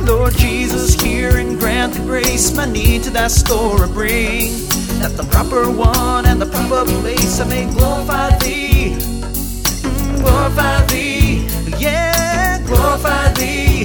Lord 0.08 0.32
Jesus, 0.38 0.98
hear 0.98 1.36
and 1.36 1.60
grant 1.60 1.92
the 1.92 2.00
grace. 2.00 2.56
My 2.56 2.64
need 2.64 3.02
to 3.02 3.10
that 3.10 3.30
store 3.30 3.84
I 3.84 3.92
bring. 3.92 4.54
At 5.02 5.18
the 5.18 5.28
proper 5.30 5.70
one 5.70 6.24
and 6.24 6.40
the 6.40 6.46
proper 6.46 6.86
place, 7.02 7.40
I 7.40 7.44
may 7.44 7.70
glorify 7.74 8.38
Thee. 8.38 8.96
Mm, 8.96 10.22
glorify 10.22 10.82
Thee. 10.86 11.46
Yeah, 11.78 12.64
glorify 12.66 13.34
Thee, 13.34 13.84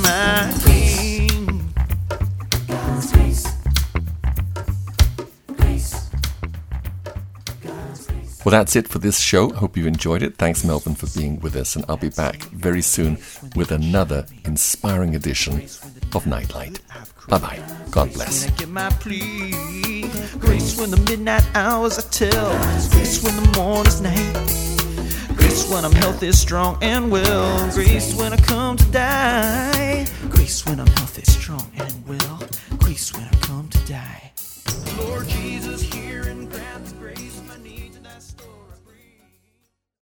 my 0.00 0.73
Well, 8.44 8.50
that's 8.50 8.76
it 8.76 8.88
for 8.88 8.98
this 8.98 9.20
show. 9.20 9.48
Hope 9.54 9.74
you 9.74 9.86
enjoyed 9.86 10.22
it. 10.22 10.36
Thanks, 10.36 10.64
Melvin, 10.64 10.94
for 10.94 11.06
being 11.18 11.40
with 11.40 11.56
us. 11.56 11.76
And 11.76 11.84
I'll 11.88 11.96
be 11.96 12.10
back 12.10 12.42
very 12.42 12.82
soon 12.82 13.16
with 13.56 13.70
another 13.70 14.26
inspiring 14.44 15.14
edition 15.14 15.66
of 16.14 16.26
Nightlight. 16.26 16.78
Bye 17.28 17.38
bye. 17.38 17.62
God 17.90 18.12
bless. 18.12 18.50
Grace 20.38 20.78
when 20.78 20.90
the 20.90 21.02
midnight 21.08 21.46
hours 21.54 21.98
I 21.98 22.02
tell. 22.10 22.50
Grace 22.90 23.24
when 23.24 23.34
the 23.36 23.52
morning's 23.56 24.02
night. 24.02 24.34
Grace 25.36 25.70
when 25.70 25.84
I'm 25.84 25.92
healthy, 25.92 26.32
strong, 26.32 26.76
and 26.82 27.10
well. 27.10 27.70
Grace 27.72 28.14
when 28.14 28.34
I 28.34 28.36
come 28.36 28.76
to 28.76 28.84
die. 28.90 30.06
Grace 30.28 30.66
when 30.66 30.80
I'm 30.80 30.86
healthy, 30.88 31.22
strong, 31.22 31.70
and 31.76 32.06
well. 32.06 32.42
Grace 32.78 33.10
when 33.14 33.24
I 33.24 33.36
come 33.40 33.68
to 33.70 33.78
die. 33.86 34.32
Lord 34.98 35.26
Jesus, 35.28 35.80
hear 35.80 36.24
and. 36.24 36.53